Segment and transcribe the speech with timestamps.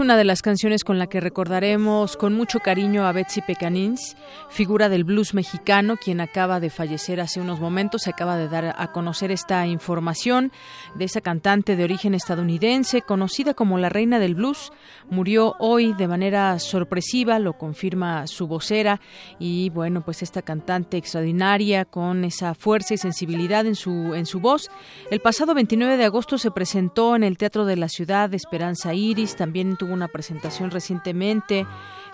[0.00, 4.16] Una de las canciones con la que recordaremos con mucho cariño a Betsy Pecanins,
[4.48, 8.02] figura del blues mexicano, quien acaba de fallecer hace unos momentos.
[8.02, 10.52] Se acaba de dar a conocer esta información
[10.94, 14.72] de esa cantante de origen estadounidense, conocida como la reina del blues.
[15.10, 19.02] Murió hoy de manera sorpresiva, lo confirma su vocera.
[19.38, 24.40] Y bueno, pues esta cantante extraordinaria con esa fuerza y sensibilidad en su, en su
[24.40, 24.70] voz.
[25.10, 29.36] El pasado 29 de agosto se presentó en el Teatro de la Ciudad Esperanza Iris.
[29.36, 31.66] También tuvo una presentación recientemente,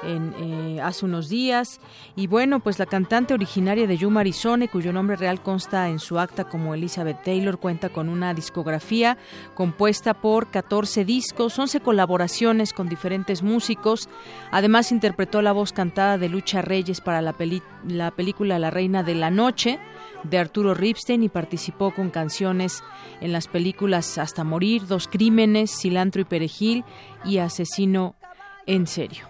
[0.03, 1.81] en, eh, hace unos días.
[2.17, 6.19] Y bueno, pues la cantante originaria de Yuma, Arizona, cuyo nombre real consta en su
[6.19, 9.17] acta como Elizabeth Taylor, cuenta con una discografía
[9.55, 14.09] compuesta por 14 discos, 11 colaboraciones con diferentes músicos.
[14.51, 19.03] Además, interpretó la voz cantada de Lucha Reyes para la, peli- la película La Reina
[19.03, 19.79] de la Noche
[20.29, 22.83] de Arturo Ripstein y participó con canciones
[23.21, 26.85] en las películas Hasta Morir, Dos Crímenes, Cilantro y Perejil
[27.25, 28.15] y Asesino
[28.67, 29.27] en Serio.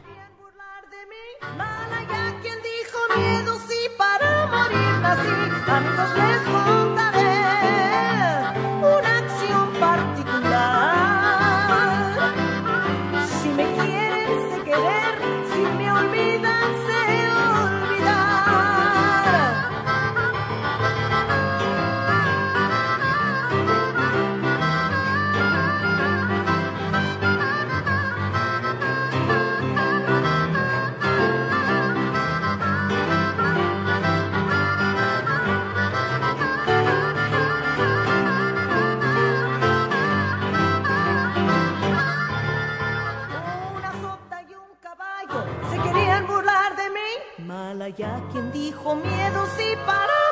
[47.76, 50.25] Malaya quien dijo miedo, si para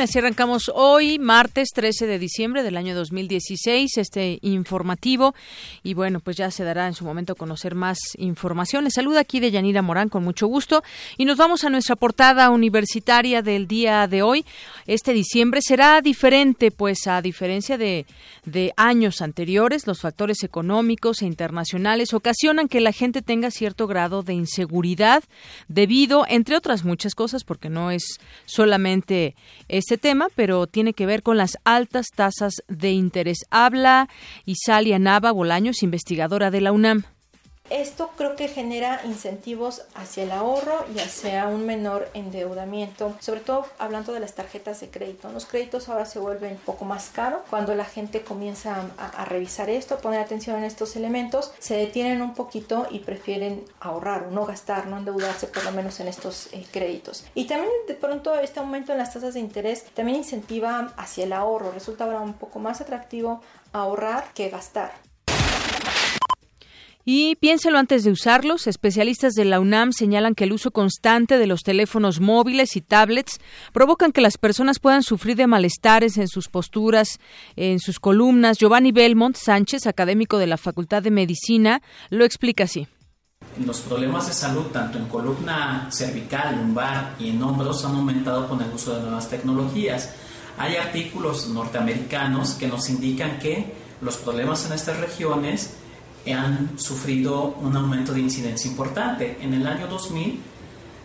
[0.00, 5.34] Bien, así arrancamos hoy, martes 13 de diciembre del año 2016, este informativo.
[5.82, 8.84] Y bueno, pues ya se dará en su momento conocer más información.
[8.84, 10.82] Les saluda aquí de Yanira Morán con mucho gusto.
[11.18, 14.46] Y nos vamos a nuestra portada universitaria del día de hoy.
[14.86, 18.06] Este diciembre será diferente, pues a diferencia de,
[18.46, 24.22] de años anteriores, los factores económicos e internacionales ocasionan que la gente tenga cierto grado
[24.22, 25.22] de inseguridad
[25.68, 29.34] debido, entre otras muchas cosas, porque no es solamente
[29.90, 33.38] este tema, pero tiene que ver con las altas tasas de interés.
[33.50, 34.08] Habla
[34.44, 37.02] Isalia Nava Bolaños, investigadora de la UNAM.
[37.70, 43.64] Esto creo que genera incentivos hacia el ahorro y hacia un menor endeudamiento, sobre todo
[43.78, 45.30] hablando de las tarjetas de crédito.
[45.30, 49.70] Los créditos ahora se vuelven un poco más caros cuando la gente comienza a, revisar
[49.70, 54.30] esto, a poner atención en estos elementos, se detienen un poquito y prefieren ahorrar o
[54.32, 57.24] no gastar, no endeudarse por lo menos en estos eh, créditos.
[57.36, 61.32] Y también de pronto este aumento en las tasas de interés también incentiva hacia el
[61.32, 63.40] ahorro, resulta ahora un poco más atractivo
[63.72, 65.09] ahorrar que gastar.
[67.04, 68.66] Y piénselo antes de usarlos.
[68.66, 73.40] Especialistas de la UNAM señalan que el uso constante de los teléfonos móviles y tablets
[73.72, 77.18] provocan que las personas puedan sufrir de malestares en sus posturas,
[77.56, 78.58] en sus columnas.
[78.58, 81.80] Giovanni Belmont Sánchez, académico de la Facultad de Medicina,
[82.10, 82.86] lo explica así.
[83.64, 88.60] Los problemas de salud, tanto en columna cervical, lumbar y en hombros, han aumentado con
[88.60, 90.14] el uso de nuevas tecnologías.
[90.58, 95.79] Hay artículos norteamericanos que nos indican que los problemas en estas regiones
[96.28, 99.38] han sufrido un aumento de incidencia importante.
[99.40, 100.40] En el año 2000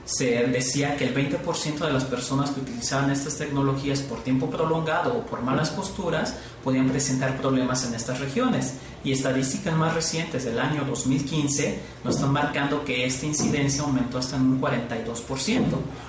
[0.06, 5.18] se decía que el 20% de las personas que utilizaban estas tecnologías por tiempo prolongado
[5.18, 8.76] o por malas posturas podían presentar problemas en estas regiones.
[9.04, 14.36] Y estadísticas más recientes del año 2015 nos están marcando que esta incidencia aumentó hasta
[14.36, 16.05] un 42%.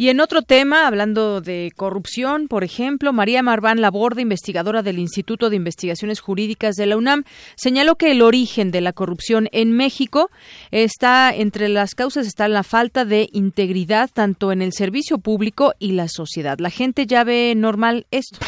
[0.00, 5.50] Y en otro tema, hablando de corrupción, por ejemplo, María Marván Laborde, investigadora del Instituto
[5.50, 7.24] de Investigaciones Jurídicas de la UNAM,
[7.56, 10.30] señaló que el origen de la corrupción en México
[10.70, 15.90] está entre las causas está la falta de integridad tanto en el servicio público y
[15.90, 16.60] la sociedad.
[16.60, 18.38] La gente ya ve normal esto.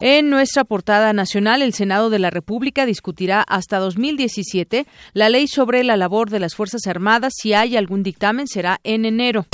[0.00, 5.84] En nuestra portada nacional, el Senado de la República discutirá hasta 2017 la ley sobre
[5.84, 7.34] la labor de las Fuerzas Armadas.
[7.36, 9.46] Si hay algún dictamen, será en enero.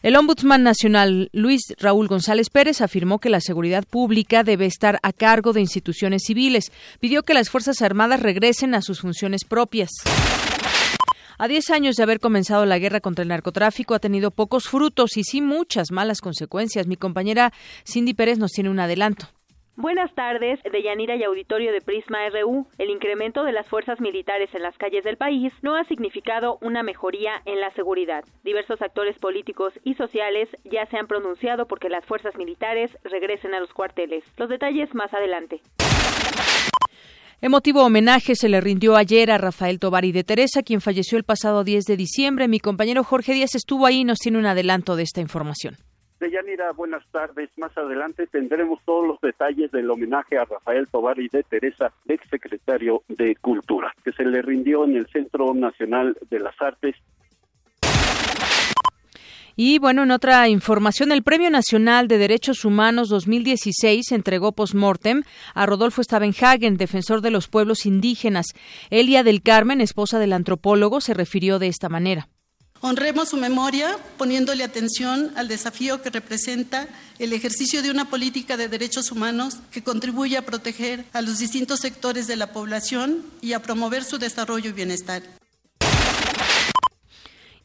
[0.00, 5.12] El ombudsman nacional Luis Raúl González Pérez afirmó que la seguridad pública debe estar a
[5.12, 6.70] cargo de instituciones civiles.
[7.00, 9.90] Pidió que las Fuerzas Armadas regresen a sus funciones propias.
[11.36, 15.16] A 10 años de haber comenzado la guerra contra el narcotráfico ha tenido pocos frutos
[15.16, 16.86] y sí muchas malas consecuencias.
[16.86, 17.52] Mi compañera
[17.84, 19.28] Cindy Pérez nos tiene un adelanto.
[19.80, 22.66] Buenas tardes, de Yanira y Auditorio de Prisma RU.
[22.78, 26.82] El incremento de las fuerzas militares en las calles del país no ha significado una
[26.82, 28.24] mejoría en la seguridad.
[28.42, 33.60] Diversos actores políticos y sociales ya se han pronunciado porque las fuerzas militares regresen a
[33.60, 34.24] los cuarteles.
[34.36, 35.60] Los detalles más adelante.
[37.40, 41.62] Emotivo homenaje se le rindió ayer a Rafael Tobari de Teresa, quien falleció el pasado
[41.62, 42.48] 10 de diciembre.
[42.48, 45.76] Mi compañero Jorge Díaz estuvo ahí y nos tiene un adelanto de esta información.
[46.20, 47.50] Deyanira, buenas tardes.
[47.56, 53.02] Más adelante tendremos todos los detalles del homenaje a Rafael Tobar y de Teresa, exsecretario
[53.08, 56.96] de Cultura, que se le rindió en el Centro Nacional de las Artes
[59.60, 65.66] y bueno, en otra información, el Premio Nacional de Derechos Humanos 2016 entregó post-mortem a
[65.66, 68.46] Rodolfo Stavenhagen, defensor de los pueblos indígenas.
[68.90, 72.28] Elia del Carmen, esposa del antropólogo, se refirió de esta manera.
[72.80, 76.88] Honremos su memoria poniéndole atención al desafío que representa
[77.18, 81.80] el ejercicio de una política de derechos humanos que contribuye a proteger a los distintos
[81.80, 85.22] sectores de la población y a promover su desarrollo y bienestar.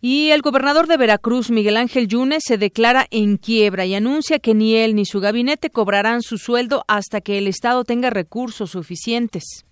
[0.01, 4.53] Y el gobernador de Veracruz, Miguel Ángel Yunes, se declara en quiebra y anuncia que
[4.53, 9.63] ni él ni su gabinete cobrarán su sueldo hasta que el Estado tenga recursos suficientes.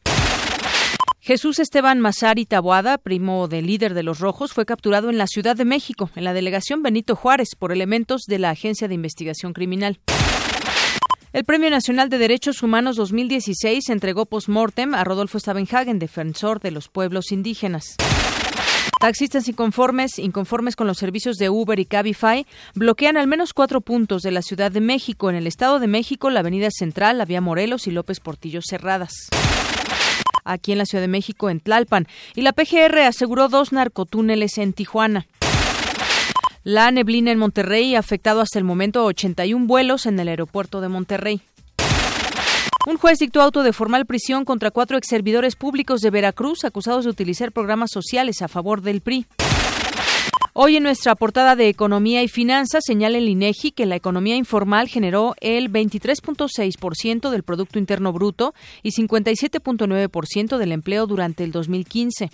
[1.31, 5.55] Jesús Esteban Mazari Taboada, primo del líder de los Rojos, fue capturado en la Ciudad
[5.55, 10.01] de México, en la delegación Benito Juárez, por elementos de la Agencia de Investigación Criminal.
[11.31, 16.89] El Premio Nacional de Derechos Humanos 2016 entregó post-mortem a Rodolfo Stavenhagen, defensor de los
[16.89, 17.95] pueblos indígenas.
[18.99, 22.45] Taxistas inconformes, inconformes con los servicios de Uber y Cabify,
[22.75, 25.29] bloquean al menos cuatro puntos de la Ciudad de México.
[25.29, 29.29] En el Estado de México, la Avenida Central, la Vía Morelos y López Portillo cerradas
[30.43, 34.73] aquí en la Ciudad de México, en Tlalpan, y la PGR aseguró dos narcotúneles en
[34.73, 35.27] Tijuana.
[36.63, 40.89] La neblina en Monterrey ha afectado hasta el momento 81 vuelos en el aeropuerto de
[40.89, 41.41] Monterrey.
[42.87, 47.11] Un juez dictó auto de formal prisión contra cuatro exservidores públicos de Veracruz acusados de
[47.11, 49.27] utilizar programas sociales a favor del PRI.
[50.53, 54.89] Hoy en nuestra portada de Economía y Finanzas señala el INEGI que la economía informal
[54.89, 58.53] generó el 23.6% del Producto Interno Bruto
[58.83, 62.31] y 57.9% del empleo durante el 2015.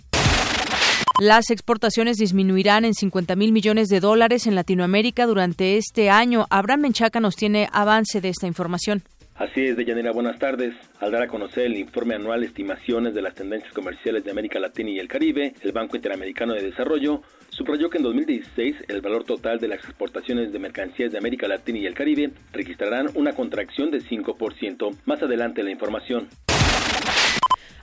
[1.20, 6.48] Las exportaciones disminuirán en 50 mil millones de dólares en Latinoamérica durante este año.
[6.50, 9.04] Abraham Menchaca nos tiene avance de esta información.
[9.36, 10.74] Así es, Deyanira, buenas tardes.
[11.00, 14.90] Al dar a conocer el informe anual Estimaciones de las Tendencias Comerciales de América Latina
[14.90, 17.22] y el Caribe, el Banco Interamericano de Desarrollo
[17.58, 21.80] subrayó que en 2016 el valor total de las exportaciones de mercancías de América Latina
[21.80, 24.96] y el Caribe registrarán una contracción de 5%.
[25.06, 26.28] Más adelante la información.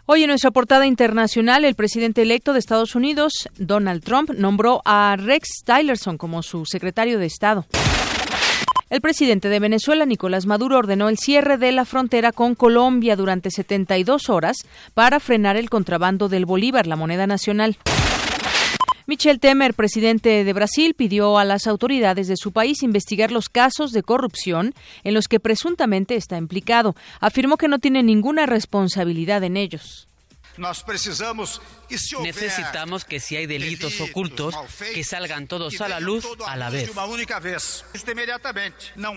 [0.06, 5.16] Hoy en nuestra portada internacional, el presidente electo de Estados Unidos, Donald Trump, nombró a
[5.18, 7.66] Rex Tillerson como su secretario de Estado.
[8.90, 13.50] El presidente de Venezuela, Nicolás Maduro, ordenó el cierre de la frontera con Colombia durante
[13.50, 14.58] 72 horas
[14.92, 17.76] para frenar el contrabando del bolívar, la moneda nacional.
[19.06, 23.92] Michel Temer, presidente de Brasil, pidió a las autoridades de su país investigar los casos
[23.92, 26.94] de corrupción en los que presuntamente está implicado.
[27.20, 30.08] Afirmó que no tiene ninguna responsabilidad en ellos.
[32.22, 34.54] Necesitamos que si hay delitos ocultos,
[34.94, 36.90] que salgan todos a la luz a la vez.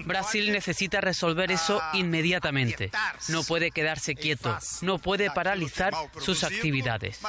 [0.05, 2.91] Brasil necesita resolver eso inmediatamente.
[3.29, 7.19] No puede quedarse quieto, no puede paralizar sus actividades.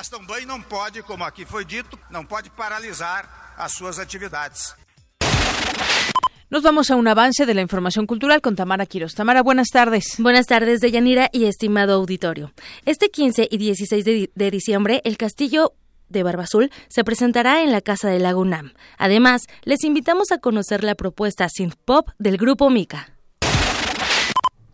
[6.51, 9.13] Nos vamos a un avance de la información cultural con Tamara Quiros.
[9.13, 10.15] Tamara, buenas tardes.
[10.19, 12.53] Buenas tardes, Deyanira y estimado auditorio.
[12.87, 15.75] Este 15 y 16 de, de diciembre, el Castillo
[16.09, 18.73] de Barbazul se presentará en la Casa de Lagunam.
[18.97, 23.13] Además, les invitamos a conocer la propuesta synth pop del grupo Mika.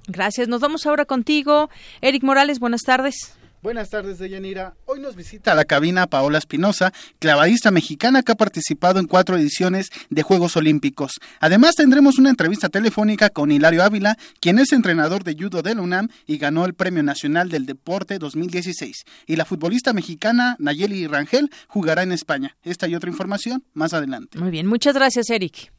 [0.07, 0.47] Gracias.
[0.47, 1.71] Nos vamos ahora contigo.
[2.01, 3.37] Eric Morales, buenas tardes.
[3.65, 4.75] Buenas tardes, Deyanira.
[4.85, 9.39] Hoy nos visita a la cabina Paola Espinosa, clavadista mexicana que ha participado en cuatro
[9.39, 11.13] ediciones de Juegos Olímpicos.
[11.41, 16.11] Además, tendremos una entrevista telefónica con Hilario Ávila, quien es entrenador de judo de UNAM
[16.27, 19.07] y ganó el Premio Nacional del Deporte 2016.
[19.27, 22.59] Y la futbolista mexicana Nayeli Rangel jugará en España.
[22.65, 24.39] Esta y otra información más adelante.
[24.39, 25.73] Muy bien, muchas gracias, Eric.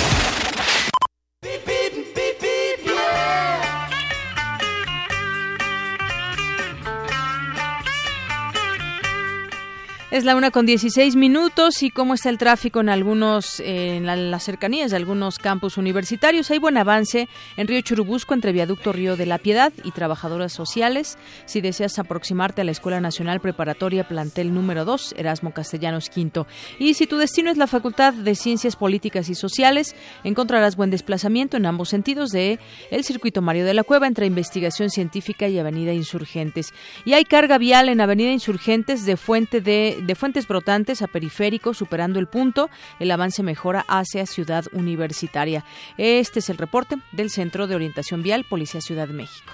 [10.16, 14.44] Es la una con 16 minutos y cómo está el tráfico en algunos, en las
[14.46, 16.50] cercanías de algunos campus universitarios.
[16.52, 21.18] Hay buen avance en Río Churubusco entre Viaducto Río de la Piedad y Trabajadoras Sociales.
[21.44, 26.46] Si deseas aproximarte a la Escuela Nacional Preparatoria Plantel número 2, Erasmo Castellanos V.
[26.80, 31.58] Y si tu destino es la Facultad de Ciencias Políticas y Sociales, encontrarás buen desplazamiento
[31.58, 32.58] en ambos sentidos de
[32.90, 36.74] el circuito Mario de la Cueva entre Investigación Científica y Avenida Insurgentes.
[37.04, 41.74] Y hay carga vial en Avenida Insurgentes de Fuente de de fuentes brotantes a periférico,
[41.74, 42.70] superando el punto,
[43.00, 45.64] el avance mejora hacia Ciudad Universitaria.
[45.98, 49.52] Este es el reporte del Centro de Orientación Vial, Policía Ciudad de México.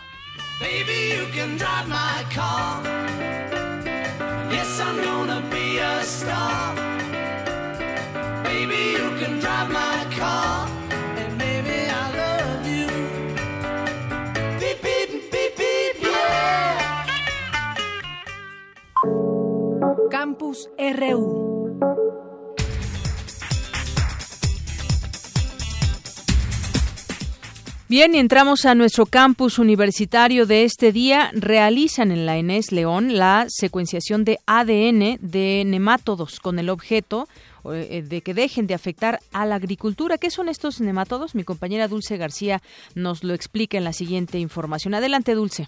[20.10, 21.80] Campus RU.
[27.90, 31.30] Bien, y entramos a nuestro campus universitario de este día.
[31.34, 37.28] Realizan en la ENES León la secuenciación de ADN de nemátodos con el objeto
[37.66, 40.18] eh, de que dejen de afectar a la agricultura.
[40.18, 41.36] ¿Qué son estos nemátodos?
[41.36, 42.62] Mi compañera Dulce García
[42.96, 44.94] nos lo explica en la siguiente información.
[44.94, 45.68] Adelante, Dulce.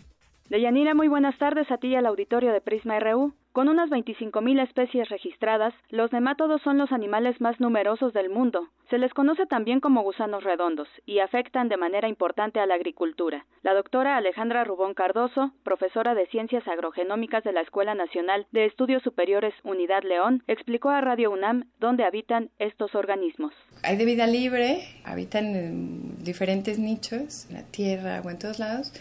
[0.53, 3.33] Deyanira, muy buenas tardes a ti y al auditorio de Prisma RU.
[3.53, 8.67] Con unas 25.000 especies registradas, los nemátodos son los animales más numerosos del mundo.
[8.91, 13.47] Se les conoce también como gusanos redondos y afectan de manera importante a la agricultura.
[13.63, 19.01] La doctora Alejandra Rubón Cardoso, profesora de Ciencias Agrogenómicas de la Escuela Nacional de Estudios
[19.01, 23.55] Superiores Unidad León, explicó a Radio UNAM dónde habitan estos organismos.
[23.81, 28.93] Hay de vida libre, habitan en diferentes nichos, en la tierra o en todos lados,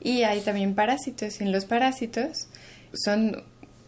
[0.00, 1.40] y hay también parásitos.
[1.40, 2.48] En los parásitos
[2.92, 3.42] son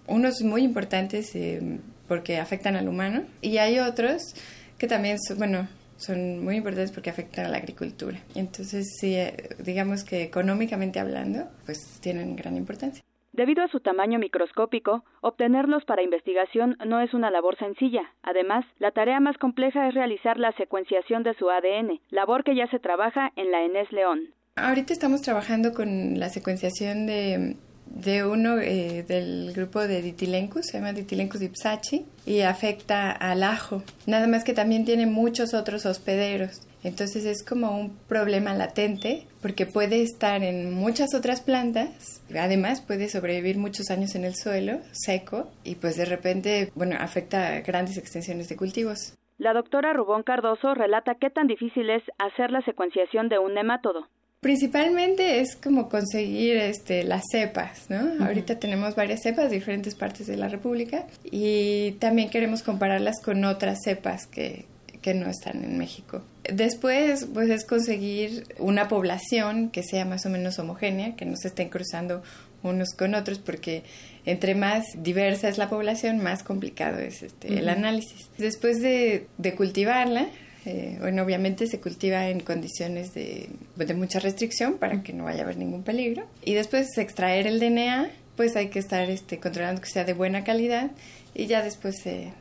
[0.07, 4.35] unos muy importantes eh, porque afectan al humano y hay otros
[4.79, 8.19] que también, son, bueno, son muy importantes porque afectan a la agricultura.
[8.35, 13.03] Entonces, sí, eh, digamos que económicamente hablando, pues tienen gran importancia.
[13.33, 18.13] Debido a su tamaño microscópico, obtenerlos para investigación no es una labor sencilla.
[18.23, 22.67] Además, la tarea más compleja es realizar la secuenciación de su ADN, labor que ya
[22.67, 24.35] se trabaja en la ENES León.
[24.55, 30.93] Ahorita estamos trabajando con la secuenciación de uno eh, del grupo de Ditilencus, se llama
[30.93, 33.83] Ditilencus ipsachi, y afecta al ajo.
[34.07, 36.61] Nada más que también tiene muchos otros hospederos.
[36.85, 43.09] Entonces es como un problema latente porque puede estar en muchas otras plantas, además puede
[43.09, 48.51] sobrevivir muchos años en el suelo seco y pues de repente, bueno, afecta grandes extensiones
[48.51, 49.17] de cultivos.
[49.39, 54.09] La doctora Rubón Cardoso relata qué tan difícil es hacer la secuenciación de un nemátodo.
[54.43, 58.25] Principalmente es como conseguir este, las cepas, ¿no?
[58.25, 63.45] Ahorita tenemos varias cepas de diferentes partes de la República y también queremos compararlas con
[63.45, 64.65] otras cepas que,
[65.01, 66.23] que no están en México.
[66.43, 71.47] Después, pues es conseguir una población que sea más o menos homogénea, que no se
[71.47, 72.25] estén cruzando
[72.65, 73.85] unos con otros porque
[74.27, 78.29] entre más diversa es la población, más complicado es este, el análisis.
[78.39, 80.27] Después de, de cultivarla,
[80.65, 85.41] eh, bueno, obviamente se cultiva en condiciones de, de mucha restricción para que no vaya
[85.41, 86.25] a haber ningún peligro.
[86.45, 90.15] Y después de extraer el DNA, pues hay que estar este, controlando que sea de
[90.15, 90.91] buena calidad
[91.35, 92.33] y ya después se,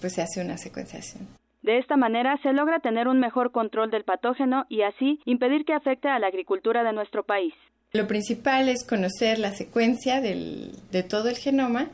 [0.00, 1.26] pues se hace una secuenciación.
[1.62, 5.72] De esta manera se logra tener un mejor control del patógeno y así impedir que
[5.72, 7.54] afecte a la agricultura de nuestro país.
[7.92, 11.88] Lo principal es conocer la secuencia del, de todo el genoma,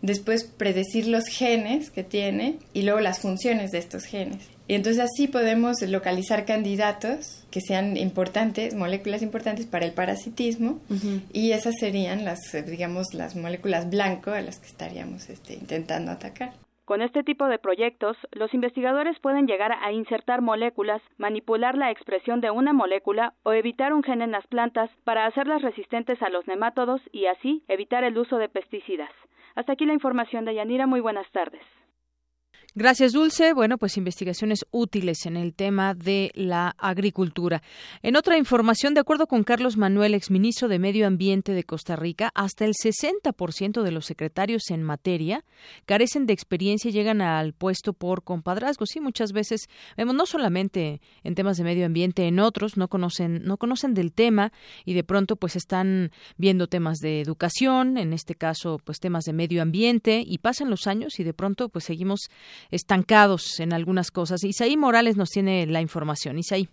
[0.00, 4.48] después predecir los genes que tiene y luego las funciones de estos genes.
[4.70, 10.78] Y entonces así podemos localizar candidatos que sean importantes, moléculas importantes para el parasitismo
[11.32, 16.52] y esas serían las, digamos, las moléculas blanco a las que estaríamos este, intentando atacar.
[16.84, 22.40] Con este tipo de proyectos, los investigadores pueden llegar a insertar moléculas, manipular la expresión
[22.40, 26.46] de una molécula o evitar un gen en las plantas para hacerlas resistentes a los
[26.46, 29.10] nemátodos y así evitar el uso de pesticidas.
[29.56, 30.86] Hasta aquí la información de Yanira.
[30.86, 31.62] Muy buenas tardes.
[32.76, 33.52] Gracias, Dulce.
[33.52, 37.62] Bueno, pues investigaciones útiles en el tema de la agricultura.
[38.00, 42.30] En otra información, de acuerdo con Carlos Manuel, exministro de Medio Ambiente de Costa Rica,
[42.32, 45.44] hasta el 60% de los secretarios en materia
[45.84, 48.86] carecen de experiencia y llegan al puesto por compadrazgo.
[48.86, 53.42] Sí, muchas veces vemos no solamente en temas de medio ambiente, en otros no conocen
[53.42, 54.52] no conocen del tema
[54.84, 59.32] y de pronto pues están viendo temas de educación, en este caso pues temas de
[59.32, 62.30] medio ambiente y pasan los años y de pronto pues seguimos
[62.70, 64.44] estancados en algunas cosas.
[64.44, 66.38] Isaí Morales nos tiene la información.
[66.38, 66.68] Isaí.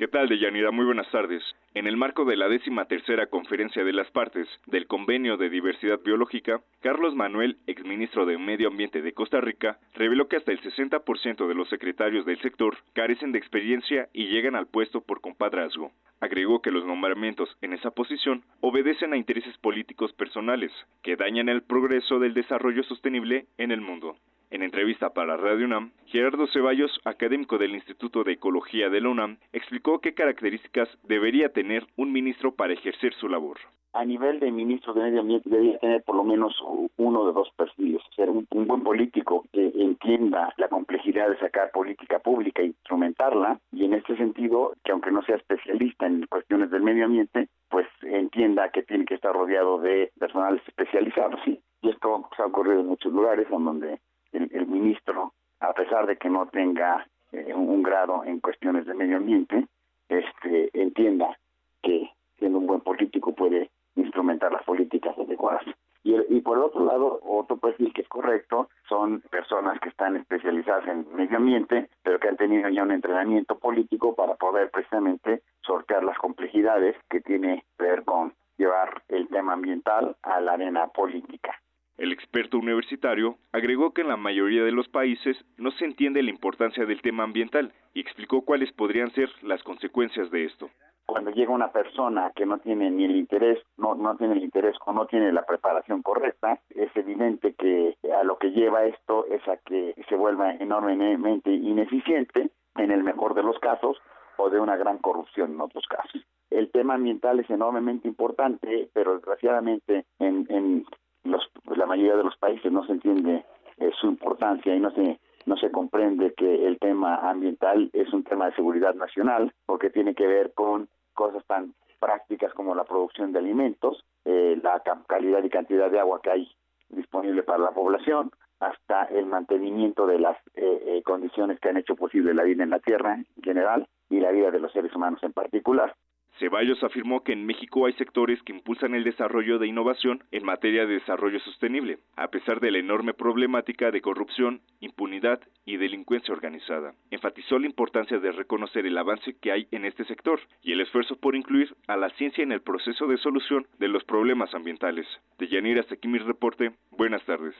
[0.00, 0.70] ¿Qué tal, Deyanira?
[0.70, 1.42] Muy buenas tardes.
[1.74, 6.00] En el marco de la décima tercera conferencia de las partes del Convenio de Diversidad
[6.00, 11.46] Biológica, Carlos Manuel, exministro de Medio Ambiente de Costa Rica, reveló que hasta el 60%
[11.46, 15.92] de los secretarios del sector carecen de experiencia y llegan al puesto por compadrazgo.
[16.20, 20.72] Agregó que los nombramientos en esa posición obedecen a intereses políticos personales
[21.02, 24.16] que dañan el progreso del desarrollo sostenible en el mundo.
[24.50, 29.38] En entrevista para Radio UNAM, Gerardo Ceballos, académico del Instituto de Ecología de la UNAM,
[29.52, 33.58] explicó qué características debería tener un ministro para ejercer su labor.
[33.92, 36.52] A nivel de ministro de Medio Ambiente debería tener por lo menos
[36.96, 38.02] uno de dos perfiles.
[38.16, 43.84] Ser un, buen político que entienda la complejidad de sacar política pública e instrumentarla y
[43.84, 48.70] en este sentido, que aunque no sea especialista en cuestiones del medio ambiente, pues entienda
[48.70, 51.38] que tiene que estar rodeado de personales especializados.
[51.46, 54.00] Y esto ha ocurrido en muchos lugares en donde
[54.32, 59.16] el, ministro, a pesar de que no tenga eh, un, grado en cuestiones de medio
[59.16, 59.66] ambiente,
[60.08, 61.38] este, entienda
[61.82, 65.62] que siendo un buen político puede instrumentar las políticas adecuadas.
[66.02, 70.88] Y, y por otro lado, otro perfil que es correcto son personas que están especializadas
[70.88, 76.02] en medio ambiente, pero que han tenido ya un entrenamiento político para poder precisamente sortear
[76.04, 81.60] las complejidades que tiene que ver con llevar el tema ambiental a la arena política.
[82.00, 86.30] El experto universitario agregó que en la mayoría de los países no se entiende la
[86.30, 90.70] importancia del tema ambiental y explicó cuáles podrían ser las consecuencias de esto.
[91.04, 94.76] Cuando llega una persona que no tiene ni el interés, no, no tiene el interés
[94.86, 99.46] o no tiene la preparación correcta, es evidente que a lo que lleva esto es
[99.46, 103.98] a que se vuelva enormemente ineficiente en el mejor de los casos
[104.38, 106.24] o de una gran corrupción en otros casos.
[106.48, 110.86] El tema ambiental es enormemente importante, pero desgraciadamente en, en
[111.24, 111.42] los,
[111.76, 113.44] la mayoría de los países no se entiende
[113.78, 118.24] eh, su importancia y no se no se comprende que el tema ambiental es un
[118.24, 123.32] tema de seguridad nacional porque tiene que ver con cosas tan prácticas como la producción
[123.32, 126.48] de alimentos, eh, la calidad y cantidad de agua que hay
[126.90, 128.30] disponible para la población,
[128.60, 132.78] hasta el mantenimiento de las eh, condiciones que han hecho posible la vida en la
[132.78, 135.94] Tierra en general y la vida de los seres humanos en particular.
[136.40, 140.86] Ceballos afirmó que en México hay sectores que impulsan el desarrollo de innovación en materia
[140.86, 146.94] de desarrollo sostenible, a pesar de la enorme problemática de corrupción, impunidad y delincuencia organizada.
[147.10, 151.16] Enfatizó la importancia de reconocer el avance que hay en este sector y el esfuerzo
[151.16, 155.06] por incluir a la ciencia en el proceso de solución de los problemas ambientales.
[155.38, 156.72] De Yanira mi reporte.
[156.90, 157.54] Buenas tardes.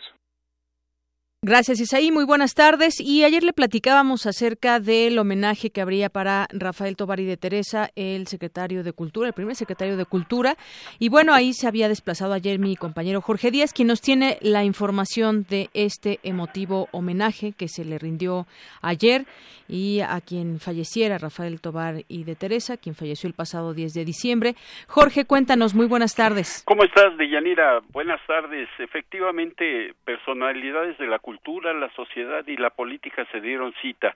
[1.43, 2.13] Gracias, Isaí.
[2.13, 3.01] Muy buenas tardes.
[3.01, 7.89] Y ayer le platicábamos acerca del homenaje que habría para Rafael Tobar y de Teresa,
[7.97, 10.57] el secretario de Cultura, el primer secretario de Cultura.
[10.99, 14.65] Y bueno, ahí se había desplazado ayer mi compañero Jorge Díaz, quien nos tiene la
[14.65, 18.47] información de este emotivo homenaje que se le rindió
[18.83, 19.25] ayer
[19.71, 24.05] y a quien falleciera, Rafael Tobar y de Teresa, quien falleció el pasado 10 de
[24.05, 24.55] diciembre.
[24.89, 25.75] Jorge, cuéntanos.
[25.75, 26.65] Muy buenas tardes.
[26.67, 27.81] ¿Cómo estás, Deyanira?
[27.93, 28.69] Buenas tardes.
[28.79, 31.30] Efectivamente, personalidades de la cultura,
[31.75, 34.15] la sociedad y la política se dieron cita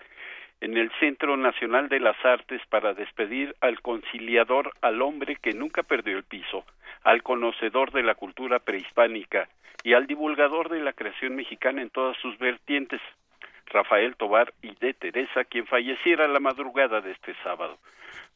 [0.61, 5.83] en el Centro Nacional de las Artes para despedir al conciliador, al hombre que nunca
[5.83, 6.65] perdió el piso,
[7.03, 9.49] al conocedor de la cultura prehispánica
[9.83, 13.01] y al divulgador de la creación mexicana en todas sus vertientes,
[13.67, 17.79] Rafael Tobar y de Teresa, quien falleciera la madrugada de este sábado.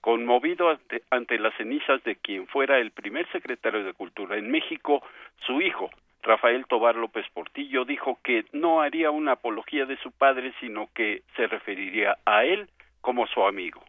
[0.01, 0.79] Conmovido
[1.11, 5.03] ante las cenizas de quien fuera el primer secretario de Cultura en México,
[5.47, 5.91] su hijo,
[6.23, 11.23] Rafael Tobar López Portillo dijo que no haría una apología de su padre, sino que
[11.37, 12.69] se referiría a él
[13.01, 13.83] como su amigo.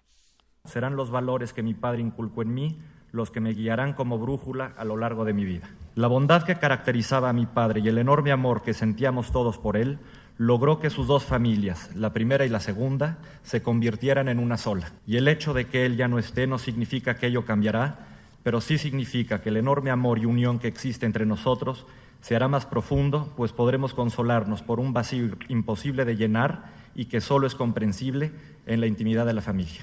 [0.63, 2.77] Serán los valores que mi padre inculcó en mí
[3.11, 5.67] los que me guiarán como brújula a lo largo de mi vida.
[5.95, 9.77] La bondad que caracterizaba a mi padre y el enorme amor que sentíamos todos por
[9.77, 9.99] él
[10.37, 14.93] logró que sus dos familias, la primera y la segunda, se convirtieran en una sola.
[15.05, 18.07] Y el hecho de que él ya no esté no significa que ello cambiará,
[18.43, 21.85] pero sí significa que el enorme amor y unión que existe entre nosotros
[22.21, 26.63] se hará más profundo, pues podremos consolarnos por un vacío imposible de llenar
[26.95, 28.31] y que solo es comprensible
[28.65, 29.81] en la intimidad de la familia.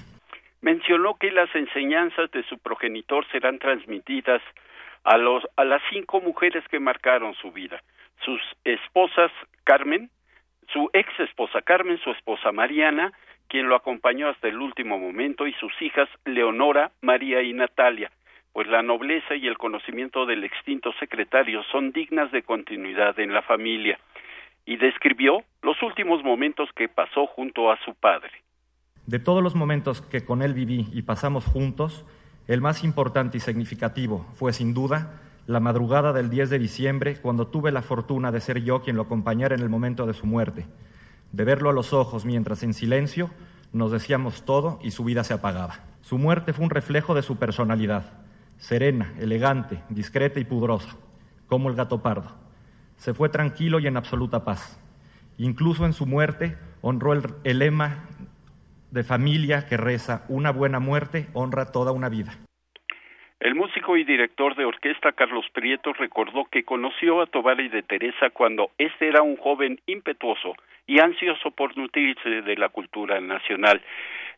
[0.61, 4.41] Mencionó que las enseñanzas de su progenitor serán transmitidas
[5.03, 7.81] a, los, a las cinco mujeres que marcaron su vida.
[8.23, 9.31] Sus esposas
[9.63, 10.09] Carmen,
[10.73, 13.13] su ex esposa Carmen, su esposa Mariana,
[13.47, 18.11] quien lo acompañó hasta el último momento, y sus hijas Leonora, María y Natalia
[18.57, 23.43] pues la nobleza y el conocimiento del extinto secretario son dignas de continuidad en la
[23.43, 23.99] familia,
[24.65, 28.31] y describió los últimos momentos que pasó junto a su padre.
[29.05, 32.03] De todos los momentos que con él viví y pasamos juntos,
[32.47, 37.45] el más importante y significativo fue sin duda la madrugada del 10 de diciembre, cuando
[37.45, 40.65] tuve la fortuna de ser yo quien lo acompañara en el momento de su muerte,
[41.31, 43.29] de verlo a los ojos mientras en silencio
[43.71, 45.81] nos decíamos todo y su vida se apagaba.
[46.01, 48.25] Su muerte fue un reflejo de su personalidad,
[48.57, 50.97] serena, elegante, discreta y pudrosa,
[51.47, 52.35] como el gato pardo.
[52.95, 54.83] Se fue tranquilo y en absoluta paz.
[55.37, 58.05] Incluso en su muerte honró el, el lema
[58.91, 62.33] de familia que reza, una buena muerte honra toda una vida.
[63.39, 67.83] El músico y director de orquesta Carlos Prieto recordó que conoció a Tobar y de
[67.83, 70.55] Teresa cuando éste era un joven impetuoso
[70.87, 73.79] y ansioso por nutrirse de la cultura nacional.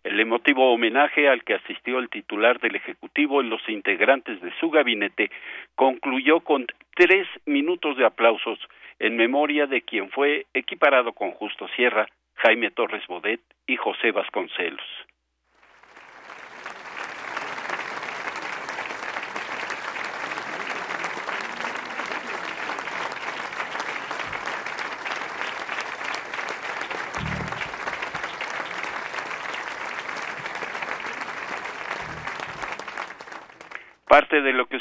[0.03, 4.69] El emotivo homenaje al que asistió el titular del Ejecutivo y los integrantes de su
[4.69, 5.29] gabinete
[5.75, 8.59] concluyó con tres minutos de aplausos
[8.99, 14.85] en memoria de quien fue equiparado con Justo Sierra, Jaime Torres Bodet y José Vasconcelos.
[34.09, 34.79] Parte de lo que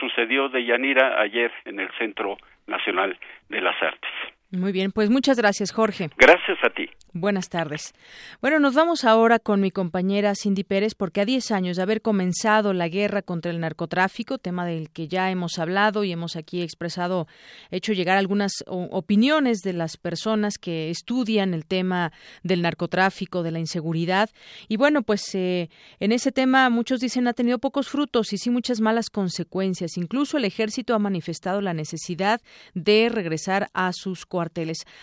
[0.00, 3.16] sucedió de Yanira ayer en el Centro Nacional
[3.48, 4.10] de las Artes.
[4.50, 6.10] Muy bien, pues muchas gracias, Jorge.
[6.16, 6.88] Gracias a ti.
[7.16, 7.94] Buenas tardes.
[8.42, 12.02] Bueno, nos vamos ahora con mi compañera Cindy Pérez, porque a 10 años de haber
[12.02, 16.60] comenzado la guerra contra el narcotráfico, tema del que ya hemos hablado y hemos aquí
[16.60, 17.28] expresado,
[17.70, 22.10] hecho llegar algunas opiniones de las personas que estudian el tema
[22.42, 24.30] del narcotráfico, de la inseguridad.
[24.66, 28.50] Y bueno, pues eh, en ese tema muchos dicen ha tenido pocos frutos y sí
[28.50, 29.96] muchas malas consecuencias.
[29.98, 32.40] Incluso el ejército ha manifestado la necesidad
[32.74, 34.43] de regresar a sus cuarteles.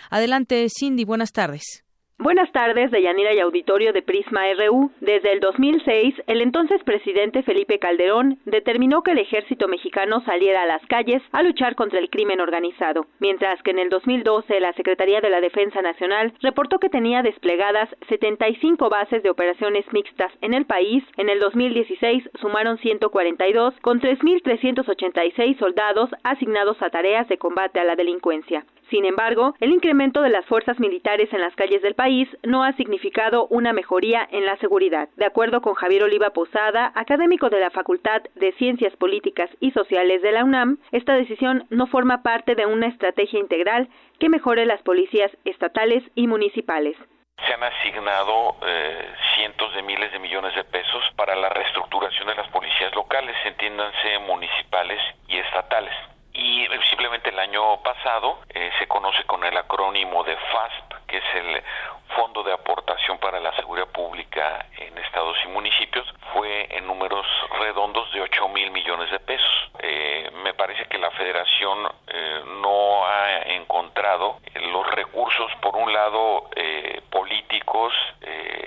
[0.09, 1.83] Adelante, Cindy, buenas tardes.
[2.21, 4.91] Buenas tardes, Deyanira y auditorio de Prisma RU.
[4.99, 10.67] Desde el 2006, el entonces presidente Felipe Calderón determinó que el ejército mexicano saliera a
[10.67, 15.19] las calles a luchar contra el crimen organizado, mientras que en el 2012 la Secretaría
[15.19, 20.67] de la Defensa Nacional reportó que tenía desplegadas 75 bases de operaciones mixtas en el
[20.67, 21.03] país.
[21.17, 27.95] En el 2016 sumaron 142 con 3.386 soldados asignados a tareas de combate a la
[27.95, 28.63] delincuencia.
[28.91, 32.10] Sin embargo, el incremento de las fuerzas militares en las calles del país
[32.43, 35.07] no ha significado una mejoría en la seguridad.
[35.15, 40.21] De acuerdo con Javier Oliva Posada, académico de la Facultad de Ciencias Políticas y Sociales
[40.21, 43.87] de la UNAM, esta decisión no forma parte de una estrategia integral
[44.19, 46.97] que mejore las policías estatales y municipales
[47.47, 52.35] se han asignado eh, cientos de miles de millones de pesos para la reestructuración de
[52.35, 55.93] las policías locales, entiéndanse municipales y estatales
[56.41, 61.35] y simplemente el año pasado eh, se conoce con el acrónimo de FASP, que es
[61.35, 61.63] el
[62.15, 67.25] Fondo de Aportación para la Seguridad Pública en estados y municipios, fue en números
[67.59, 69.71] redondos de 8 mil millones de pesos.
[69.79, 76.49] Eh, me parece que la federación eh, no ha encontrado los recursos, por un lado,
[77.09, 77.93] políticos,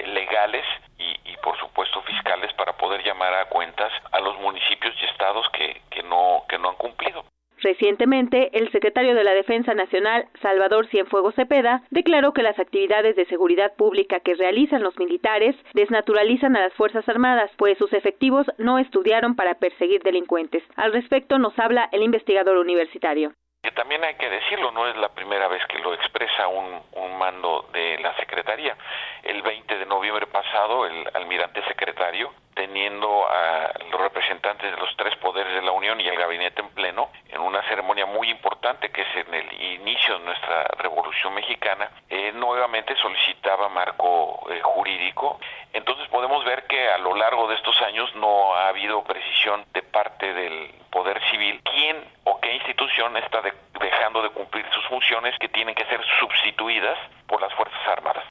[0.07, 0.65] legales
[0.99, 5.49] y, y, por supuesto fiscales para poder llamar a cuentas a los municipios y estados
[5.51, 7.25] que, que no que no han cumplido
[7.65, 13.25] Recientemente, el secretario de la Defensa Nacional, Salvador Cienfuegos Cepeda, declaró que las actividades de
[13.25, 18.79] seguridad pública que realizan los militares desnaturalizan a las Fuerzas Armadas, pues sus efectivos no
[18.79, 20.63] estudiaron para perseguir delincuentes.
[20.77, 25.09] Al respecto nos habla el investigador universitario que también hay que decirlo, no es la
[25.09, 28.77] primera vez que lo expresa un, un, mando de la Secretaría.
[29.23, 35.15] El 20 de noviembre pasado, el almirante secretario, teniendo a los representantes de los tres
[35.17, 39.03] poderes de la Unión y el gabinete en pleno, en una ceremonia muy importante que
[39.03, 45.41] es en el inicio de nuestra Revolución Mexicana, eh, nuevamente solicitaba marco eh, jurídico.
[45.73, 49.83] Entonces podemos ver que a lo largo de estos años no ha habido precisión de
[49.83, 53.43] parte del poder civil quién o qué institución está
[53.81, 58.25] dejando de cumplir sus funciones que tienen que ser sustituidas por las Fuerzas Armadas.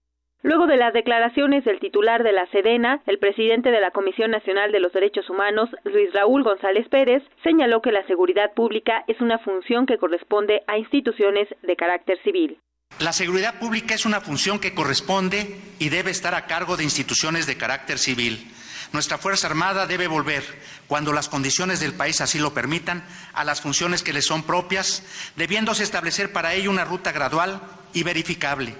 [0.43, 4.73] Luego de las declaraciones del titular de la Sedena, el presidente de la Comisión Nacional
[4.73, 9.39] de los Derechos Humanos, Luis Raúl González Pérez, señaló que la seguridad pública es una
[9.39, 12.59] función que corresponde a instituciones de carácter civil.
[12.99, 17.47] La seguridad pública es una función que corresponde y debe estar a cargo de instituciones
[17.47, 18.45] de carácter civil.
[18.91, 20.43] Nuestra Fuerza Armada debe volver,
[20.87, 25.31] cuando las condiciones del país así lo permitan, a las funciones que le son propias,
[25.37, 27.61] debiéndose establecer para ello una ruta gradual
[27.93, 28.75] y verificable.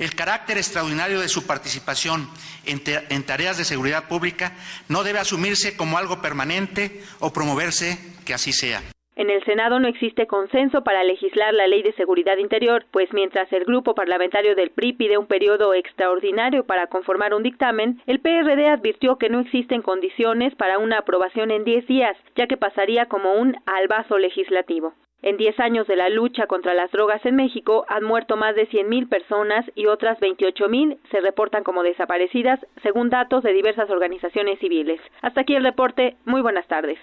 [0.00, 2.26] El carácter extraordinario de su participación
[2.64, 4.54] en, tareas de seguridad pública
[4.88, 8.80] no debe asumirse como algo permanente o promoverse que así sea.
[9.16, 13.52] En el Senado no existe consenso para legislar la Ley de Seguridad Interior, pues mientras
[13.52, 18.68] el grupo parlamentario del PRI pide un periodo extraordinario para conformar un dictamen, el PRD
[18.68, 23.34] advirtió que no existen condiciones para una aprobación en 10 días, ya que pasaría como
[23.34, 24.94] un albazo legislativo.
[25.22, 28.66] En 10 años de la lucha contra las drogas en México han muerto más de
[28.68, 34.98] 100.000 personas y otras 28.000 se reportan como desaparecidas, según datos de diversas organizaciones civiles.
[35.20, 36.16] Hasta aquí el reporte.
[36.24, 36.98] Muy buenas tardes.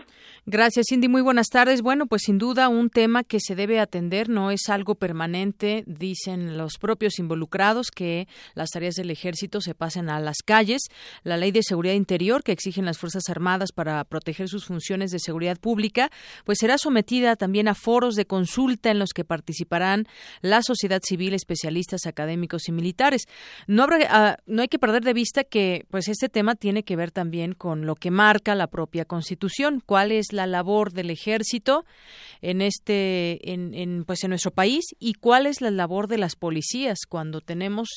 [0.50, 1.10] Gracias, Cindy.
[1.10, 1.82] Muy buenas tardes.
[1.82, 6.58] Bueno, pues sin duda un tema que se debe atender, no es algo permanente, dicen
[6.58, 10.84] los propios involucrados, que las tareas del ejército se pasen a las calles.
[11.24, 15.20] La ley de seguridad interior que exigen las Fuerzas Armadas para proteger sus funciones de
[15.20, 16.10] seguridad pública,
[16.46, 20.08] pues será sometida también a foros de consulta en los que participarán
[20.42, 23.24] la sociedad civil, especialistas académicos y militares.
[23.68, 26.96] No, habrá, ah, no hay que perder de vista que pues este tema tiene que
[26.96, 31.86] ver también con lo que marca la propia Constitución, cuál es la labor del ejército
[32.42, 37.00] en este en, pues en nuestro país y cuál es la labor de las policías
[37.08, 37.88] cuando tenemos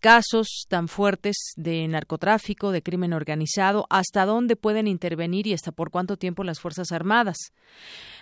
[0.00, 5.90] casos tan fuertes de narcotráfico, de crimen organizado, hasta dónde pueden intervenir y hasta por
[5.90, 7.36] cuánto tiempo las Fuerzas Armadas.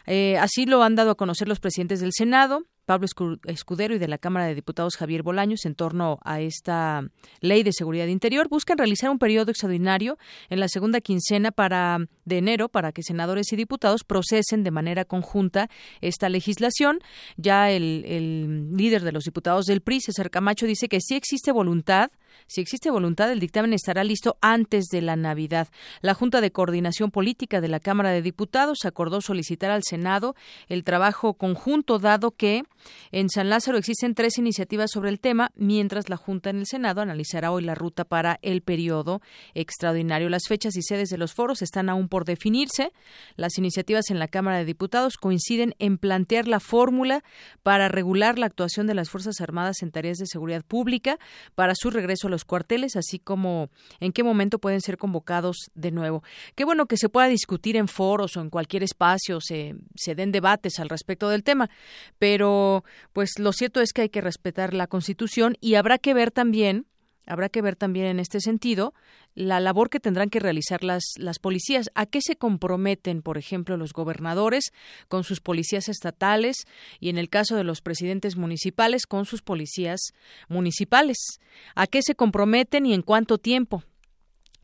[0.07, 3.07] Eh, así lo han dado a conocer los presidentes del Senado, Pablo
[3.45, 7.09] Escudero y de la Cámara de Diputados Javier Bolaños en torno a esta
[7.41, 10.19] ley de seguridad interior buscan realizar un periodo extraordinario
[10.51, 15.05] en la segunda quincena para de enero para que senadores y diputados procesen de manera
[15.05, 16.99] conjunta esta legislación.
[17.37, 22.11] Ya el, líder de los diputados del PRI, César Camacho, dice que sí existe voluntad
[22.47, 25.69] si existe voluntad, el dictamen estará listo antes de la Navidad.
[26.01, 30.35] La Junta de Coordinación Política de la Cámara de Diputados acordó solicitar al Senado
[30.69, 32.65] el trabajo conjunto, dado que
[33.11, 37.01] en San Lázaro existen tres iniciativas sobre el tema, mientras la Junta en el Senado
[37.01, 39.21] analizará hoy la ruta para el periodo
[39.55, 40.29] extraordinario.
[40.29, 42.93] Las fechas y sedes de los foros están aún por definirse.
[43.37, 47.23] Las iniciativas en la Cámara de Diputados coinciden en plantear la fórmula
[47.63, 51.19] para regular la actuación de las Fuerzas Armadas en tareas de seguridad pública
[51.55, 55.91] para su regreso a los cuarteles, así como en qué momento pueden ser convocados de
[55.91, 56.23] nuevo.
[56.55, 60.33] Qué bueno que se pueda discutir en foros o en cualquier espacio, se, se den
[60.33, 61.71] debates al respecto del tema,
[62.19, 66.31] pero pues lo cierto es que hay que respetar la Constitución y habrá que ver
[66.31, 66.87] también
[67.27, 68.95] Habrá que ver también en este sentido
[69.35, 71.91] la labor que tendrán que realizar las, las policías.
[71.95, 74.73] ¿A qué se comprometen, por ejemplo, los gobernadores
[75.09, 76.67] con sus policías estatales
[77.01, 80.01] y, en el caso de los presidentes municipales, con sus policías
[80.49, 81.41] municipales?
[81.75, 83.85] ¿A qué se comprometen y en cuánto tiempo?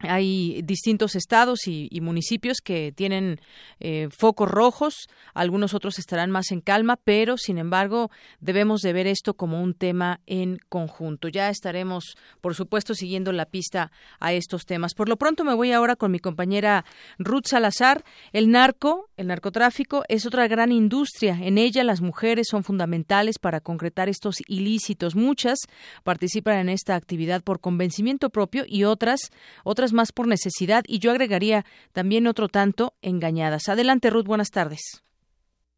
[0.00, 3.40] Hay distintos estados y, municipios que tienen
[3.80, 9.08] eh, focos rojos, algunos otros estarán más en calma, pero sin embargo debemos de ver
[9.08, 11.28] esto como un tema en conjunto.
[11.28, 14.94] Ya estaremos, por supuesto, siguiendo la pista a estos temas.
[14.94, 16.84] Por lo pronto me voy ahora con mi compañera
[17.18, 18.04] Ruth Salazar.
[18.32, 21.38] El narco, el narcotráfico es otra gran industria.
[21.42, 25.16] En ella las mujeres son fundamentales para concretar estos ilícitos.
[25.16, 25.58] Muchas
[26.04, 29.20] participan en esta actividad por convencimiento propio y otras
[29.64, 33.68] otras más por necesidad y yo agregaría también otro tanto engañadas.
[33.68, 35.04] Adelante, Ruth, buenas tardes.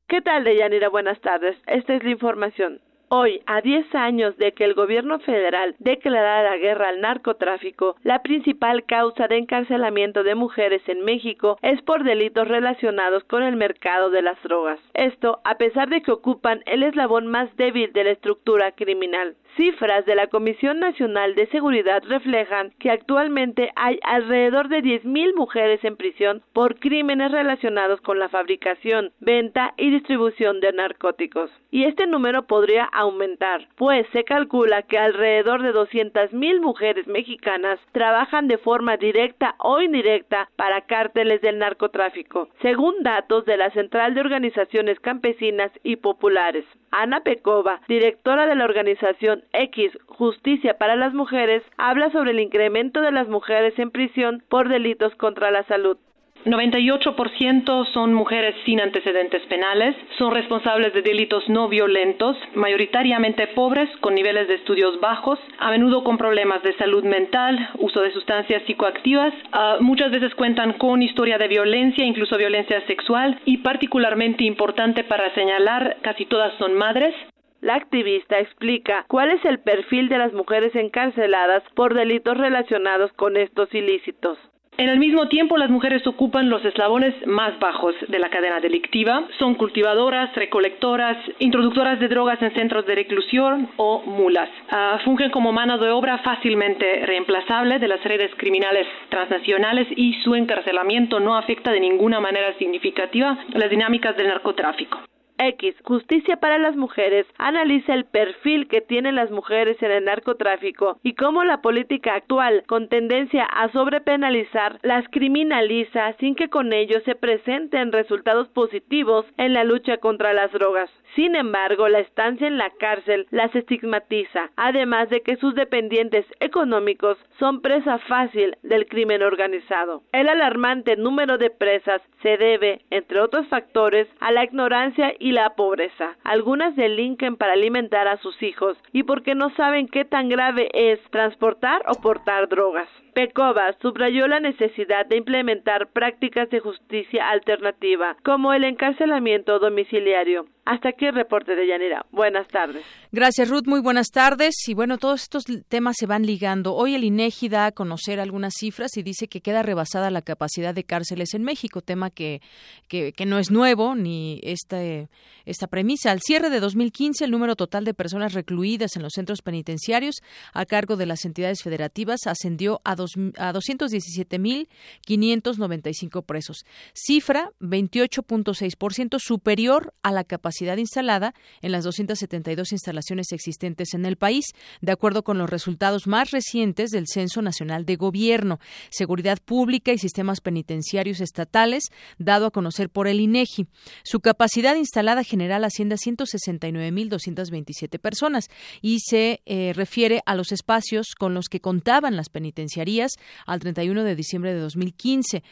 [0.09, 0.89] ¿Qué tal, Deyanira?
[0.89, 1.57] Buenas tardes.
[1.67, 2.81] Esta es la información.
[3.13, 8.23] Hoy, a 10 años de que el gobierno federal declarara la guerra al narcotráfico, la
[8.23, 14.11] principal causa de encarcelamiento de mujeres en México es por delitos relacionados con el mercado
[14.11, 14.79] de las drogas.
[14.95, 19.35] Esto a pesar de que ocupan el eslabón más débil de la estructura criminal.
[19.57, 25.85] Cifras de la Comisión Nacional de Seguridad reflejan que actualmente hay alrededor de 10.000 mujeres
[25.85, 31.51] en prisión por crímenes relacionados con la fabricación, venta y distribución de narcóticos.
[31.71, 38.49] Y este número podría aumentar, pues se calcula que alrededor de 200.000 mujeres mexicanas trabajan
[38.49, 44.21] de forma directa o indirecta para cárteles del narcotráfico, según datos de la Central de
[44.21, 46.65] Organizaciones Campesinas y Populares.
[46.91, 53.01] Ana Pecova, directora de la organización X Justicia para las Mujeres, habla sobre el incremento
[53.01, 55.97] de las mujeres en prisión por delitos contra la salud.
[56.45, 64.15] 98% son mujeres sin antecedentes penales, son responsables de delitos no violentos, mayoritariamente pobres, con
[64.15, 69.35] niveles de estudios bajos, a menudo con problemas de salud mental, uso de sustancias psicoactivas,
[69.53, 75.35] uh, muchas veces cuentan con historia de violencia, incluso violencia sexual, y particularmente importante para
[75.35, 77.15] señalar, casi todas son madres,
[77.61, 83.37] la activista explica cuál es el perfil de las mujeres encarceladas por delitos relacionados con
[83.37, 84.39] estos ilícitos.
[84.81, 89.25] En el mismo tiempo, las mujeres ocupan los eslabones más bajos de la cadena delictiva.
[89.39, 94.49] Son cultivadoras, recolectoras, introductoras de drogas en centros de reclusión o mulas.
[94.73, 100.35] Uh, fungen como mano de obra fácilmente reemplazable de las redes criminales transnacionales y su
[100.35, 104.99] encarcelamiento no afecta de ninguna manera significativa las dinámicas del narcotráfico.
[105.41, 110.99] X, Justicia para las Mujeres, analiza el perfil que tienen las mujeres en el narcotráfico
[111.03, 117.01] y cómo la política actual, con tendencia a sobrepenalizar, las criminaliza sin que con ello
[117.05, 120.91] se presenten resultados positivos en la lucha contra las drogas.
[121.15, 127.19] Sin embargo, la estancia en la cárcel las estigmatiza, además de que sus dependientes económicos
[127.39, 130.03] son presa fácil del crimen organizado.
[130.13, 135.51] El alarmante número de presas se debe, entre otros factores, a la ignorancia y la
[135.57, 136.17] pobreza.
[136.23, 141.01] Algunas delinquen para alimentar a sus hijos y porque no saben qué tan grave es
[141.11, 142.89] transportar o portar drogas.
[143.15, 150.47] Pecova subrayó la necesidad de implementar prácticas de justicia alternativa, como el encarcelamiento domiciliario.
[150.71, 152.07] Hasta aquí el reporte de Yanira.
[152.13, 152.85] Buenas tardes.
[153.11, 153.67] Gracias, Ruth.
[153.67, 154.55] Muy buenas tardes.
[154.69, 156.77] Y bueno, todos estos temas se van ligando.
[156.77, 160.73] Hoy el INEGI da a conocer algunas cifras y dice que queda rebasada la capacidad
[160.73, 162.41] de cárceles en México, tema que,
[162.87, 165.09] que, no es nuevo ni este,
[165.45, 166.13] esta premisa.
[166.13, 170.67] Al cierre de 2015, el número total de personas recluidas en los centros penitenciarios a
[170.67, 180.13] cargo de las entidades federativas ascendió a, dos, a 217.595 presos, cifra 28.6% superior a
[180.13, 184.47] la capacidad instalada en las 272 instalaciones existentes en el país,
[184.81, 188.59] de acuerdo con los resultados más recientes del Censo Nacional de Gobierno,
[188.91, 191.85] Seguridad Pública y Sistemas Penitenciarios Estatales,
[192.19, 193.67] dado a conocer por el INEGI.
[194.05, 198.49] Su capacidad instalada general asciende a 169.227 personas
[198.81, 203.13] y se eh, refiere a los espacios con los que contaban las penitenciarías
[203.47, 205.43] al 31 de diciembre de 2015,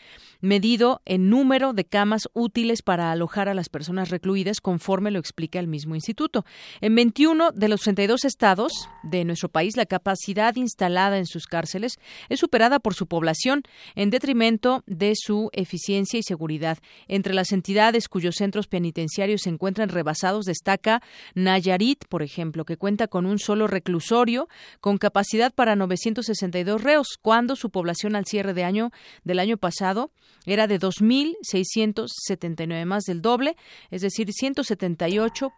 [0.40, 5.58] medido en número de camas útiles para alojar a las personas recluidas conforme lo explica
[5.58, 6.44] el mismo instituto.
[6.80, 11.98] En 21 de los 32 estados de nuestro país, la capacidad instalada en sus cárceles
[12.28, 13.62] es superada por su población
[13.94, 16.78] en detrimento de su eficiencia y seguridad.
[17.06, 21.02] Entre las entidades cuyos centros penitenciarios se encuentran rebasados destaca
[21.34, 24.48] Nayarit, por ejemplo, que cuenta con un solo reclusorio
[24.80, 28.90] con capacidad para 962 reos, cuando su población al cierre de año
[29.24, 30.10] del año pasado
[30.46, 33.56] era de 2.679, más del doble,
[33.90, 34.32] es decir,
[34.78, 35.52] 178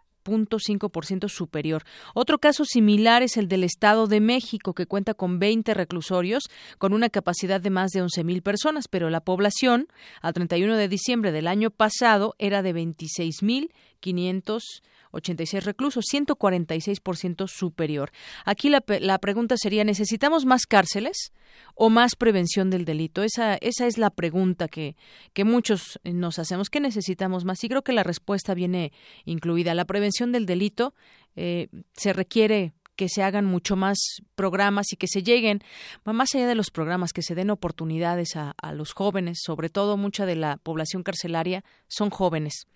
[0.59, 1.83] ciento superior.
[2.13, 6.43] Otro caso similar es el del Estado de México, que cuenta con 20 reclusorios
[6.77, 9.87] con una capacidad de más de 11.000 personas, pero la población
[10.21, 14.61] al 31 de diciembre del año pasado era de 26.500
[15.11, 18.11] 86 reclusos, 146% superior.
[18.45, 21.33] Aquí la, la, pregunta sería, ¿necesitamos más cárceles
[21.75, 23.23] o más prevención del delito?
[23.23, 24.95] Esa, esa es la pregunta que,
[25.33, 26.69] que muchos nos hacemos.
[26.69, 27.63] ¿Qué necesitamos más?
[27.63, 28.91] Y creo que la respuesta viene
[29.25, 29.73] incluida.
[29.73, 30.93] La prevención del delito
[31.35, 33.97] eh, se requiere que se hagan mucho más
[34.35, 35.63] programas y que se lleguen,
[36.05, 40.27] más allá de los programas, que se den oportunidades a, los jóvenes, sobre todo mucha
[40.27, 42.67] de la población carcelaria son jóvenes.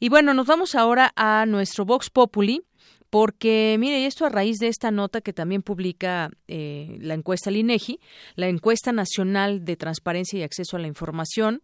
[0.00, 2.64] Y bueno, nos vamos ahora a nuestro Vox Populi
[3.10, 8.00] porque mire esto a raíz de esta nota que también publica eh, la encuesta LINEGI,
[8.34, 11.62] la encuesta nacional de transparencia y acceso a la información,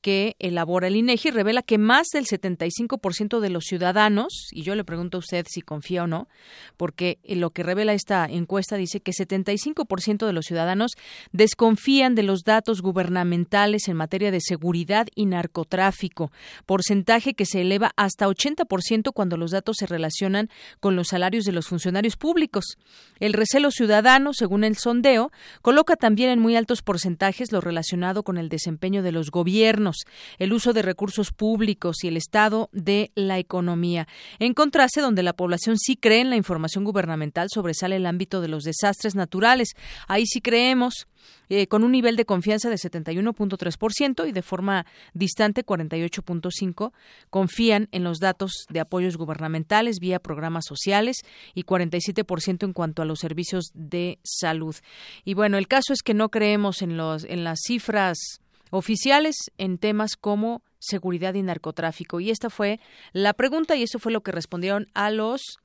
[0.00, 4.84] que elabora el INEGI revela que más del 75% de los ciudadanos, y yo le
[4.84, 6.28] pregunto a usted si confía o no,
[6.76, 10.92] porque lo que revela esta encuesta dice que 75% de los ciudadanos
[11.32, 16.30] desconfían de los datos gubernamentales en materia de seguridad y narcotráfico,
[16.66, 20.48] porcentaje que se eleva hasta 80% cuando los datos se relacionan
[20.80, 22.76] con los salarios de los funcionarios públicos.
[23.18, 25.30] El recelo ciudadano, según el sondeo,
[25.62, 30.04] coloca también en muy altos porcentajes lo relacionado con el desempeño de los gobiernos,
[30.38, 34.06] el uso de recursos públicos y el estado de la economía.
[34.38, 38.48] En contraste, donde la población sí cree en la información gubernamental, sobresale el ámbito de
[38.48, 39.70] los desastres naturales.
[40.08, 41.06] Ahí sí creemos
[41.48, 44.84] eh, con un nivel de confianza de 71.3% y de forma
[45.14, 46.92] distante 48.5%
[47.30, 51.16] confían en los datos de apoyos gubernamentales vía programas sociales
[51.54, 54.76] y 47% en cuanto a los servicios de salud.
[55.24, 58.40] Y bueno, el caso es que no creemos en los en las cifras
[58.70, 62.20] oficiales en temas como seguridad y narcotráfico.
[62.20, 62.80] Y esta fue
[63.12, 65.58] la pregunta y eso fue lo que respondieron a los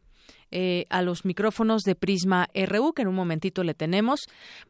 [0.53, 4.19] eh, a los micrófonos de Prisma RU, que en un momentito le tenemos,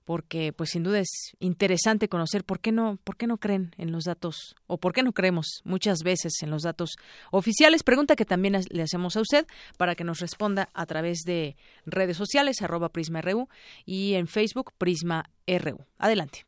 [0.06, 1.10] porque pues sin duda es
[1.40, 5.02] interesante conocer por qué no, por qué no creen en los datos, o por qué
[5.02, 6.92] no creemos muchas veces en los datos
[7.32, 7.82] oficiales.
[7.82, 11.56] Pregunta que también le hacemos a usted para que nos responda a través de
[11.88, 13.50] redes sociales, arroba Prisma RU,
[13.84, 15.80] y en Facebook Prisma RU.
[15.98, 16.46] Adelante.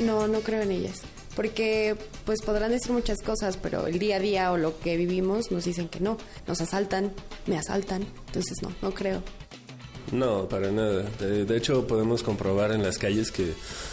[0.00, 1.02] No, no creo en ellas
[1.36, 5.52] porque pues podrán decir muchas cosas, pero el día a día o lo que vivimos
[5.52, 6.16] nos dicen que no,
[6.48, 7.12] nos asaltan,
[7.46, 9.22] me asaltan, entonces no, no creo.
[10.12, 11.02] No, para nada.
[11.18, 13.52] De, hecho, podemos comprobar en las calles que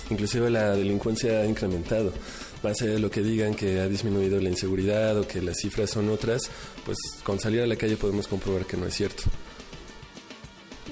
[0.09, 2.13] inclusive la delincuencia ha incrementado.
[2.61, 6.09] Más de lo que digan que ha disminuido la inseguridad o que las cifras son
[6.09, 6.43] otras,
[6.85, 9.23] pues con salir a la calle podemos comprobar que no es cierto.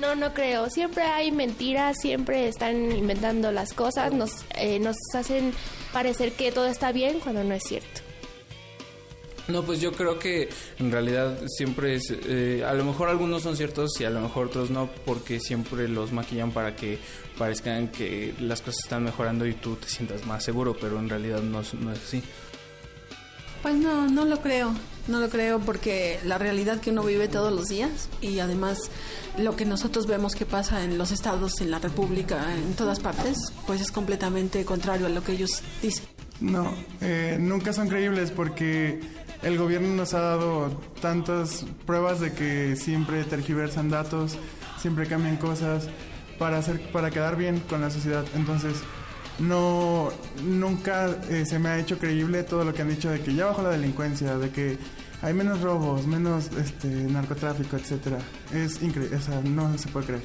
[0.02, 0.68] No, no creo.
[0.72, 5.54] Siempre hay mentiras, siempre están inventando las cosas, nos, eh, nos hacen
[5.94, 8.02] parecer que todo está bien cuando no es cierto.
[9.48, 10.50] No, pues yo creo que
[10.80, 14.48] en realidad siempre es, eh, a lo mejor algunos son ciertos y a lo mejor
[14.48, 16.98] otros no, porque siempre los maquillan para que
[17.38, 21.42] parezcan que las cosas están mejorando y tú te sientas más seguro, pero en realidad
[21.42, 22.24] no, no es así.
[23.62, 24.74] Pues no, no lo creo,
[25.08, 28.90] no lo creo porque la realidad que uno vive todos los días y además
[29.38, 33.54] lo que nosotros vemos que pasa en los estados, en la República, en todas partes,
[33.68, 36.06] pues es completamente contrario a lo que ellos dicen.
[36.40, 39.00] No, eh, nunca son creíbles porque
[39.44, 44.38] el gobierno nos ha dado tantas pruebas de que siempre tergiversan datos,
[44.80, 45.88] siempre cambian cosas
[46.40, 48.26] para hacer, para quedar bien con la sociedad.
[48.36, 48.74] Entonces,
[49.40, 50.12] no,
[50.44, 53.46] nunca eh, se me ha hecho creíble todo lo que han dicho de que ya
[53.46, 54.78] bajó la delincuencia, de que
[55.22, 58.18] hay menos robos, menos este, narcotráfico, etcétera.
[58.54, 60.24] Es increíble, o sea, no se puede creer.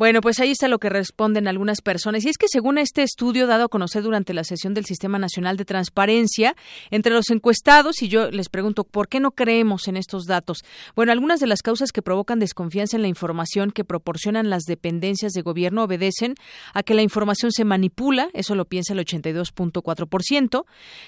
[0.00, 2.24] Bueno, pues ahí está lo que responden algunas personas.
[2.24, 5.58] Y es que según este estudio dado a conocer durante la sesión del Sistema Nacional
[5.58, 6.56] de Transparencia,
[6.90, 10.64] entre los encuestados, y yo les pregunto, ¿por qué no creemos en estos datos?
[10.96, 15.32] Bueno, algunas de las causas que provocan desconfianza en la información que proporcionan las dependencias
[15.32, 16.34] de gobierno obedecen
[16.72, 20.64] a que la información se manipula, eso lo piensa el 82.4%,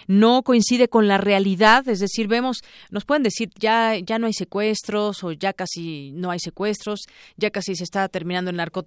[0.07, 2.59] no coincide con la realidad, es decir, vemos,
[2.91, 7.07] nos pueden decir, ya, ya no hay secuestros o ya casi no hay secuestros,
[7.39, 8.82] ya casi se está terminando el narcotráfico,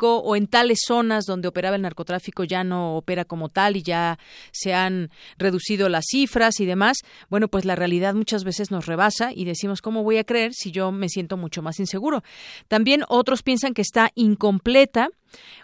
[0.00, 4.18] o en tales zonas donde operaba el narcotráfico ya no opera como tal y ya
[4.52, 9.32] se han reducido las cifras y demás, bueno, pues la realidad muchas veces nos rebasa
[9.34, 12.22] y decimos, ¿cómo voy a creer si yo me siento mucho más inseguro?
[12.68, 15.08] También otros piensan que está incompleta,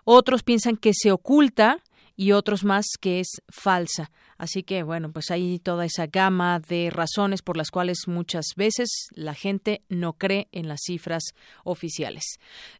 [0.05, 1.82] otros piensan que se oculta
[2.16, 4.10] y otros más que es falsa.
[4.38, 8.88] Así que, bueno, pues hay toda esa gama de razones por las cuales muchas veces
[9.12, 11.22] la gente no cree en las cifras
[11.64, 12.24] oficiales,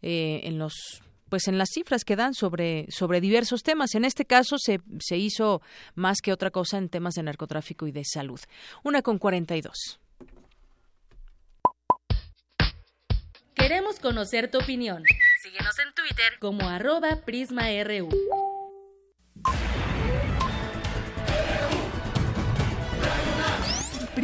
[0.03, 3.97] eh, en los pues en las cifras que dan sobre, sobre diversos temas.
[3.97, 5.63] En este caso se, se hizo
[5.97, 8.39] más que otra cosa en temas de narcotráfico y de salud.
[8.85, 9.99] Una con 42.
[13.55, 15.03] Queremos conocer tu opinión.
[15.43, 18.54] Síguenos en Twitter como arroba PrismaRU.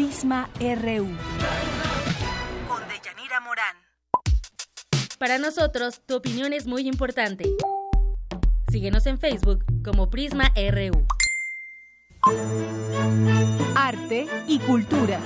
[0.00, 1.08] Prisma RU.
[2.66, 3.76] Con Deyanira Morán.
[5.18, 7.44] Para nosotros, tu opinión es muy importante.
[8.70, 11.06] Síguenos en Facebook como Prisma RU.
[13.76, 15.20] Arte y cultura.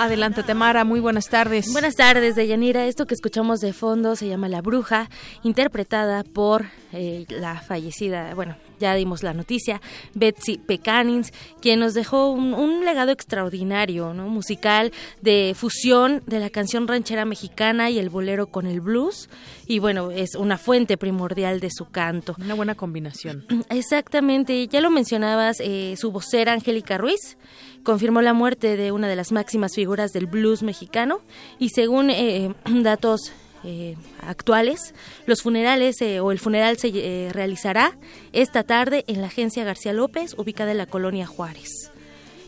[0.00, 1.70] Adelante, Tamara, muy buenas tardes.
[1.74, 2.86] Buenas tardes, Deyanira.
[2.86, 5.10] Esto que escuchamos de fondo se llama La Bruja,
[5.42, 9.82] interpretada por eh, la fallecida, bueno, ya dimos la noticia,
[10.14, 14.28] Betsy Pecanins, quien nos dejó un, un, legado extraordinario, ¿no?
[14.30, 14.90] musical
[15.20, 19.28] de fusión de la canción ranchera mexicana y el bolero con el blues.
[19.66, 22.34] Y bueno, es una fuente primordial de su canto.
[22.40, 23.44] Una buena combinación.
[23.68, 27.36] Exactamente, ya lo mencionabas, eh, su vocera Angélica Ruiz
[27.82, 31.20] confirmó la muerte de una de las máximas figuras del blues mexicano
[31.58, 34.94] y según eh, datos eh, actuales,
[35.26, 37.98] los funerales eh, o el funeral se eh, realizará
[38.32, 41.90] esta tarde en la agencia García López, ubicada en la colonia Juárez.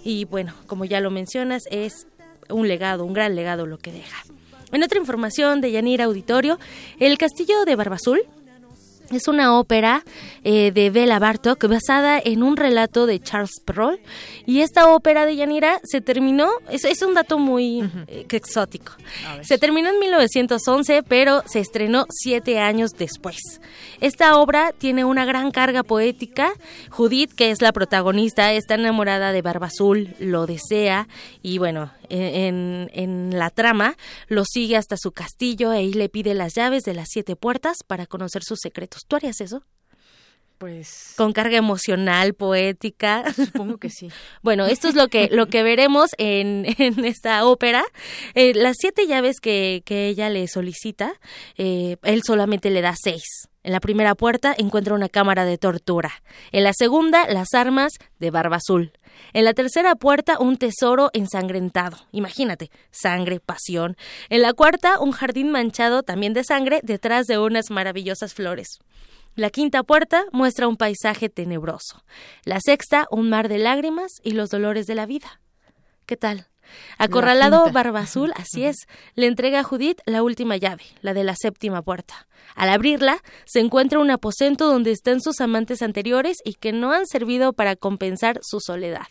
[0.04, 2.06] Y bueno, como ya lo mencionas, es
[2.48, 4.22] un legado, un gran legado lo que deja.
[4.72, 6.58] En otra información de Yanira Auditorio,
[6.98, 8.22] el castillo de Barbazul
[9.10, 10.04] es una ópera
[10.44, 14.00] eh, de Bela Bartok basada en un relato de Charles Perrault.
[14.46, 18.92] Y esta ópera de Yanira se terminó, es, es un dato muy eh, exótico.
[19.42, 23.60] Se terminó en 1911, pero se estrenó siete años después.
[24.00, 26.52] Esta obra tiene una gran carga poética.
[26.90, 31.08] Judith, que es la protagonista, está enamorada de Barba Azul, lo desea
[31.42, 33.96] y bueno, en, en, la trama
[34.28, 38.06] lo sigue hasta su castillo ahí le pide las llaves de las siete puertas para
[38.06, 39.02] conocer sus secretos.
[39.06, 39.62] ¿Tú harías eso?
[40.58, 43.24] Pues con carga emocional, poética.
[43.34, 44.10] Supongo que sí.
[44.42, 47.82] bueno, esto es lo que lo que veremos en, en esta ópera.
[48.34, 51.14] Eh, las siete llaves que, que ella le solicita,
[51.56, 53.48] eh, él solamente le da seis.
[53.64, 56.10] En la primera puerta encuentra una cámara de tortura.
[56.50, 58.92] En la segunda, las armas de Barba Azul.
[59.32, 61.96] En la tercera puerta, un tesoro ensangrentado.
[62.10, 63.96] Imagínate, sangre, pasión.
[64.30, 68.80] En la cuarta, un jardín manchado también de sangre detrás de unas maravillosas flores.
[69.34, 72.04] La quinta puerta muestra un paisaje tenebroso.
[72.44, 75.40] La sexta, un mar de lágrimas y los dolores de la vida.
[76.04, 76.48] ¿Qué tal?
[76.98, 81.34] Acorralado Barba Azul, así es, le entrega a Judith la última llave, la de la
[81.36, 82.26] séptima puerta.
[82.54, 87.06] Al abrirla, se encuentra un aposento donde están sus amantes anteriores y que no han
[87.06, 89.06] servido para compensar su soledad.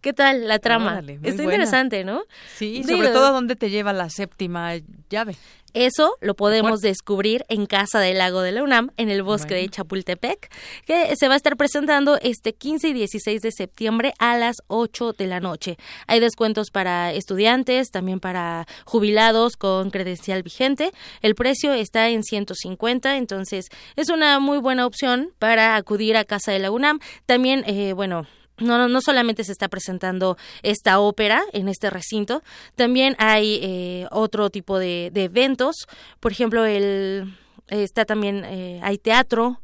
[0.00, 0.92] ¿Qué tal la trama?
[0.92, 1.42] Órale, Está buena.
[1.44, 2.22] interesante, ¿no?
[2.56, 4.72] Sí, Digo, sobre todo a dónde te lleva la séptima
[5.10, 5.36] llave.
[5.72, 9.68] Eso lo podemos descubrir en Casa del Lago de la UNAM, en el bosque de
[9.68, 10.50] Chapultepec,
[10.84, 15.12] que se va a estar presentando este 15 y 16 de septiembre a las 8
[15.12, 15.76] de la noche.
[16.08, 20.90] Hay descuentos para estudiantes, también para jubilados con credencial vigente.
[21.22, 26.50] El precio está en 150, entonces es una muy buena opción para acudir a Casa
[26.50, 26.98] de la UNAM.
[27.26, 28.26] También, eh, bueno,
[28.60, 32.42] no, no, solamente se está presentando esta ópera en este recinto,
[32.76, 35.86] también hay eh, otro tipo de, de eventos,
[36.20, 37.34] por ejemplo, el
[37.70, 39.60] está también eh, hay teatro,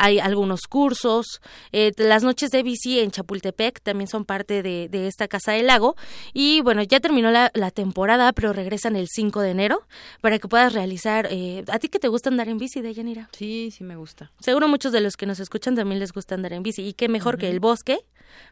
[0.00, 1.40] hay algunos cursos,
[1.72, 5.66] eh, las noches de bici en Chapultepec también son parte de, de esta Casa del
[5.66, 5.94] Lago
[6.32, 9.82] y bueno, ya terminó la, la, temporada, pero regresan el 5 de enero
[10.22, 13.28] para que puedas realizar, eh, ¿a ti que te gusta andar en bici, Deyanira?
[13.32, 14.32] Sí, sí me gusta.
[14.40, 17.08] Seguro muchos de los que nos escuchan también les gusta andar en bici y qué
[17.08, 17.40] mejor uh -huh.
[17.40, 17.98] que el bosque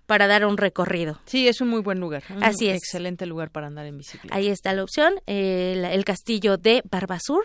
[0.06, 1.20] para dar un recorrido.
[1.24, 2.24] Sí, es un muy buen lugar.
[2.40, 2.76] Así es.
[2.76, 4.34] Excelente lugar para andar en bicicleta.
[4.34, 7.44] Ahí está la opción, el, el castillo de Barbasur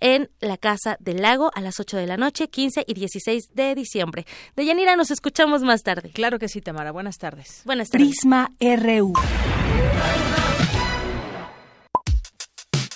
[0.00, 3.74] en la Casa del Lago a las 8 de la noche, 15 y 16 de
[3.74, 4.26] diciembre.
[4.56, 6.10] Deyanira, nos escuchamos más tarde.
[6.10, 6.92] Claro que sí, Tamara.
[6.92, 7.62] Buenas tardes.
[7.64, 8.08] Buenas tardes.
[8.08, 9.12] Prisma RU.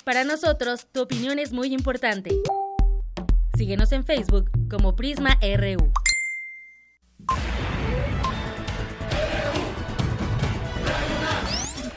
[0.03, 2.31] Para nosotros, tu opinión es muy importante.
[3.57, 5.91] Síguenos en Facebook como Prisma RU.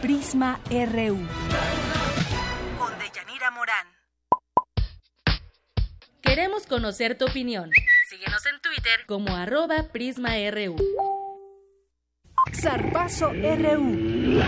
[0.01, 1.18] Prisma RU.
[2.78, 3.86] Con Deyanira Morán.
[6.22, 7.70] Queremos conocer tu opinión.
[8.20, 10.76] Síguenos en Twitter como arroba PrismaRU.
[12.52, 14.42] Zarpazo RU.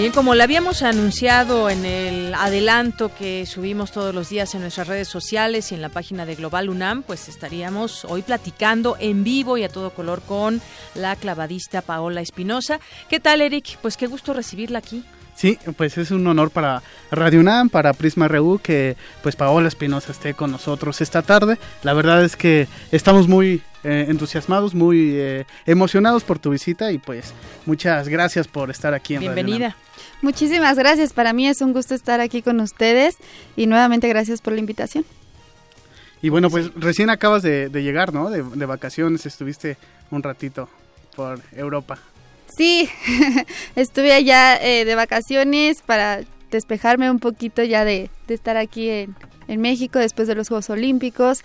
[0.00, 4.88] Bien, como lo habíamos anunciado en el adelanto que subimos todos los días en nuestras
[4.88, 9.58] redes sociales y en la página de Global UNAM, pues estaríamos hoy platicando en vivo
[9.58, 10.62] y a todo color con
[10.94, 12.80] la clavadista Paola Espinosa.
[13.10, 13.76] ¿Qué tal, Eric?
[13.82, 15.04] Pues qué gusto recibirla aquí.
[15.34, 20.12] Sí, pues es un honor para Radio UNAM, para Prisma RU, que pues Paola Espinosa
[20.12, 21.58] esté con nosotros esta tarde.
[21.82, 26.98] La verdad es que estamos muy eh, entusiasmados, muy eh, emocionados por tu visita y
[26.98, 27.32] pues
[27.66, 29.70] muchas gracias por estar aquí en Bienvenida.
[29.70, 29.90] Radio
[30.22, 33.16] Muchísimas gracias, para mí es un gusto estar aquí con ustedes
[33.56, 35.04] y nuevamente gracias por la invitación.
[36.22, 38.28] Y bueno, pues recién acabas de, de llegar, ¿no?
[38.28, 39.78] De, de vacaciones, estuviste
[40.10, 40.68] un ratito
[41.16, 41.98] por Europa.
[42.54, 42.90] Sí,
[43.76, 46.20] estuve allá eh, de vacaciones para
[46.50, 49.14] despejarme un poquito ya de, de estar aquí en,
[49.48, 51.42] en México después de los Juegos Olímpicos.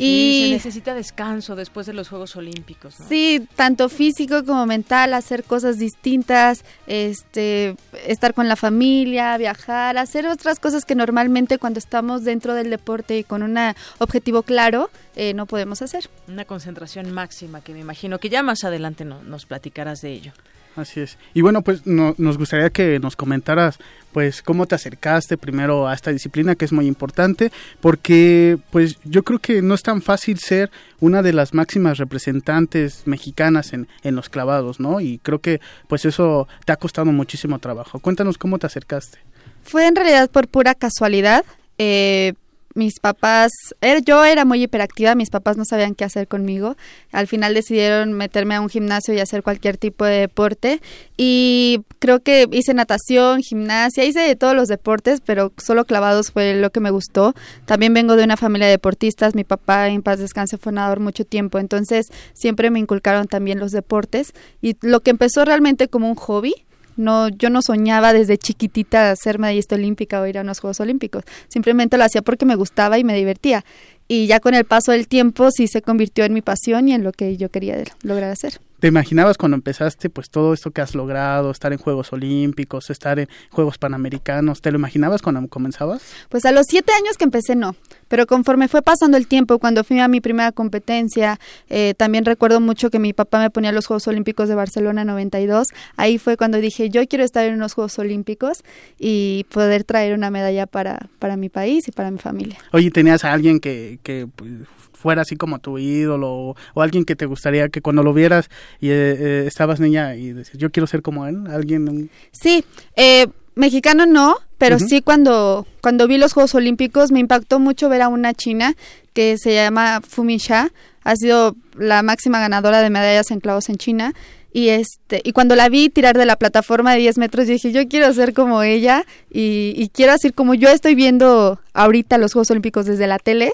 [0.00, 2.98] Y se necesita descanso después de los Juegos Olímpicos.
[2.98, 3.08] ¿no?
[3.08, 7.76] Sí, tanto físico como mental, hacer cosas distintas, este,
[8.06, 13.18] estar con la familia, viajar, hacer otras cosas que normalmente cuando estamos dentro del deporte
[13.18, 13.58] y con un
[13.98, 16.08] objetivo claro eh, no podemos hacer.
[16.28, 20.32] Una concentración máxima que me imagino que ya más adelante no, nos platicarás de ello.
[20.80, 21.18] Así es.
[21.34, 23.78] Y bueno, pues no, nos gustaría que nos comentaras,
[24.12, 29.22] pues, cómo te acercaste primero a esta disciplina, que es muy importante, porque, pues, yo
[29.22, 34.16] creo que no es tan fácil ser una de las máximas representantes mexicanas en, en
[34.16, 35.02] los clavados, ¿no?
[35.02, 37.98] Y creo que, pues, eso te ha costado muchísimo trabajo.
[37.98, 39.18] Cuéntanos cómo te acercaste.
[39.62, 41.44] Fue en realidad por pura casualidad.
[41.76, 42.32] Eh,
[42.74, 43.50] mis papás,
[43.80, 46.76] er, yo era muy hiperactiva, mis papás no sabían qué hacer conmigo.
[47.12, 50.80] Al final decidieron meterme a un gimnasio y hacer cualquier tipo de deporte.
[51.16, 56.54] Y creo que hice natación, gimnasia, hice de todos los deportes, pero solo clavados fue
[56.54, 57.34] lo que me gustó.
[57.66, 61.24] También vengo de una familia de deportistas, mi papá en paz descanse fue nadador mucho
[61.24, 64.32] tiempo, entonces siempre me inculcaron también los deportes.
[64.62, 66.54] Y lo que empezó realmente como un hobby,
[67.00, 71.24] no, yo no soñaba desde chiquitita ser medallista olímpica o ir a unos Juegos Olímpicos.
[71.48, 73.64] Simplemente lo hacía porque me gustaba y me divertía.
[74.06, 77.04] Y ya con el paso del tiempo sí se convirtió en mi pasión y en
[77.04, 78.60] lo que yo quería lograr hacer.
[78.80, 83.18] ¿Te imaginabas cuando empezaste pues todo esto que has logrado, estar en Juegos Olímpicos, estar
[83.18, 84.62] en Juegos Panamericanos?
[84.62, 86.02] ¿Te lo imaginabas cuando comenzabas?
[86.30, 87.76] Pues a los siete años que empecé no,
[88.08, 92.62] pero conforme fue pasando el tiempo, cuando fui a mi primera competencia, eh, también recuerdo
[92.62, 96.56] mucho que mi papá me ponía los Juegos Olímpicos de Barcelona 92, ahí fue cuando
[96.56, 98.64] dije yo quiero estar en unos Juegos Olímpicos
[98.98, 102.56] y poder traer una medalla para, para mi país y para mi familia.
[102.72, 104.52] Oye, ¿tenías a alguien que, que pues,
[105.00, 108.50] fuera así como tu ídolo o, o, alguien que te gustaría que cuando lo vieras
[108.80, 112.10] y eh, eh, estabas niña y decías, yo quiero ser como él, alguien...
[112.32, 112.64] Sí,
[112.96, 114.88] eh, mexicano no, pero uh -huh.
[114.88, 118.76] sí cuando, cuando vi los Juegos Olímpicos me impactó mucho ver a una china
[119.14, 120.70] que se llama Fumi Sha,
[121.02, 124.14] ha sido la máxima ganadora de medallas en clavos en China
[124.52, 127.86] y este y cuando la vi tirar de la plataforma de 10 metros dije yo
[127.88, 132.50] quiero ser como ella y, y quiero hacer como yo estoy viendo ahorita los Juegos
[132.50, 133.52] Olímpicos desde la tele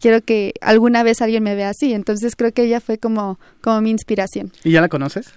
[0.00, 1.92] quiero que alguna vez alguien me vea así.
[1.92, 4.52] Entonces creo que ella fue como, como mi inspiración.
[4.64, 5.32] ¿Y ya la conoces?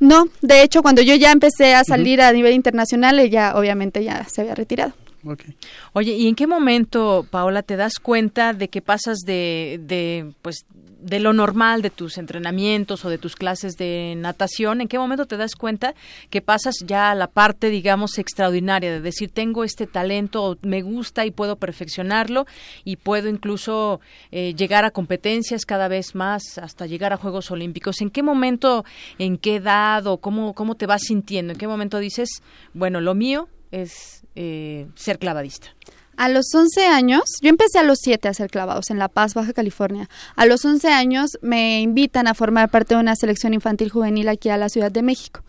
[0.00, 2.28] No, de hecho cuando yo ya empecé a salir uh -huh.
[2.28, 4.94] a nivel internacional, ella obviamente ya se había retirado.
[5.24, 5.54] Okay.
[5.92, 10.66] Oye, ¿y en qué momento, Paola, te das cuenta de que pasas de, de, pues,
[10.74, 14.80] de lo normal de tus entrenamientos o de tus clases de natación?
[14.80, 15.94] ¿En qué momento te das cuenta
[16.28, 21.24] que pasas ya a la parte, digamos, extraordinaria de decir, tengo este talento, me gusta
[21.24, 22.46] y puedo perfeccionarlo
[22.82, 24.00] y puedo incluso
[24.32, 28.00] eh, llegar a competencias cada vez más hasta llegar a Juegos Olímpicos?
[28.00, 28.84] ¿En qué momento,
[29.18, 31.52] en qué edad o cómo, cómo te vas sintiendo?
[31.52, 32.42] ¿En qué momento dices,
[32.74, 35.74] bueno, lo mío es eh, ser clavadista?
[36.16, 39.34] A los 11 años, yo empecé a los 7 a hacer clavados en La Paz,
[39.34, 40.08] Baja California.
[40.36, 44.50] A los 11 años me invitan a formar parte de una selección infantil juvenil aquí
[44.50, 45.42] a la Ciudad de México.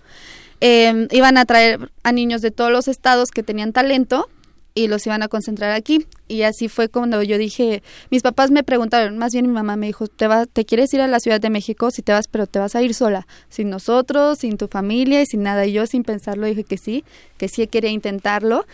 [0.62, 4.30] Eh, iban a traer a niños de todos los estados que tenían talento
[4.76, 6.06] y los iban a concentrar aquí.
[6.28, 9.88] Y así fue cuando yo dije, mis papás me preguntaron, más bien mi mamá me
[9.88, 11.92] dijo, ¿te, va, ¿te quieres ir a la Ciudad de México?
[11.92, 15.26] Si te vas, pero te vas a ir sola, sin nosotros, sin tu familia y
[15.26, 15.66] sin nada.
[15.66, 17.04] Y yo sin pensarlo dije que sí,
[17.38, 18.66] que sí quería intentarlo.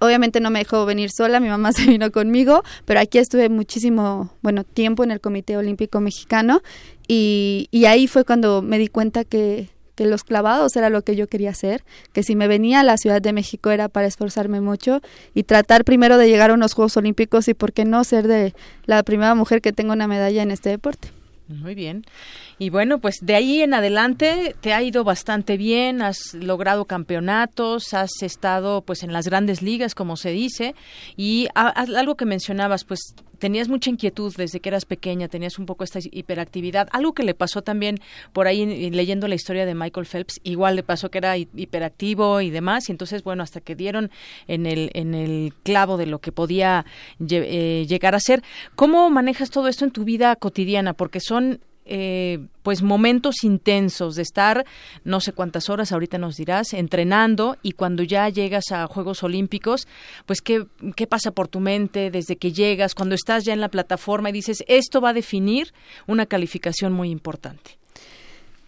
[0.00, 4.30] Obviamente no me dejó venir sola, mi mamá se vino conmigo, pero aquí estuve muchísimo,
[4.42, 6.62] bueno, tiempo en el Comité Olímpico Mexicano
[7.08, 9.68] y, y ahí fue cuando me di cuenta que,
[9.98, 11.82] que los clavados era lo que yo quería hacer,
[12.12, 15.00] que si me venía a la Ciudad de México era para esforzarme mucho
[15.34, 18.54] y tratar primero de llegar a unos Juegos Olímpicos y por qué no ser de
[18.86, 21.08] la primera mujer que tenga una medalla en este deporte.
[21.48, 22.04] Muy bien.
[22.60, 27.92] Y bueno, pues de ahí en adelante te ha ido bastante bien, has logrado campeonatos,
[27.92, 30.76] has estado pues en las grandes ligas, como se dice,
[31.16, 35.84] y algo que mencionabas, pues tenías mucha inquietud desde que eras pequeña, tenías un poco
[35.84, 37.98] esta hiperactividad, algo que le pasó también
[38.32, 42.50] por ahí leyendo la historia de Michael Phelps, igual le pasó que era hiperactivo y
[42.50, 44.10] demás, y entonces bueno, hasta que dieron
[44.46, 46.84] en el en el clavo de lo que podía
[47.30, 48.42] eh, llegar a ser.
[48.74, 50.94] ¿Cómo manejas todo esto en tu vida cotidiana?
[50.94, 54.64] Porque son eh, pues momentos intensos de estar
[55.04, 59.88] no sé cuántas horas ahorita nos dirás entrenando y cuando ya llegas a Juegos Olímpicos
[60.26, 63.68] pues qué qué pasa por tu mente desde que llegas cuando estás ya en la
[63.68, 65.72] plataforma y dices esto va a definir
[66.06, 67.78] una calificación muy importante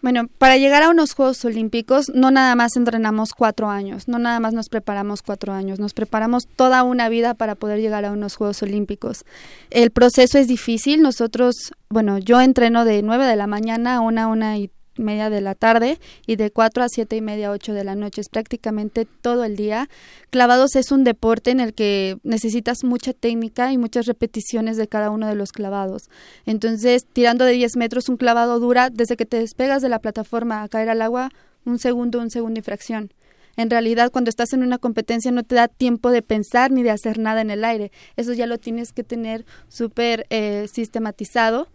[0.02, 4.40] bueno, para llegar a unos Juegos Olímpicos no nada más entrenamos cuatro años, no nada
[4.40, 8.36] más nos preparamos cuatro años, nos preparamos toda una vida para poder llegar a unos
[8.36, 9.24] Juegos Olímpicos.
[9.70, 14.26] El proceso es difícil, nosotros, bueno, yo entreno de nueve de la mañana a una,
[14.26, 14.70] una y y
[15.00, 18.20] media de la tarde y de 4 a siete y media, 8 de la noche.
[18.20, 19.88] Es prácticamente todo el día.
[20.30, 25.10] Clavados es un deporte en el que necesitas mucha técnica y muchas repeticiones de cada
[25.10, 26.10] uno de los clavados.
[26.46, 30.62] Entonces, tirando de 10 metros, un clavado dura desde que te despegas de la plataforma
[30.62, 31.30] a caer al agua
[31.64, 33.12] un segundo, un segundo y fracción.
[33.56, 36.90] En realidad, cuando estás en una competencia no te da tiempo de pensar ni de
[36.90, 37.90] hacer nada en el aire.
[38.16, 41.68] Eso ya lo tienes que tener súper eh, sistematizado.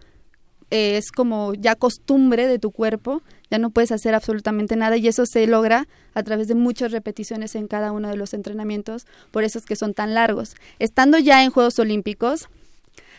[0.71, 5.07] Eh, es como ya costumbre de tu cuerpo, ya no puedes hacer absolutamente nada y
[5.07, 9.43] eso se logra a través de muchas repeticiones en cada uno de los entrenamientos, por
[9.43, 10.55] eso es que son tan largos.
[10.79, 12.47] Estando ya en Juegos Olímpicos,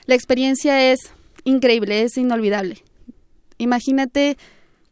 [0.07, 1.13] la experiencia es
[1.45, 2.83] increíble, es inolvidable.
[3.59, 4.37] Imagínate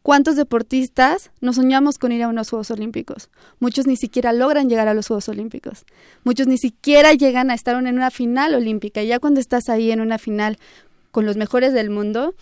[0.05, 3.31] ¿Cuántos deportistas nos soñamos con ir a unos Juegos Olímpicos?
[3.59, 5.83] Muchos ni siquiera logran llegar a los Juegos Olímpicos.
[6.23, 9.01] Muchos ni siquiera llegan a estar en una final olímpica.
[9.01, 10.59] Y ya cuando estás ahí en una final
[11.15, 12.35] con los mejores del mundo,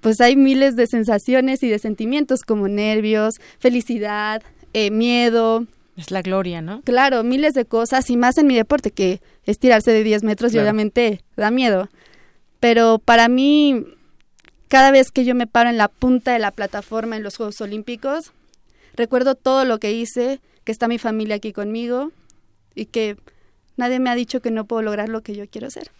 [0.00, 4.42] pues hay miles de sensaciones y de sentimientos como nervios, felicidad,
[4.72, 5.66] eh, miedo.
[5.98, 6.80] Es la gloria, ¿no?
[6.80, 10.54] Claro, miles de cosas y más en mi deporte que es tirarse de 10 metros
[10.54, 11.90] y obviamente da miedo.
[12.58, 13.84] Pero para mí
[14.68, 17.60] cada vez que yo me paro en la punta de la plataforma en los Juegos
[17.60, 18.32] Olímpicos,
[18.94, 22.12] recuerdo todo lo que hice, que está mi familia aquí conmigo
[22.74, 23.18] y que
[23.76, 25.90] nadie me ha dicho que no puedo lograr lo que yo quiero hacer.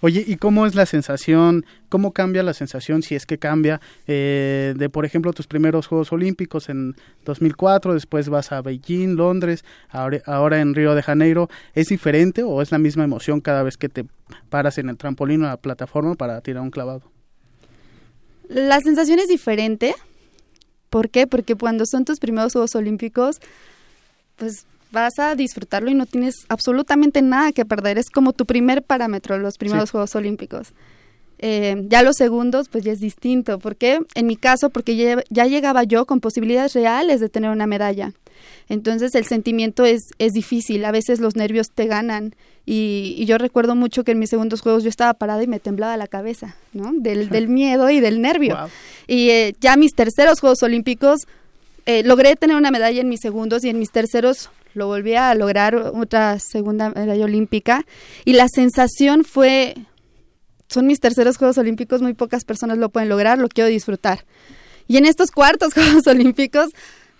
[0.00, 1.66] Oye, ¿y cómo es la sensación?
[1.88, 6.12] ¿Cómo cambia la sensación, si es que cambia, eh, de, por ejemplo, tus primeros Juegos
[6.12, 6.94] Olímpicos en
[7.24, 11.48] 2004, después vas a Beijing, Londres, ahora, ahora en Río de Janeiro?
[11.74, 14.04] ¿Es diferente o es la misma emoción cada vez que te
[14.50, 17.02] paras en el trampolín o la plataforma para tirar un clavado?
[18.48, 19.94] La sensación es diferente.
[20.90, 21.26] ¿Por qué?
[21.26, 23.40] Porque cuando son tus primeros Juegos Olímpicos,
[24.36, 27.98] pues vas a disfrutarlo y no tienes absolutamente nada que perder.
[27.98, 30.72] Es como tu primer parámetro, los primeros Juegos Olímpicos.
[31.40, 33.58] Eh, ya los segundos, pues ya es distinto.
[33.58, 34.00] ¿Por qué?
[34.14, 38.12] En mi caso, porque ya, ya, llegaba yo con posibilidades reales de tener una medalla.
[38.68, 42.34] Entonces el sentimiento es, es difícil, a veces los nervios te ganan
[42.70, 45.96] y, yo recuerdo mucho que en mis segundos juegos yo estaba parada y me temblaba
[45.96, 46.92] la cabeza, ¿no?
[46.92, 48.56] Del, del miedo y del nervio.
[49.06, 51.26] Y eh, ya mis terceros Juegos Olímpicos
[51.86, 55.34] eh, logré tener una medalla en mis segundos y en mis terceros lo volví a
[55.34, 57.84] lograr otra segunda medalla olímpica
[58.24, 59.74] y la sensación fue
[60.68, 64.26] son mis terceros Juegos Olímpicos, muy pocas personas lo pueden lograr, lo quiero disfrutar.
[64.86, 66.70] Y en estos cuartos Juegos Olímpicos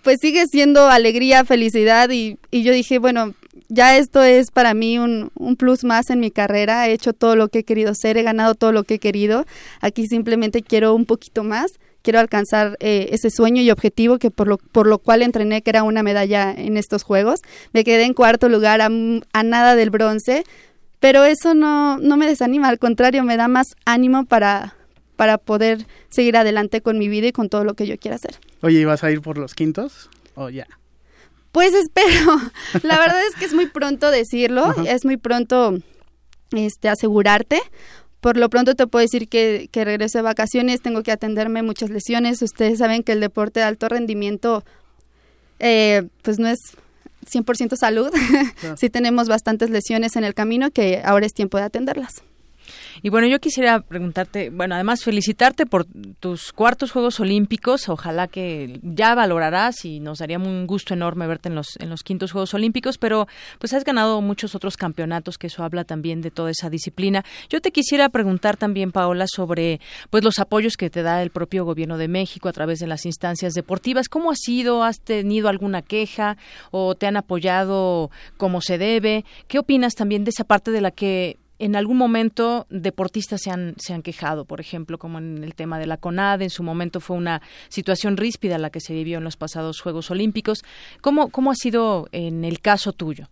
[0.03, 3.33] pues sigue siendo alegría, felicidad y, y yo dije, bueno,
[3.67, 7.35] ya esto es para mí un, un, plus más en mi carrera, he hecho todo
[7.35, 9.45] lo que he querido ser, he ganado todo lo que he querido,
[9.81, 11.73] aquí simplemente quiero un poquito más,
[12.09, 15.69] quiero alcanzar eh, ese sueño y objetivo que por lo, por lo cual entrené, que
[15.69, 17.41] era una medalla en estos Juegos,
[17.71, 20.43] me quedé en cuarto lugar a, a nada del bronce,
[20.99, 24.73] pero eso no, no me desanima, al contrario, me da más ánimo para,
[25.17, 28.39] para poder seguir adelante con mi vida y con todo lo que yo quiera hacer.
[28.61, 30.65] Oye, ¿y vas a ir por los quintos o ya?
[31.51, 32.39] Pues espero.
[32.81, 35.77] La verdad es que es muy pronto decirlo, es muy pronto
[36.53, 37.61] este asegurarte.
[38.21, 41.89] Por lo pronto te puedo decir que, que regreso de vacaciones, tengo que atenderme muchas
[41.89, 42.41] lesiones.
[42.41, 44.63] Ustedes saben que el deporte de alto rendimiento
[45.59, 46.59] eh, pues no es
[47.29, 48.11] 100% salud.
[48.77, 52.23] sí tenemos bastantes lesiones en el camino que ahora es tiempo de atenderlas.
[53.01, 55.85] Y bueno, yo quisiera preguntarte, bueno, además felicitarte por
[56.19, 57.89] tus cuartos Juegos Olímpicos.
[57.89, 62.03] Ojalá que ya valorarás y nos daría un gusto enorme verte en los, en los
[62.03, 63.27] quintos Juegos Olímpicos, pero
[63.59, 67.23] pues has ganado muchos otros campeonatos, que eso habla también de toda esa disciplina.
[67.49, 69.79] Yo te quisiera preguntar también, Paola, sobre
[70.09, 73.05] pues los apoyos que te da el propio gobierno de México a través de las
[73.05, 74.09] instancias deportivas.
[74.09, 74.83] ¿Cómo ha sido?
[74.83, 76.37] ¿Has tenido alguna queja
[76.71, 79.25] o te han apoyado como se debe?
[79.47, 83.75] ¿Qué opinas también de esa parte de la que en algún momento deportistas se han,
[83.77, 87.01] se han quejado, por ejemplo, como en el tema de la CONAD, en su momento
[87.01, 90.63] fue una situación ríspida la que se vivió en los pasados Juegos Olímpicos.
[91.01, 93.27] ¿Cómo, cómo ha sido en el caso tuyo?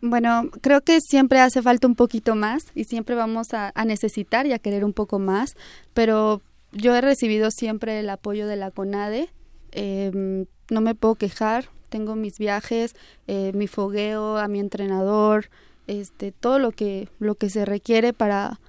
[0.00, 4.52] Bueno, creo que siempre hace falta un poquito más y siempre vamos a, necesitar y
[4.52, 5.56] a querer un poco más,
[5.92, 6.40] pero
[6.72, 9.28] yo he recibido siempre el apoyo de la CONADE,
[9.72, 12.94] em, no me puedo quejar, tengo mis viajes,
[13.26, 15.50] eh, mi fogueo a mi entrenador,
[15.88, 18.60] este, todo lo que, lo que se requiere para,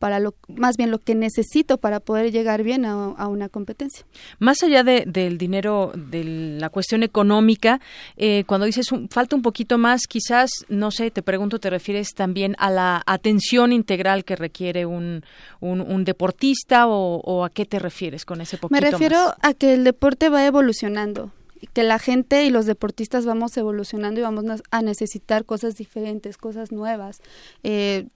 [0.00, 4.06] para lo, más bien lo que necesito para poder llegar bien a, una competencia.
[4.38, 6.24] Más allá de, del dinero, de
[6.58, 7.80] la cuestión económica,
[8.16, 12.56] eh, cuando dices falta un poquito más, quizás, no sé, te pregunto, te refieres también
[12.58, 15.22] a la atención integral que requiere un,
[15.60, 19.84] un, deportista o, a qué te refieres con ese poquito Me refiero a que el
[19.84, 21.30] deporte va evolucionando
[21.72, 26.72] que la gente y los deportistas vamos evolucionando y vamos a necesitar cosas diferentes, cosas
[26.72, 27.20] nuevas.
[27.62, 28.06] Eh,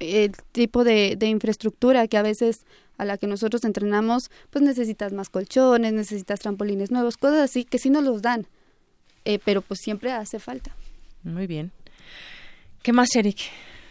[0.00, 2.66] el tipo de, infraestructura que a veces
[2.96, 7.78] a la que nosotros entrenamos, pues necesitas más colchones, necesitas trampolines nuevos, cosas así que
[7.78, 8.46] sí nos los dan,
[9.24, 10.76] eh, pero pues siempre hace falta.
[11.24, 11.72] Muy bien.
[12.82, 13.38] ¿Qué más, Eric?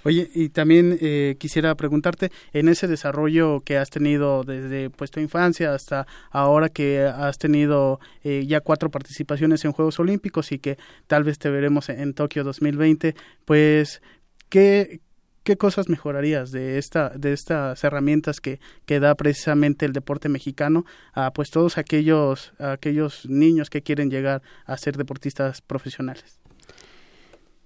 [0.03, 5.19] Oye, y también eh, quisiera preguntarte, en ese desarrollo que has tenido desde pues, tu
[5.19, 10.77] infancia hasta ahora que has tenido eh, ya cuatro participaciones en Juegos Olímpicos y que
[11.07, 14.01] tal vez te veremos en, Tokio 2020, pues,
[14.49, 14.99] ¿qué,
[15.43, 20.85] ¿qué cosas mejorarías de esta de estas herramientas que, que da precisamente el deporte mexicano
[21.13, 26.39] a pues todos aquellos aquellos niños que quieren llegar a ser deportistas profesionales?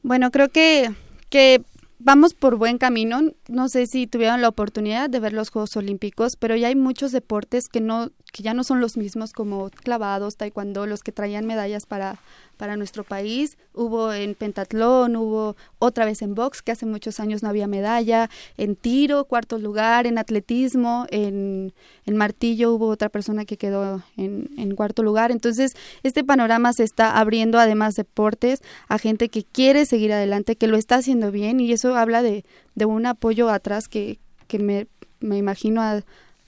[0.02, 0.92] Bueno, creo que
[1.30, 1.62] que
[2.00, 3.22] vamos por buen camino.
[3.48, 7.12] No sé si tuvieron la oportunidad de ver los Juegos Olímpicos, pero ya hay muchos
[7.12, 11.46] deportes que no que ya no son los mismos como clavados, taekwondo, los que traían
[11.46, 12.20] medallas para
[12.58, 13.58] para nuestro país.
[13.74, 18.30] Hubo en pentatlón, hubo otra vez en box, que hace muchos años no había medalla,
[18.58, 21.74] en tiro, cuarto lugar, en atletismo, en,
[22.06, 25.32] en martillo hubo otra persona que quedó en, en cuarto lugar.
[25.32, 25.74] Entonces,
[26.04, 30.78] este panorama se está abriendo, además deportes, a gente que quiere seguir adelante, que lo
[30.78, 32.44] está haciendo bien y eso habla de,
[32.76, 34.88] de un apoyo atrás que, que me,
[35.20, 35.82] me imagino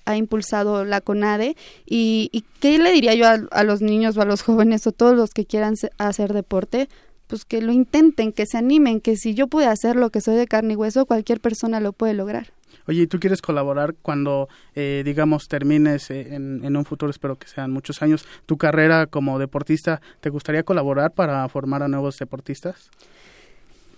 [0.10, 1.56] ha impulsado la CONADE
[1.86, 5.16] y, y qué le diría yo a, los niños o a los jóvenes o todos
[5.16, 6.90] los que quieran hacer deporte
[7.28, 10.48] pues que lo intenten, que se animen, que si yo pude hacerlo, que soy de
[10.48, 12.48] carne y hueso, cualquier persona lo puede lograr.
[12.88, 17.38] Oye, ¿y tú quieres colaborar cuando, eh, digamos, termines eh, en, en, un futuro, espero
[17.38, 20.02] que sean muchos años, tu carrera como deportista?
[20.22, 22.90] ¿Te gustaría colaborar para formar a nuevos deportistas?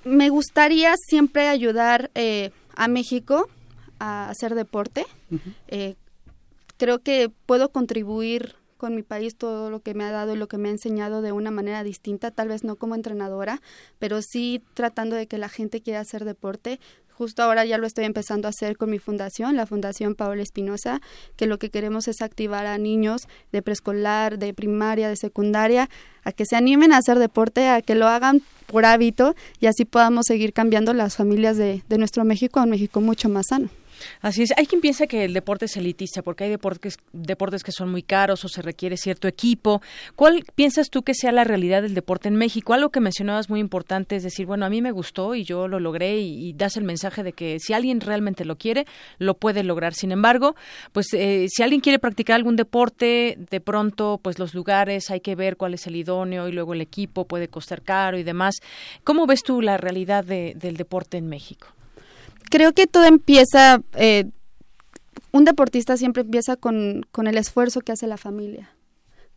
[0.03, 3.47] Me gustaría siempre ayudar eh, a México
[4.01, 5.05] a hacer deporte.
[5.67, 5.95] eh,
[6.77, 10.47] creo que puedo contribuir con mi país todo lo que me ha dado y lo
[10.47, 13.61] que me ha enseñado de una manera distinta, tal vez no como entrenadora,
[13.99, 16.79] pero sí tratando de que la gente quiera hacer deporte.
[17.13, 20.99] Justo ahora ya lo estoy empezando a hacer con mi fundación, la Fundación Paola Espinosa,
[21.35, 25.87] que lo que queremos es activar a niños de preescolar, de primaria, de secundaria,
[26.23, 29.85] a que se animen a hacer deporte, a que lo hagan por hábito y así
[29.85, 33.69] podamos seguir cambiando las familias de, de nuestro México a un México mucho más sano.
[34.21, 34.53] Así es.
[34.57, 38.03] Hay quien piensa que el deporte es elitista porque hay deportes, deportes que son muy
[38.03, 39.81] caros o se requiere cierto equipo.
[40.15, 42.73] ¿Cuál piensas tú que sea la realidad del deporte en México?
[42.73, 45.79] Algo que mencionabas muy importante es decir, bueno, a mí me gustó y yo lo
[45.79, 48.85] logré y, das el mensaje de que si alguien realmente lo quiere,
[49.17, 49.93] lo puede lograr.
[49.93, 50.55] Sin embargo,
[50.91, 55.35] pues eh, si alguien quiere practicar algún deporte, de pronto, pues los lugares hay que
[55.35, 58.55] ver cuál es el idóneo y luego el equipo puede costar caro y demás.
[59.03, 61.67] ¿Cómo ves tú la realidad de, del deporte en México?
[62.51, 64.25] Creo que todo empieza, eh,
[65.31, 68.69] un deportista siempre empieza con, con el esfuerzo que hace la familia.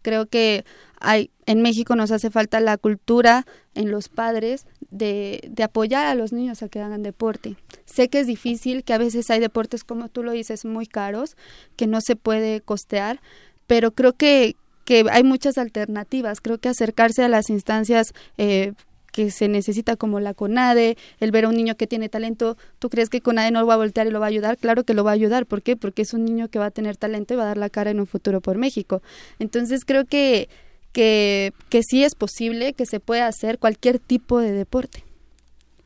[0.02, 0.66] Creo que
[1.00, 6.14] hay, en México nos hace falta la cultura en los padres de, de, apoyar a
[6.14, 7.56] los niños a que hagan deporte.
[7.86, 11.36] Sé que es difícil, que a veces hay deportes, como tú lo dices, muy caros,
[11.76, 13.20] que no se puede costear,
[13.66, 16.42] pero creo que, que hay muchas alternativas.
[16.42, 18.74] Creo que acercarse a las instancias eh,
[19.14, 22.90] que se necesita como la CONADE, el ver a un niño que tiene talento, ¿tú
[22.90, 24.58] crees que CONADE no lo va a voltear y lo va a ayudar?
[24.58, 25.76] Claro que lo va a ayudar, ¿por qué?
[25.76, 27.92] Porque es un niño que va a tener talento y va a dar la cara
[27.92, 29.02] en un futuro por México.
[29.38, 30.48] Entonces creo que,
[30.90, 35.04] que, que sí es posible que se pueda hacer cualquier tipo de deporte.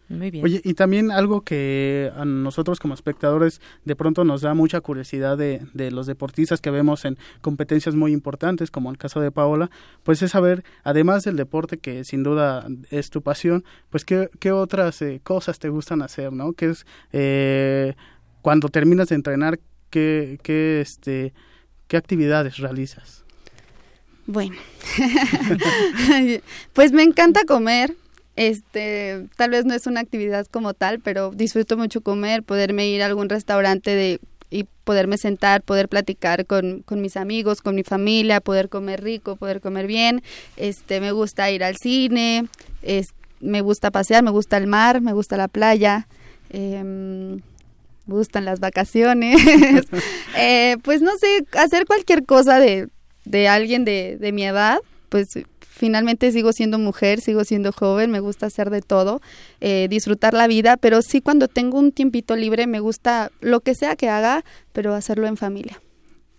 [0.09, 0.45] Muy bien.
[0.45, 5.37] Oye, y también algo que a nosotros como espectadores de pronto nos da mucha curiosidad
[5.37, 9.71] de, de, los deportistas que vemos en competencias muy importantes, como el caso de Paola,
[10.05, 14.51] pues es saber, además del deporte que sin duda es tu pasión, pues qué, qué
[14.51, 16.55] otras eh, cosas te gustan hacer, ¿no?
[16.55, 17.95] Que es eh,
[18.41, 21.35] cuando terminas de entrenar, qué, qué, este,
[21.87, 23.25] qué actividades realizas.
[24.27, 24.57] Bueno,
[26.75, 27.97] pues me encanta comer,
[28.39, 33.03] este, tal vez no es una actividad como tal, pero disfruto mucho comer, poderme ir
[33.03, 37.83] a algún restaurante de y poderme sentar, poder platicar con, con mis amigos, con mi
[37.83, 40.23] familia, poder comer rico, poder comer bien.
[40.57, 42.47] Este, me gusta ir al cine,
[42.83, 43.09] es,
[43.41, 46.07] me gusta pasear, me gusta el mar, me gusta la playa.
[46.51, 49.37] Eh, me gustan las vacaciones,
[50.39, 52.89] eh, pues no sé, hacer cualquier cosa de,
[53.25, 54.79] de alguien de, de mi edad,
[55.09, 55.27] pues
[55.79, 59.21] finalmente sigo siendo mujer, sigo siendo joven, me gusta hacer de todo,
[59.61, 63.75] eh, disfrutar la vida, pero sí cuando tengo un tiempito libre me gusta lo que
[63.75, 65.81] sea que haga, pero hacerlo en familia.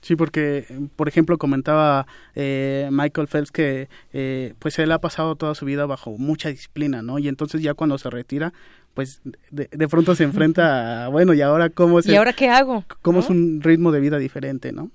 [0.02, 0.66] Sí, porque,
[0.96, 5.86] por ejemplo, comentaba eh, Michael Phelps que eh, pues él ha pasado toda su vida
[5.86, 7.20] bajo mucha disciplina, ¿no?
[7.20, 8.54] Y entonces ya cuando se retira,
[8.94, 9.22] pues
[9.52, 12.08] de, de pronto se enfrenta a, bueno, ¿y ahora cómo es?
[12.08, 12.84] ¿Y ahora qué hago?
[13.02, 14.92] ¿Cómo es un ritmo de vida diferente, no?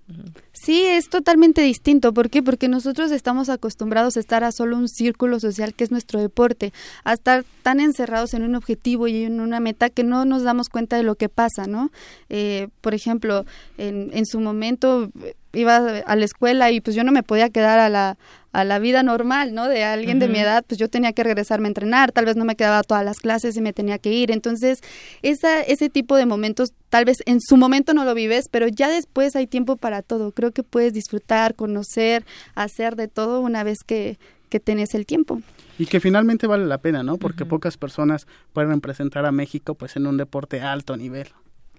[0.52, 2.12] Sí, es totalmente distinto.
[2.12, 2.42] ¿Por qué?
[2.42, 6.72] Porque nosotros estamos acostumbrados a estar a solo un círculo social que es nuestro deporte,
[7.04, 10.68] a estar tan encerrados en un objetivo y en una meta que no nos damos
[10.68, 11.90] cuenta de lo que pasa, ¿no?
[12.28, 13.44] Eh, por ejemplo,
[13.78, 15.10] en, en su momento
[15.54, 18.16] iba a la escuela y pues yo no me podía quedar a la,
[18.54, 19.68] a la vida normal, ¿no?
[19.68, 22.44] De alguien de mi edad, pues yo tenía que regresarme a entrenar, tal vez no
[22.44, 24.30] me quedaba todas las clases y me tenía que ir.
[24.30, 24.80] Entonces,
[25.22, 28.88] esa, ese tipo de momentos, tal vez en su momento no lo vives, pero ya
[28.88, 30.30] después hay tiempo para todo.
[30.30, 32.24] Creo que puedes disfrutar, conocer,
[32.54, 35.42] hacer de todo una vez que, que tenés el tiempo.
[35.76, 37.16] Y que finalmente vale la pena, ¿no?
[37.16, 41.26] Porque pocas personas pueden representar a México pues en un deporte alto nivel.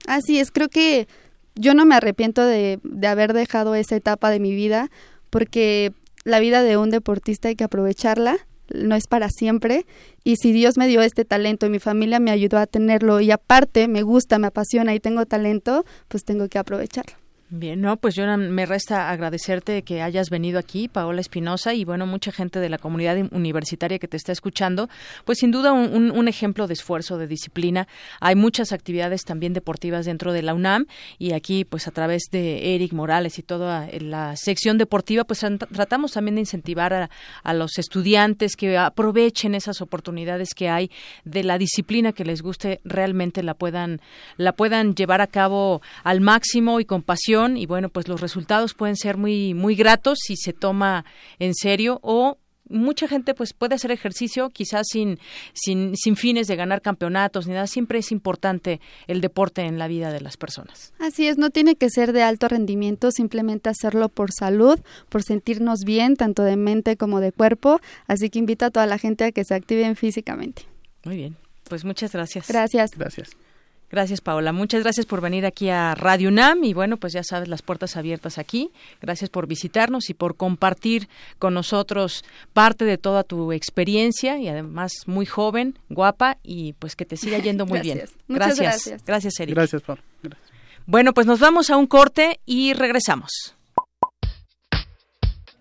[0.07, 1.07] Así es, creo que
[1.55, 4.89] yo no me arrepiento de, de haber dejado esa etapa de mi vida
[5.29, 5.91] porque
[6.23, 8.37] la vida de un deportista hay que aprovecharla,
[8.73, 9.85] no es para siempre
[10.23, 13.31] y si Dios me dio este talento y mi familia me ayudó a tenerlo y
[13.31, 17.24] aparte me gusta, me apasiona y tengo talento, pues tengo que aprovecharlo.
[17.51, 22.07] Bien, no, pues yo me resta agradecerte que hayas venido aquí, Paola Espinosa, y bueno,
[22.07, 24.89] mucha gente de la comunidad universitaria que te está escuchando,
[25.25, 27.87] pues sin duda un, ejemplo de esfuerzo, de disciplina.
[28.19, 30.87] Hay muchas actividades también deportivas dentro de la UNAM
[31.19, 36.13] y aquí, pues a través de Eric Morales y toda la sección deportiva, pues tratamos
[36.13, 37.09] también de incentivar a,
[37.43, 40.89] a los estudiantes que aprovechen esas oportunidades que hay
[41.25, 44.01] de la disciplina que les guste, realmente la puedan,
[44.37, 48.73] la puedan llevar a cabo al máximo y con pasión y bueno, pues los resultados
[48.73, 51.05] pueden ser muy muy gratos si se toma
[51.39, 52.37] en serio o
[52.69, 55.19] mucha gente pues puede hacer ejercicio quizás sin,
[55.53, 59.87] sin, sin fines de ganar campeonatos ni nada, siempre es importante el deporte en la
[59.87, 60.93] vida de las personas.
[60.99, 64.79] Así es, no tiene que ser de alto rendimiento, simplemente hacerlo por salud,
[65.09, 68.97] por sentirnos bien, tanto de mente como de cuerpo, así que invito a toda la
[68.97, 70.63] gente a que se activen físicamente.
[71.03, 71.35] Muy bien,
[71.69, 72.47] pues muchas gracias.
[72.47, 72.91] Gracias.
[72.97, 73.44] Gracias.
[73.91, 74.51] Gracias, Paola.
[74.51, 77.95] Muchas gracias por venir aquí a Radio UNAM y bueno, pues ya sabes, las puertas
[77.97, 78.71] abiertas aquí.
[79.01, 81.07] Gracias por visitarnos y por compartir
[81.39, 87.05] con nosotros parte de toda tu experiencia y además muy joven, guapa y pues que
[87.05, 87.95] te siga yendo muy gracias.
[87.95, 88.25] bien.
[88.27, 88.65] Muchas gracias.
[88.85, 89.05] gracias.
[89.05, 89.55] Gracias, Eric.
[89.55, 90.03] Gracias, Pablo.
[90.23, 90.49] Gracias.
[90.87, 93.55] Bueno, pues nos vamos a un corte y regresamos.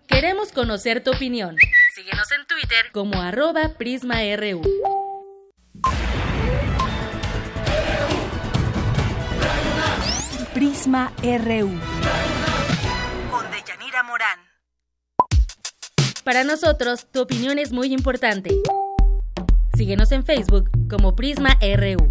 [0.07, 1.55] Queremos conocer tu opinión.
[1.95, 4.61] Síguenos en Twitter como arroba PrismaRU.
[10.55, 11.69] Prisma RU.
[13.29, 14.39] Con Deyanira Morán.
[16.23, 18.51] Para nosotros, tu opinión es muy importante.
[19.73, 22.09] Síguenos en Facebook como Prisma RU.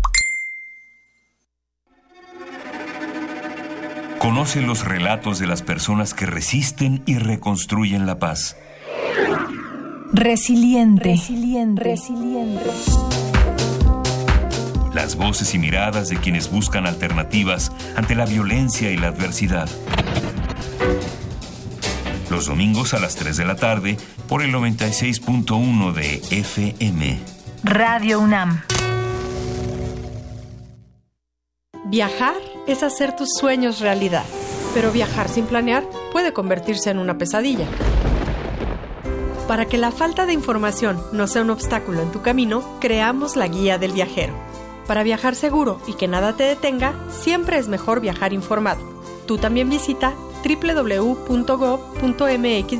[4.18, 8.58] Conoce los relatos de las personas que resisten y reconstruyen la paz.
[10.12, 11.02] Resiliente.
[11.02, 11.82] Resiliente.
[11.82, 12.70] Resiliente.
[15.04, 19.68] Las voces y miradas de quienes buscan alternativas ante la violencia y la adversidad.
[22.30, 23.98] Los domingos a las 3 de la tarde
[24.30, 27.18] por el 96.1 de FM.
[27.64, 28.62] Radio UNAM.
[31.84, 32.36] Viajar
[32.66, 34.24] es hacer tus sueños realidad,
[34.72, 37.66] pero viajar sin planear puede convertirse en una pesadilla.
[39.46, 43.48] Para que la falta de información no sea un obstáculo en tu camino, creamos la
[43.48, 44.32] Guía del Viajero.
[44.86, 48.82] Para viajar seguro y que nada te detenga, siempre es mejor viajar informado.
[49.26, 50.12] Tú también visita
[50.44, 51.22] www.gov.mx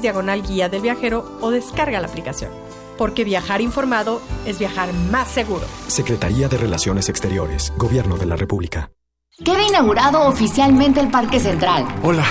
[0.03, 2.51] diagonal guía del viajero o descarga la aplicación.
[2.99, 5.65] Porque viajar informado es viajar más seguro.
[5.89, 8.91] Secretaría de Relaciones Exteriores, Gobierno de la República.
[9.45, 11.87] Queda inaugurado oficialmente el Parque Central.
[12.05, 12.25] Hola,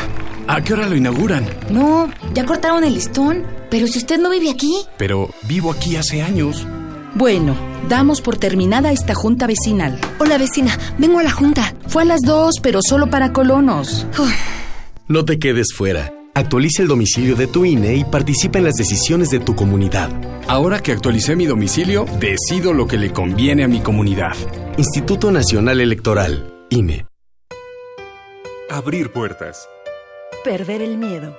[0.48, 1.46] ¿a qué hora lo inauguran?
[1.70, 3.46] No, ya cortaron el listón.
[3.70, 4.86] Pero si usted no vive aquí.
[4.98, 6.66] Pero vivo aquí hace años.
[7.16, 7.56] Bueno,
[7.88, 10.00] damos por terminada esta junta vecinal.
[10.20, 11.76] Hola vecina, vengo a la junta.
[11.88, 14.08] Fue a las dos, pero solo para colonos.
[15.08, 16.12] No te quedes fuera.
[16.34, 20.10] Actualiza el domicilio de tu INE y participa en las decisiones de tu comunidad.
[20.48, 24.34] Ahora que actualicé mi domicilio, decido lo que le conviene a mi comunidad.
[24.78, 27.06] Instituto Nacional Electoral, INE.
[28.72, 29.70] Abrir puertas.
[30.44, 31.38] Perder el miedo.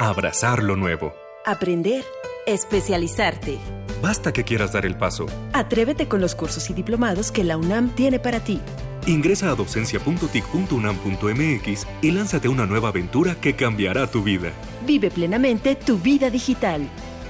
[0.00, 1.14] Abrazar lo nuevo.
[1.44, 2.04] Aprender.
[2.46, 3.58] Especializarte.
[4.02, 5.26] Basta que quieras dar el paso.
[5.52, 8.60] Atrévete con los cursos y diplomados que la UNAM tiene para ti.
[9.06, 14.52] Ingresa a docencia.tic.unam.mx y lánzate a una nueva aventura que cambiará tu vida.
[14.86, 16.88] Vive plenamente tu vida digital.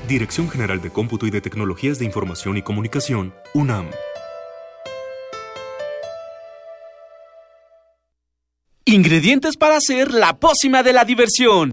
[0.08, 3.90] Dirección General de Cómputo y de Tecnologías de Información y Comunicación, UNAM.
[8.84, 11.72] Ingredientes para hacer la pócima de la diversión.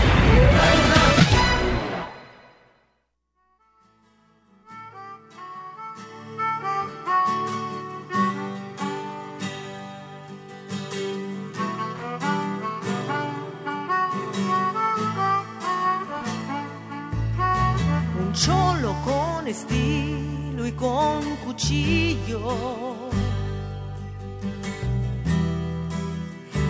[19.51, 22.41] Estilo y con cuchillo.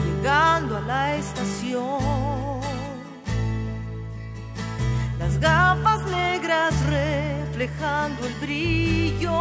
[0.05, 2.61] Llegando a la estación.
[5.19, 9.39] Las gafas negras reflejando el brillo.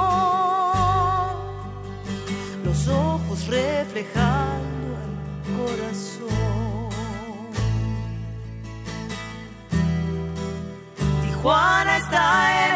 [2.64, 6.91] Los ojos reflejando el corazón.
[11.24, 12.70] Tijuana está en.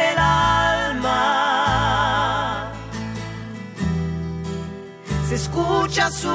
[5.54, 6.28] Escucha su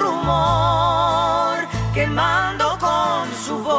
[0.00, 1.58] rumor
[1.94, 3.72] quemando con su voz.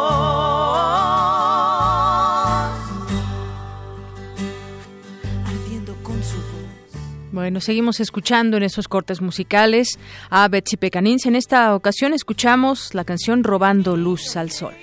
[5.45, 7.33] Ardiendo con su voz.
[7.33, 11.25] Bueno, seguimos escuchando en esos cortes musicales a Betsy Pecanins.
[11.25, 14.75] En esta ocasión escuchamos la canción Robando Luz al Sol.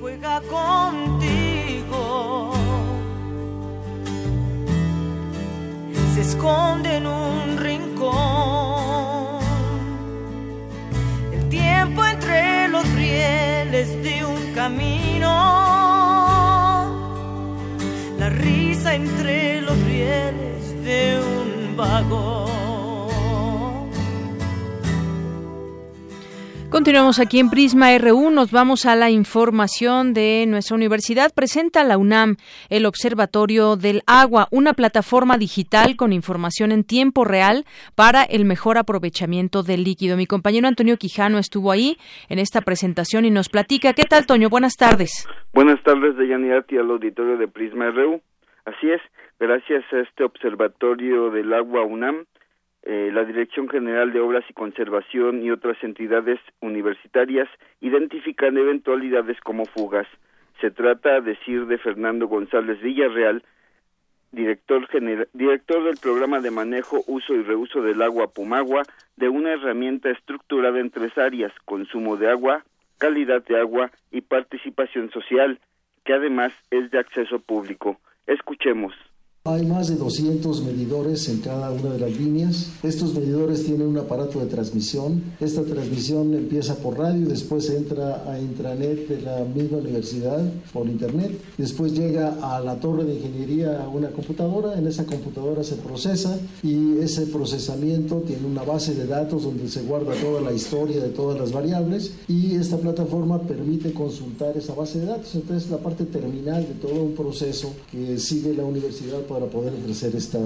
[0.00, 2.52] juega contigo.
[6.16, 8.47] Se esconde en un rincón.
[12.78, 15.28] Los rieles de un camino.
[18.18, 22.57] La risa entre los rieles de un vagón.
[26.70, 31.32] Continuamos aquí en Prisma RU, nos vamos a la información de nuestra universidad.
[31.34, 32.36] Presenta la UNAM
[32.68, 37.64] el Observatorio del Agua, una plataforma digital con información en tiempo real
[37.96, 40.18] para el mejor aprovechamiento del líquido.
[40.18, 41.96] Mi compañero Antonio Quijano estuvo ahí
[42.28, 43.94] en esta presentación y nos platica.
[43.94, 44.50] ¿Qué tal, Toño?
[44.50, 45.26] Buenas tardes.
[45.54, 48.20] Buenas tardes, Deyanirati, al auditorio de Prisma RU.
[48.66, 49.00] Así es,
[49.40, 52.26] gracias a este Observatorio del Agua UNAM,
[52.90, 57.46] eh, la Dirección General de Obras y Conservación y otras entidades universitarias
[57.82, 60.06] identifican eventualidades como fugas.
[60.62, 63.44] Se trata, a decir de Fernando González Villarreal,
[64.32, 64.88] director,
[65.34, 68.84] director del programa de manejo, uso y reuso del agua Pumagua,
[69.16, 72.64] de una herramienta estructurada en tres áreas, consumo de agua,
[72.96, 75.60] calidad de agua y participación social,
[76.06, 78.00] que además es de acceso público.
[78.26, 78.94] Escuchemos.
[79.44, 82.66] Hay más de 200 medidores en cada una de las líneas.
[82.82, 85.22] Estos medidores tienen un aparato de transmisión.
[85.40, 91.40] Esta transmisión empieza por radio, después entra a intranet de la misma universidad por internet.
[91.56, 94.76] Después llega a la torre de ingeniería a una computadora.
[94.76, 99.82] En esa computadora se procesa y ese procesamiento tiene una base de datos donde se
[99.82, 104.98] guarda toda la historia de todas las variables y esta plataforma permite consultar esa base
[104.98, 105.34] de datos.
[105.34, 110.14] Entonces, la parte terminal de todo un proceso que sigue la universidad para poder ofrecer
[110.14, 110.38] esta,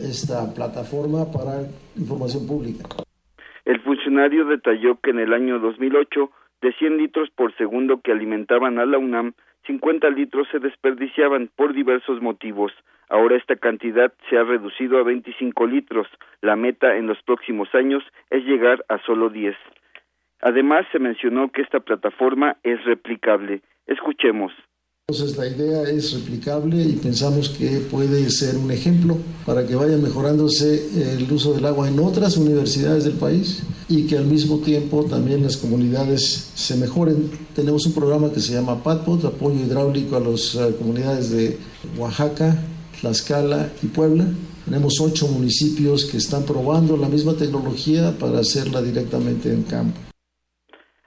[0.00, 2.84] esta plataforma para información pública.
[3.64, 6.30] El funcionario detalló que en el año 2008,
[6.62, 9.34] de 100 litros por segundo que alimentaban a la UNAM,
[9.66, 12.72] 50 litros se desperdiciaban por diversos motivos.
[13.10, 16.06] Ahora esta cantidad se ha reducido a 25 litros.
[16.40, 19.56] La meta en los próximos años es llegar a solo 10.
[20.40, 23.62] Además, se mencionó que esta plataforma es replicable.
[23.86, 24.52] Escuchemos.
[25.10, 29.96] Entonces la idea es replicable y pensamos que puede ser un ejemplo para que vaya
[29.96, 30.84] mejorándose
[31.16, 35.42] el uso del agua en otras universidades del país y que al mismo tiempo también
[35.42, 37.30] las comunidades se mejoren.
[37.56, 41.56] Tenemos un programa que se llama PADPOT, apoyo hidráulico a las uh, comunidades de
[41.96, 42.58] Oaxaca,
[43.00, 44.26] Tlaxcala y Puebla.
[44.66, 49.98] Tenemos ocho municipios que están probando la misma tecnología para hacerla directamente en campo.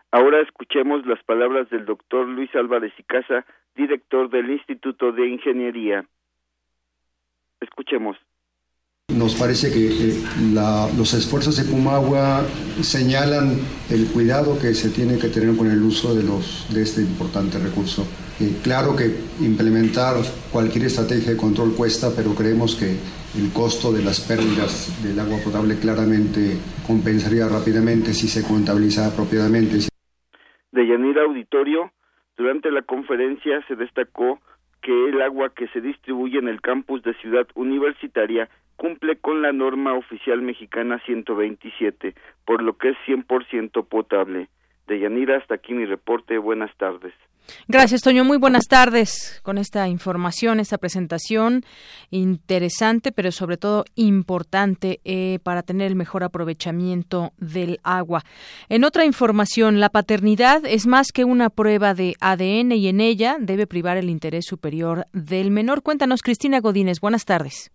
[0.09, 3.45] Ahora escuchemos las palabras del doctor Luis Álvarez y Casa,
[3.81, 6.05] director del Instituto de Ingeniería.
[7.59, 8.17] Escuchemos.
[9.09, 10.13] Nos parece que eh,
[10.97, 12.43] los esfuerzos de Pumagua
[12.81, 13.59] señalan
[13.89, 17.59] el cuidado que se tiene que tener con el uso de, los, de este importante
[17.59, 18.07] recurso.
[18.39, 20.15] Eh, claro que implementar
[20.51, 22.95] cualquier estrategia de control cuesta, pero creemos que
[23.37, 29.89] el costo de las pérdidas del agua potable claramente compensaría rápidamente si se contabiliza apropiadamente.
[30.71, 31.91] De Yanira Auditorio,
[32.41, 34.39] durante la conferencia se destacó
[34.81, 39.51] que el agua que se distribuye en el campus de Ciudad Universitaria cumple con la
[39.51, 44.49] norma oficial mexicana 127, por lo que es 100% potable.
[44.87, 46.37] De Yanira, hasta aquí mi reporte.
[46.37, 47.13] Buenas tardes.
[47.67, 48.23] Gracias, Toño.
[48.23, 51.63] Muy buenas tardes con esta información, esta presentación
[52.09, 58.21] interesante, pero sobre todo importante eh, para tener el mejor aprovechamiento del agua.
[58.69, 63.37] En otra información, la paternidad es más que una prueba de ADN y en ella
[63.39, 65.83] debe privar el interés superior del menor.
[65.83, 66.99] Cuéntanos, Cristina Godínez.
[67.01, 67.71] Buenas tardes.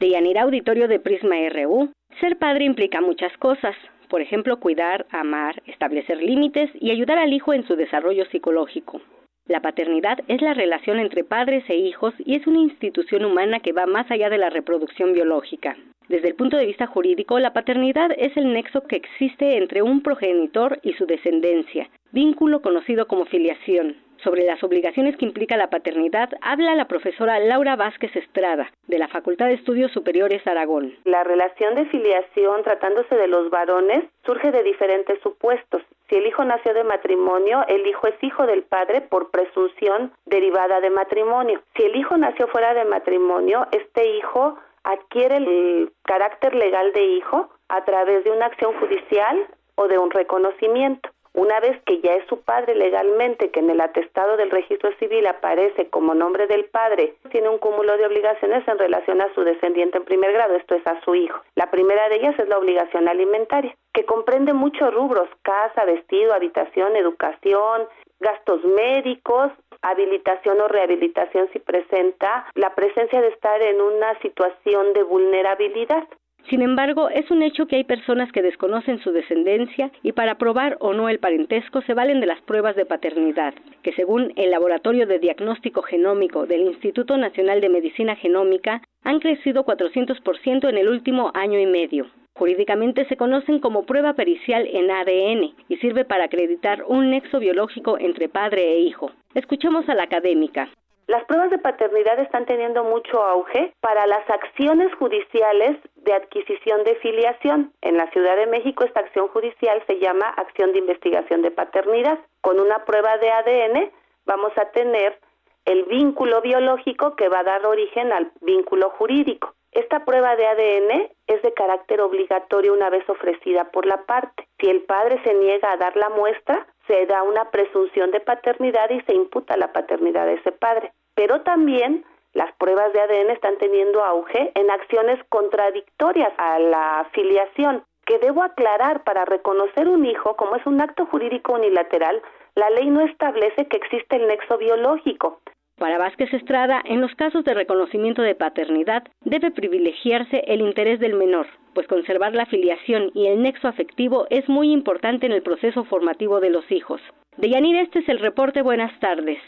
[0.00, 1.90] De Yanira Auditorio de Prisma RU.
[2.20, 3.74] Ser padre implica muchas cosas
[4.08, 9.00] por ejemplo, cuidar, amar, establecer límites y ayudar al hijo en su desarrollo psicológico.
[9.46, 13.72] La paternidad es la relación entre padres e hijos y es una institución humana que
[13.72, 15.76] va más allá de la reproducción biológica.
[16.08, 20.02] Desde el punto de vista jurídico, la paternidad es el nexo que existe entre un
[20.02, 23.96] progenitor y su descendencia, vínculo conocido como filiación.
[24.24, 29.06] Sobre las obligaciones que implica la paternidad habla la profesora Laura Vázquez Estrada, de la
[29.08, 30.94] Facultad de Estudios Superiores Aragón.
[31.04, 35.82] La relación de filiación tratándose de los varones surge de diferentes supuestos.
[36.08, 40.80] Si el hijo nació de matrimonio, el hijo es hijo del padre por presunción derivada
[40.80, 41.60] de matrimonio.
[41.76, 47.50] Si el hijo nació fuera de matrimonio, este hijo adquiere el carácter legal de hijo
[47.68, 51.10] a través de una acción judicial o de un reconocimiento.
[51.34, 55.26] Una vez que ya es su padre legalmente, que en el atestado del registro civil
[55.26, 59.98] aparece como nombre del padre, tiene un cúmulo de obligaciones en relación a su descendiente
[59.98, 61.40] en primer grado, esto es a su hijo.
[61.56, 66.94] La primera de ellas es la obligación alimentaria, que comprende muchos rubros, casa, vestido, habitación,
[66.94, 67.88] educación,
[68.20, 69.50] gastos médicos,
[69.82, 76.04] habilitación o rehabilitación si presenta la presencia de estar en una situación de vulnerabilidad.
[76.50, 80.76] Sin embargo, es un hecho que hay personas que desconocen su descendencia y para probar
[80.80, 85.06] o no el parentesco se valen de las pruebas de paternidad, que según el Laboratorio
[85.06, 91.30] de Diagnóstico Genómico del Instituto Nacional de Medicina Genómica han crecido 400% en el último
[91.34, 92.06] año y medio.
[92.36, 97.96] Jurídicamente se conocen como prueba pericial en ADN y sirve para acreditar un nexo biológico
[97.98, 99.12] entre padre e hijo.
[99.34, 100.68] Escuchemos a la académica.
[101.06, 106.96] Las pruebas de paternidad están teniendo mucho auge para las acciones judiciales de adquisición de
[106.96, 107.72] filiación.
[107.80, 112.18] En la Ciudad de México esta acción judicial se llama acción de investigación de paternidad.
[112.40, 113.90] Con una prueba de ADN
[114.26, 115.18] vamos a tener
[115.64, 119.54] el vínculo biológico que va a dar origen al vínculo jurídico.
[119.72, 124.46] Esta prueba de ADN es de carácter obligatorio una vez ofrecida por la parte.
[124.60, 128.88] Si el padre se niega a dar la muestra, se da una presunción de paternidad
[128.90, 130.92] y se imputa la paternidad de ese padre.
[131.16, 132.04] Pero también
[132.34, 138.42] las pruebas de ADN están teniendo auge en acciones contradictorias a la filiación, que debo
[138.42, 142.20] aclarar para reconocer un hijo como es un acto jurídico unilateral,
[142.54, 145.40] la ley no establece que existe el nexo biológico.
[145.76, 151.14] Para Vázquez Estrada, en los casos de reconocimiento de paternidad debe privilegiarse el interés del
[151.14, 155.84] menor, pues conservar la filiación y el nexo afectivo es muy importante en el proceso
[155.84, 157.00] formativo de los hijos.
[157.38, 158.62] De Yanir, este es el reporte.
[158.62, 159.38] Buenas tardes.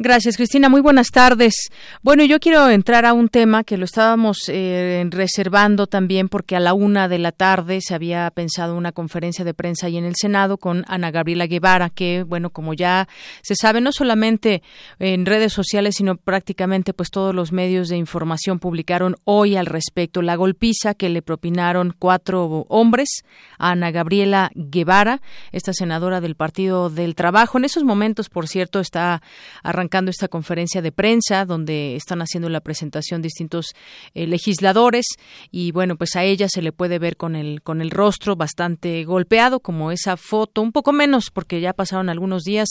[0.00, 0.68] Gracias, Cristina.
[0.68, 1.70] Muy buenas tardes.
[2.02, 6.60] Bueno, yo quiero entrar a un tema que lo estábamos eh, reservando también porque a
[6.60, 10.14] la una de la tarde se había pensado una conferencia de prensa ahí en el
[10.14, 13.08] Senado con Ana Gabriela Guevara, que, bueno, como ya
[13.42, 14.62] se sabe, no solamente
[15.00, 20.22] en redes sociales, sino prácticamente pues todos los medios de información publicaron hoy al respecto
[20.22, 23.24] la golpiza que le propinaron cuatro hombres
[23.58, 27.58] a Ana Gabriela Guevara, esta senadora del Partido del Trabajo.
[27.58, 29.22] En esos momentos, por cierto, está
[29.64, 33.74] arrancando esta conferencia de prensa donde están haciendo la presentación distintos
[34.14, 35.06] eh, legisladores
[35.50, 39.04] y bueno, pues a ella se le puede ver con el con el rostro bastante
[39.04, 42.68] golpeado como esa foto, un poco menos porque ya pasaron algunos días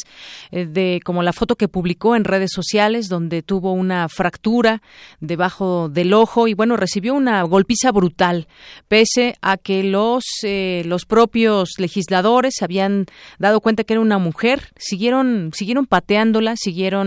[0.51, 4.81] eh, de como la foto que publicó en redes sociales donde tuvo una fractura
[5.19, 8.47] debajo del ojo y bueno, recibió una golpiza brutal
[8.87, 13.05] pese a que los eh, los propios legisladores habían
[13.39, 17.06] dado cuenta que era una mujer, siguieron siguieron pateándola, siguieron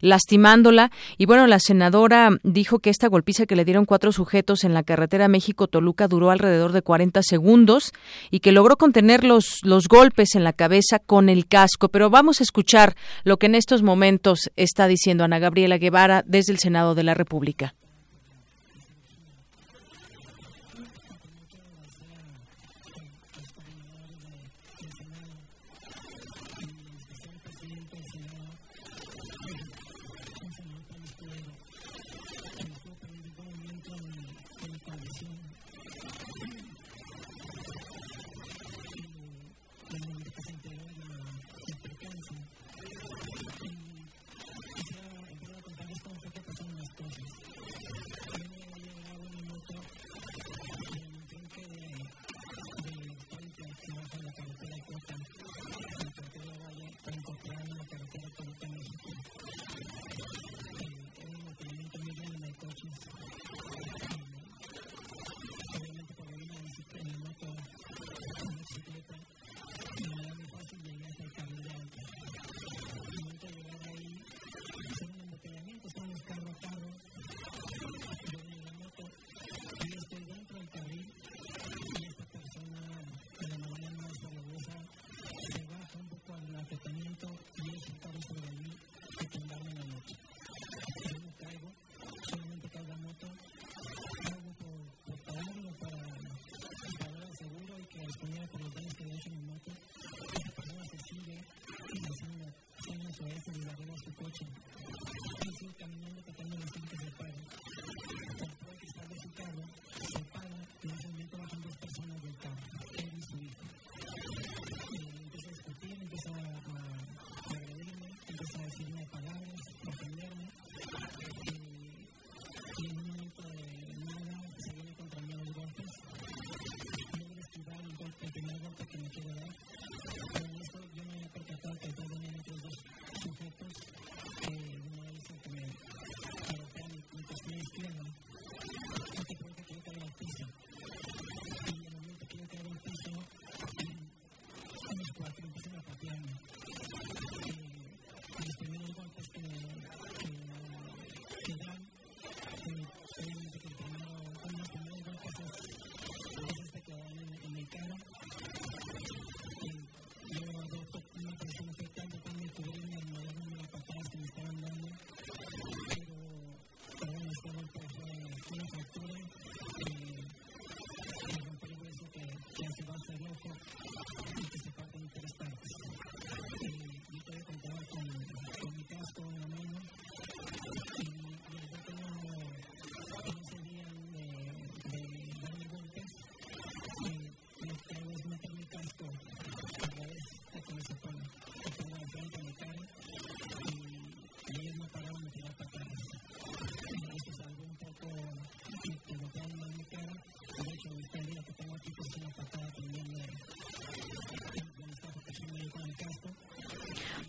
[0.00, 0.90] lastimándola.
[1.18, 4.82] Y bueno, la senadora dijo que esta golpiza que le dieron cuatro sujetos en la
[4.82, 7.92] carretera México-Toluca duró alrededor de 40 segundos
[8.30, 11.88] y que logró contener los, los golpes en la cabeza con el casco.
[11.88, 12.94] Pero vamos a escuchar
[13.24, 17.14] lo que en estos momentos está diciendo Ana Gabriela Guevara desde el Senado de la
[17.14, 17.74] República.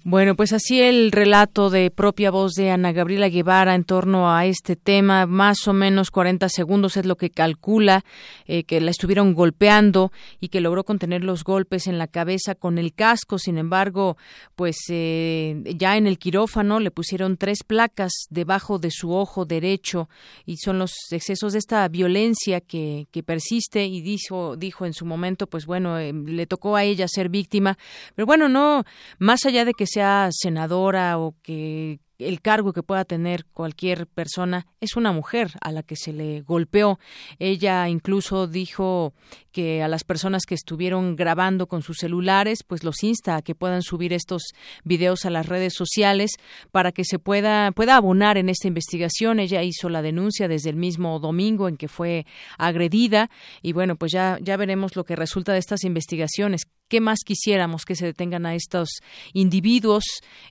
[0.04, 4.48] Bueno, pues así el relato de propia voz de Ana Gabriela Guevara en torno a
[4.48, 8.04] este tema, más o menos 40 segundos es lo que calcula,
[8.48, 12.80] eh, que la estuvieron golpeando y que logró contener los golpes en la cabeza con
[12.80, 13.38] el casco.
[13.38, 14.18] Sin embargo,
[14.56, 20.10] pues eh, ya en el quirófano le pusieron tres placas debajo de su ojo derecho
[20.48, 25.06] y son los excesos de esta violencia que, que persiste y dijo, dijo en su
[25.06, 27.78] momento, pues bueno, eh, le tocó a ella ser víctima.
[28.16, 28.84] Pero bueno, no,
[29.20, 34.68] más allá de que sea senadora o que el cargo que pueda tener cualquier persona
[34.80, 37.00] es una mujer a la que se le golpeó.
[37.40, 39.14] Ella incluso dijo
[39.52, 43.56] que a las personas que estuvieron grabando con sus celulares, pues los insta a que
[43.56, 44.44] puedan subir estos
[44.84, 46.32] videos a las redes sociales
[46.72, 49.40] para que se pueda pueda abonar en esta investigación.
[49.40, 52.26] Ella hizo la denuncia desde el mismo domingo en que fue
[52.58, 53.30] agredida
[53.62, 56.62] y bueno, pues ya ya veremos lo que resulta de estas investigaciones.
[56.92, 59.00] ¿Qué más quisiéramos que se detengan a estos
[59.32, 60.04] individuos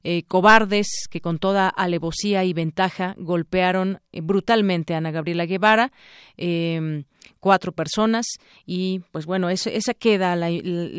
[0.04, 5.92] eh, cobardes que con toda alevosía y ventaja golpearon brutalmente a Ana Gabriela Guevara?
[6.36, 7.04] Eh,
[7.38, 8.26] cuatro personas
[8.66, 10.36] y pues bueno esa queda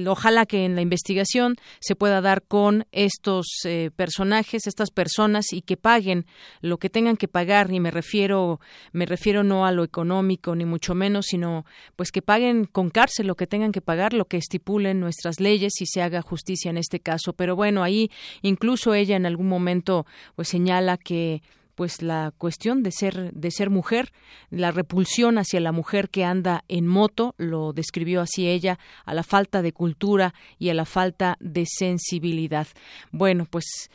[0.08, 5.62] ojalá que en la investigación se pueda dar con estos eh, personajes estas personas y
[5.62, 6.26] que paguen
[6.62, 8.60] lo que tengan que pagar y me refiero
[8.92, 11.66] me refiero no a lo económico ni mucho menos sino
[11.96, 15.74] pues que paguen con cárcel lo que tengan que pagar lo que estipulen nuestras leyes
[15.80, 18.10] y se haga justicia en este caso pero bueno ahí
[18.42, 20.06] incluso ella en algún momento
[20.36, 21.44] pues señala que
[21.76, 24.12] pues la cuestión de ser de ser mujer,
[24.50, 29.24] la repulsión hacia la mujer que anda en moto, lo describió así ella, a la
[29.24, 32.68] falta de cultura y a la falta de sensibilidad.
[33.12, 33.90] Bueno, pues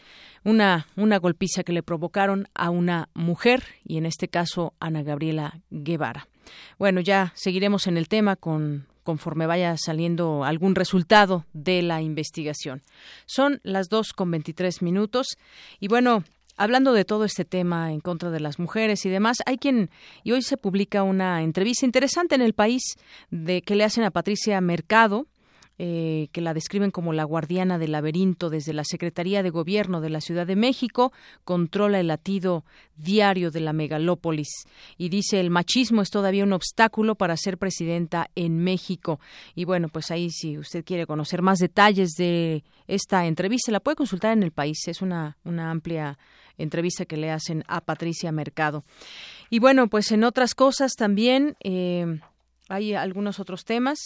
[0.44, 5.60] una, una golpiza que le provocaron a una mujer y en este caso Ana Gabriela
[5.70, 6.28] Guevara.
[6.78, 12.82] Bueno, ya seguiremos en el tema con conforme vaya saliendo algún resultado de la investigación.
[13.24, 15.38] Son las dos con veintitrés minutos
[15.80, 16.24] y bueno,
[16.56, 19.90] hablando de todo este tema en contra de las mujeres y demás, hay quien,
[20.24, 22.82] y hoy se publica una entrevista interesante en el país
[23.30, 25.26] de que le hacen a Patricia Mercado,
[25.78, 30.08] eh, que la describen como la guardiana del laberinto desde la Secretaría de Gobierno de
[30.08, 31.12] la Ciudad de México,
[31.44, 32.64] controla el latido
[32.96, 34.48] diario de la megalópolis
[34.96, 39.20] y dice el machismo es todavía un obstáculo para ser presidenta en México.
[39.54, 43.96] Y bueno, pues ahí si usted quiere conocer más detalles de esta entrevista, la puede
[43.96, 44.78] consultar en el país.
[44.86, 46.18] Es una, una amplia
[46.58, 48.84] entrevista que le hacen a Patricia Mercado.
[49.50, 52.20] Y bueno, pues en otras cosas también eh,
[52.68, 53.98] hay algunos otros temas.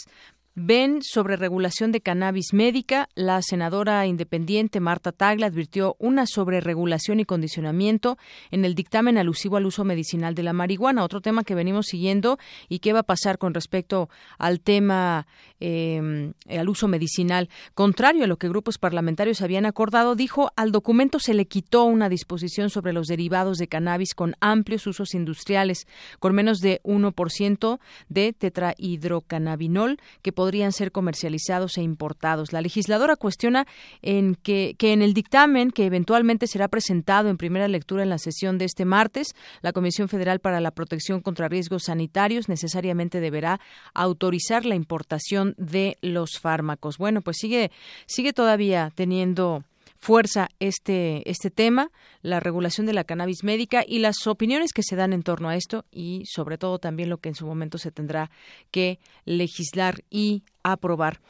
[0.63, 3.09] Ven sobre regulación de cannabis médica.
[3.15, 8.19] La senadora independiente Marta Tagla advirtió una sobreregulación y condicionamiento
[8.51, 12.39] en el dictamen alusivo al uso medicinal de la marihuana, otro tema que venimos siguiendo
[12.69, 15.27] y qué va a pasar con respecto al tema
[15.61, 17.49] eh, al uso medicinal.
[17.73, 22.11] Contrario a lo que grupos parlamentarios habían acordado, dijo al documento se le quitó una
[22.11, 25.87] disposición sobre los derivados de cannabis con amplios usos industriales,
[26.19, 27.79] con menos de 1%
[28.11, 32.53] de tetrahidrocannabinol que podrían ser comercializados e importados.
[32.53, 33.69] La legisladora cuestiona
[34.03, 38.19] en que, que en el dictamen que eventualmente será presentado en primera lectura en la
[38.19, 43.61] sesión de este martes, la Comisión Federal para la Protección contra Riesgos Sanitarios necesariamente deberá
[43.95, 46.99] autorizar la importación de los fármacos.
[46.99, 47.71] Bueno, pues sigue
[48.07, 49.63] sigue todavía teniendo
[50.01, 51.91] fuerza este, este tema,
[52.23, 55.57] la regulación de la cannabis médica y las opiniones que se dan en torno a
[55.57, 58.31] esto y sobre todo también lo que en su momento se tendrá
[58.71, 61.21] que legislar y aprobar.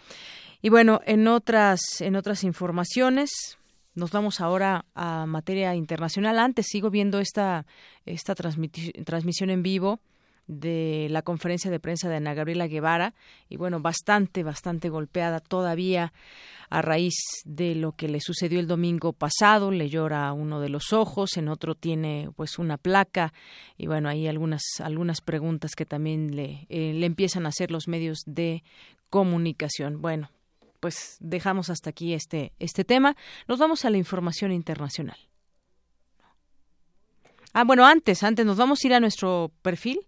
[0.63, 3.59] Y bueno, en otras, en otras informaciones,
[3.95, 6.39] nos vamos ahora a materia internacional.
[6.39, 7.67] Antes sigo viendo esta,
[8.07, 10.01] esta transmisión en vivo
[10.51, 13.15] de la conferencia de prensa de Ana Gabriela Guevara
[13.49, 16.13] y bueno, bastante, bastante golpeada todavía
[16.71, 17.15] a raíz
[17.45, 21.49] de lo que le sucedió el domingo pasado, le llora uno de los ojos, en
[21.49, 23.33] otro tiene pues una placa
[23.79, 27.87] y bueno, hay algunas algunas preguntas que también le, eh, le empiezan a hacer los
[27.87, 28.65] medios de
[29.09, 30.03] comunicación.
[30.03, 30.31] Bueno,
[30.81, 33.17] pues dejamos hasta aquí este este tema.
[33.47, 35.19] Nos vamos a la información internacional.
[37.53, 40.07] Ah, bueno, antes, antes nos vamos a ir a nuestro perfil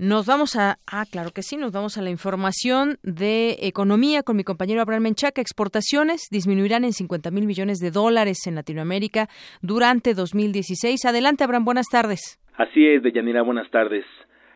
[0.00, 4.34] nos vamos a, ah, claro que sí, nos vamos a la información de economía con
[4.34, 5.42] mi compañero Abraham Menchaca.
[5.42, 9.28] Exportaciones disminuirán en 50 mil millones de dólares en Latinoamérica
[9.60, 11.04] durante 2016.
[11.04, 12.40] Adelante, Abraham, buenas tardes.
[12.56, 14.06] Así es, Deyanira, buenas tardes.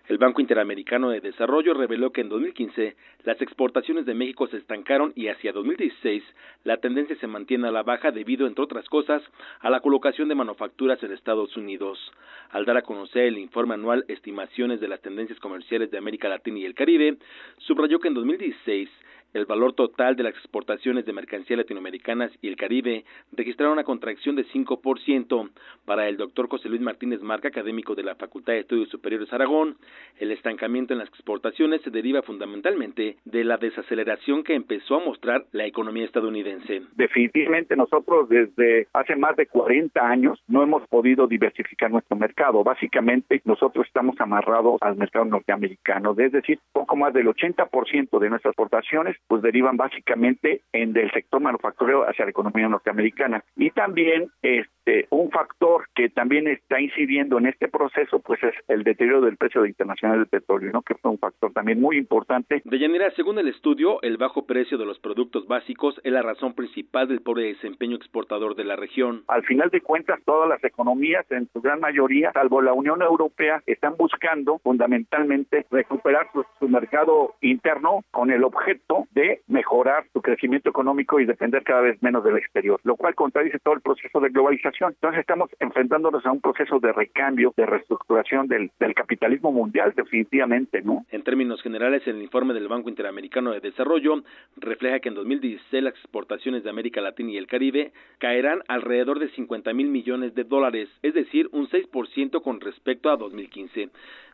[0.06, 2.94] El Banco Interamericano de Desarrollo reveló que en 2015
[3.24, 6.22] las exportaciones de México se estancaron y hacia 2016
[6.64, 9.22] la tendencia se mantiene a la baja debido, entre otras cosas,
[9.60, 11.98] a la colocación de manufacturas en Estados Unidos.
[12.50, 16.58] Al dar a conocer el informe anual Estimaciones de las Tendencias Comerciales de América Latina
[16.58, 17.16] y el Caribe,
[17.56, 18.90] subrayó que en 2016
[19.34, 24.36] El valor total de las exportaciones de mercancías latinoamericanas y el Caribe registraron una contracción
[24.36, 25.50] de 5%.
[25.84, 29.76] Para el doctor José Luis Martínez Marca, académico de la Facultad de Estudios Superiores Aragón,
[30.20, 35.46] el estancamiento en las exportaciones se deriva fundamentalmente de la desaceleración que empezó a mostrar
[35.50, 36.82] la economía estadounidense.
[36.94, 42.62] Definitivamente nosotros desde hace más de 40 años no hemos podido diversificar nuestro mercado.
[42.62, 48.52] Básicamente nosotros estamos amarrados al mercado norteamericano, es decir, poco más del 80% de nuestras
[48.52, 53.44] exportaciones pues derivan básicamente en del sector manufacturero hacia la economía norteamericana.
[53.56, 54.30] Y también
[54.84, 59.36] este un factor que también está incidiendo en este proceso pues es el deterioro del
[59.36, 60.82] precio internacional del petróleo, ¿no?
[60.82, 62.62] que fue un factor también muy importante.
[62.64, 66.54] De Yanira, según el estudio, el bajo precio de los productos básicos es la razón
[66.54, 69.24] principal del pobre desempeño exportador de la región.
[69.28, 73.62] Al final de cuentas, todas las economías, en su gran mayoría, salvo la Unión Europea,
[73.66, 80.70] están buscando fundamentalmente recuperar su, su mercado interno con el objeto de mejorar su crecimiento
[80.70, 84.28] económico y depender cada vez menos del exterior, lo cual contradice todo el proceso de
[84.28, 84.73] globalización.
[84.80, 90.82] Entonces estamos enfrentándonos a un proceso de recambio, de reestructuración del, del capitalismo mundial, definitivamente,
[90.82, 91.04] ¿no?
[91.10, 94.22] En términos generales, el informe del Banco Interamericano de Desarrollo
[94.56, 99.28] refleja que en 2016 las exportaciones de América Latina y el Caribe caerán alrededor de
[99.30, 103.90] 50 mil millones de dólares, es decir, un 6% con respecto a 2015.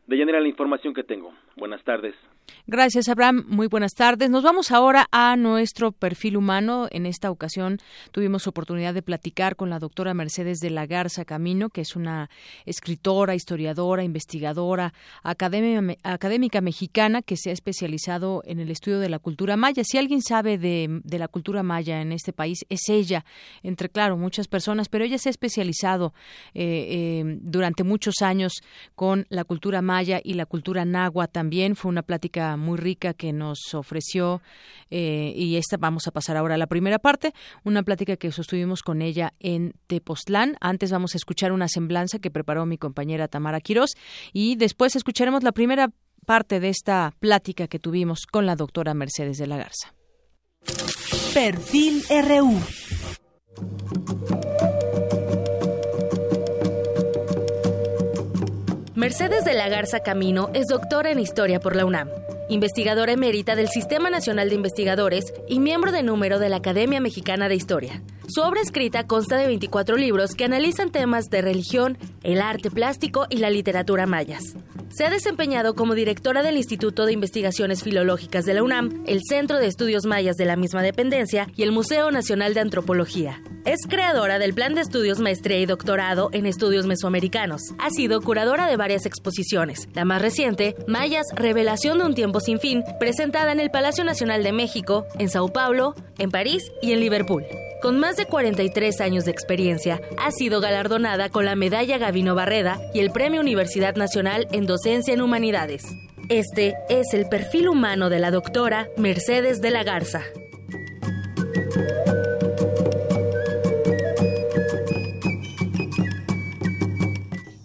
[0.07, 1.31] De llanera la información que tengo.
[1.55, 2.15] Buenas tardes.
[2.67, 3.45] Gracias, Abraham.
[3.47, 4.29] Muy buenas tardes.
[4.29, 6.87] Nos vamos ahora a nuestro perfil humano.
[6.91, 7.77] En esta ocasión
[8.11, 12.29] tuvimos oportunidad de platicar con la doctora Mercedes de la Garza Camino, que es una
[12.65, 19.19] escritora, historiadora, investigadora, académica, académica mexicana que se ha especializado en el estudio de la
[19.19, 19.83] cultura maya.
[19.83, 23.23] Si alguien sabe de, de la cultura maya en este país, es ella,
[23.63, 26.13] entre, claro, muchas personas, pero ella se ha especializado
[26.53, 28.61] eh, eh, durante muchos años
[28.95, 31.75] con la cultura maya maya y la cultura nahua también.
[31.75, 34.41] Fue una plática muy rica que nos ofreció
[34.89, 37.33] eh, y esta vamos a pasar ahora a la primera parte,
[37.65, 40.55] una plática que sostuvimos con ella en Tepoztlán.
[40.61, 43.95] Antes vamos a escuchar una semblanza que preparó mi compañera Tamara Quirós
[44.31, 45.89] y después escucharemos la primera
[46.25, 49.93] parte de esta plática que tuvimos con la doctora Mercedes de la Garza.
[51.33, 52.61] Perfil RU.
[59.11, 62.09] Mercedes de la Garza Camino es doctora en Historia por la UNAM,
[62.51, 67.47] investigadora emérita del Sistema Nacional de Investigadores y miembro de número de la Academia Mexicana
[67.47, 68.03] de Historia.
[68.27, 73.25] Su obra escrita consta de 24 libros que analizan temas de religión, el arte plástico
[73.29, 74.55] y la literatura mayas.
[74.89, 79.57] Se ha desempeñado como directora del Instituto de Investigaciones Filológicas de la UNAM, el Centro
[79.57, 83.41] de Estudios Mayas de la misma dependencia y el Museo Nacional de Antropología.
[83.63, 87.61] Es creadora del Plan de Estudios Maestría y Doctorado en Estudios Mesoamericanos.
[87.79, 89.87] Ha sido curadora de varias exposiciones.
[89.93, 94.43] La más reciente, Mayas, Revelación de un Tiempo Sin Fin, presentada en el Palacio Nacional
[94.43, 97.45] de México, en Sao Paulo, en París y en Liverpool.
[97.81, 102.79] Con más de 43 años de experiencia, ha sido galardonada con la Medalla Gavino Barreda
[102.93, 105.83] y el Premio Universidad Nacional en Docencia en Humanidades.
[106.29, 110.21] Este es el perfil humano de la doctora Mercedes de la Garza.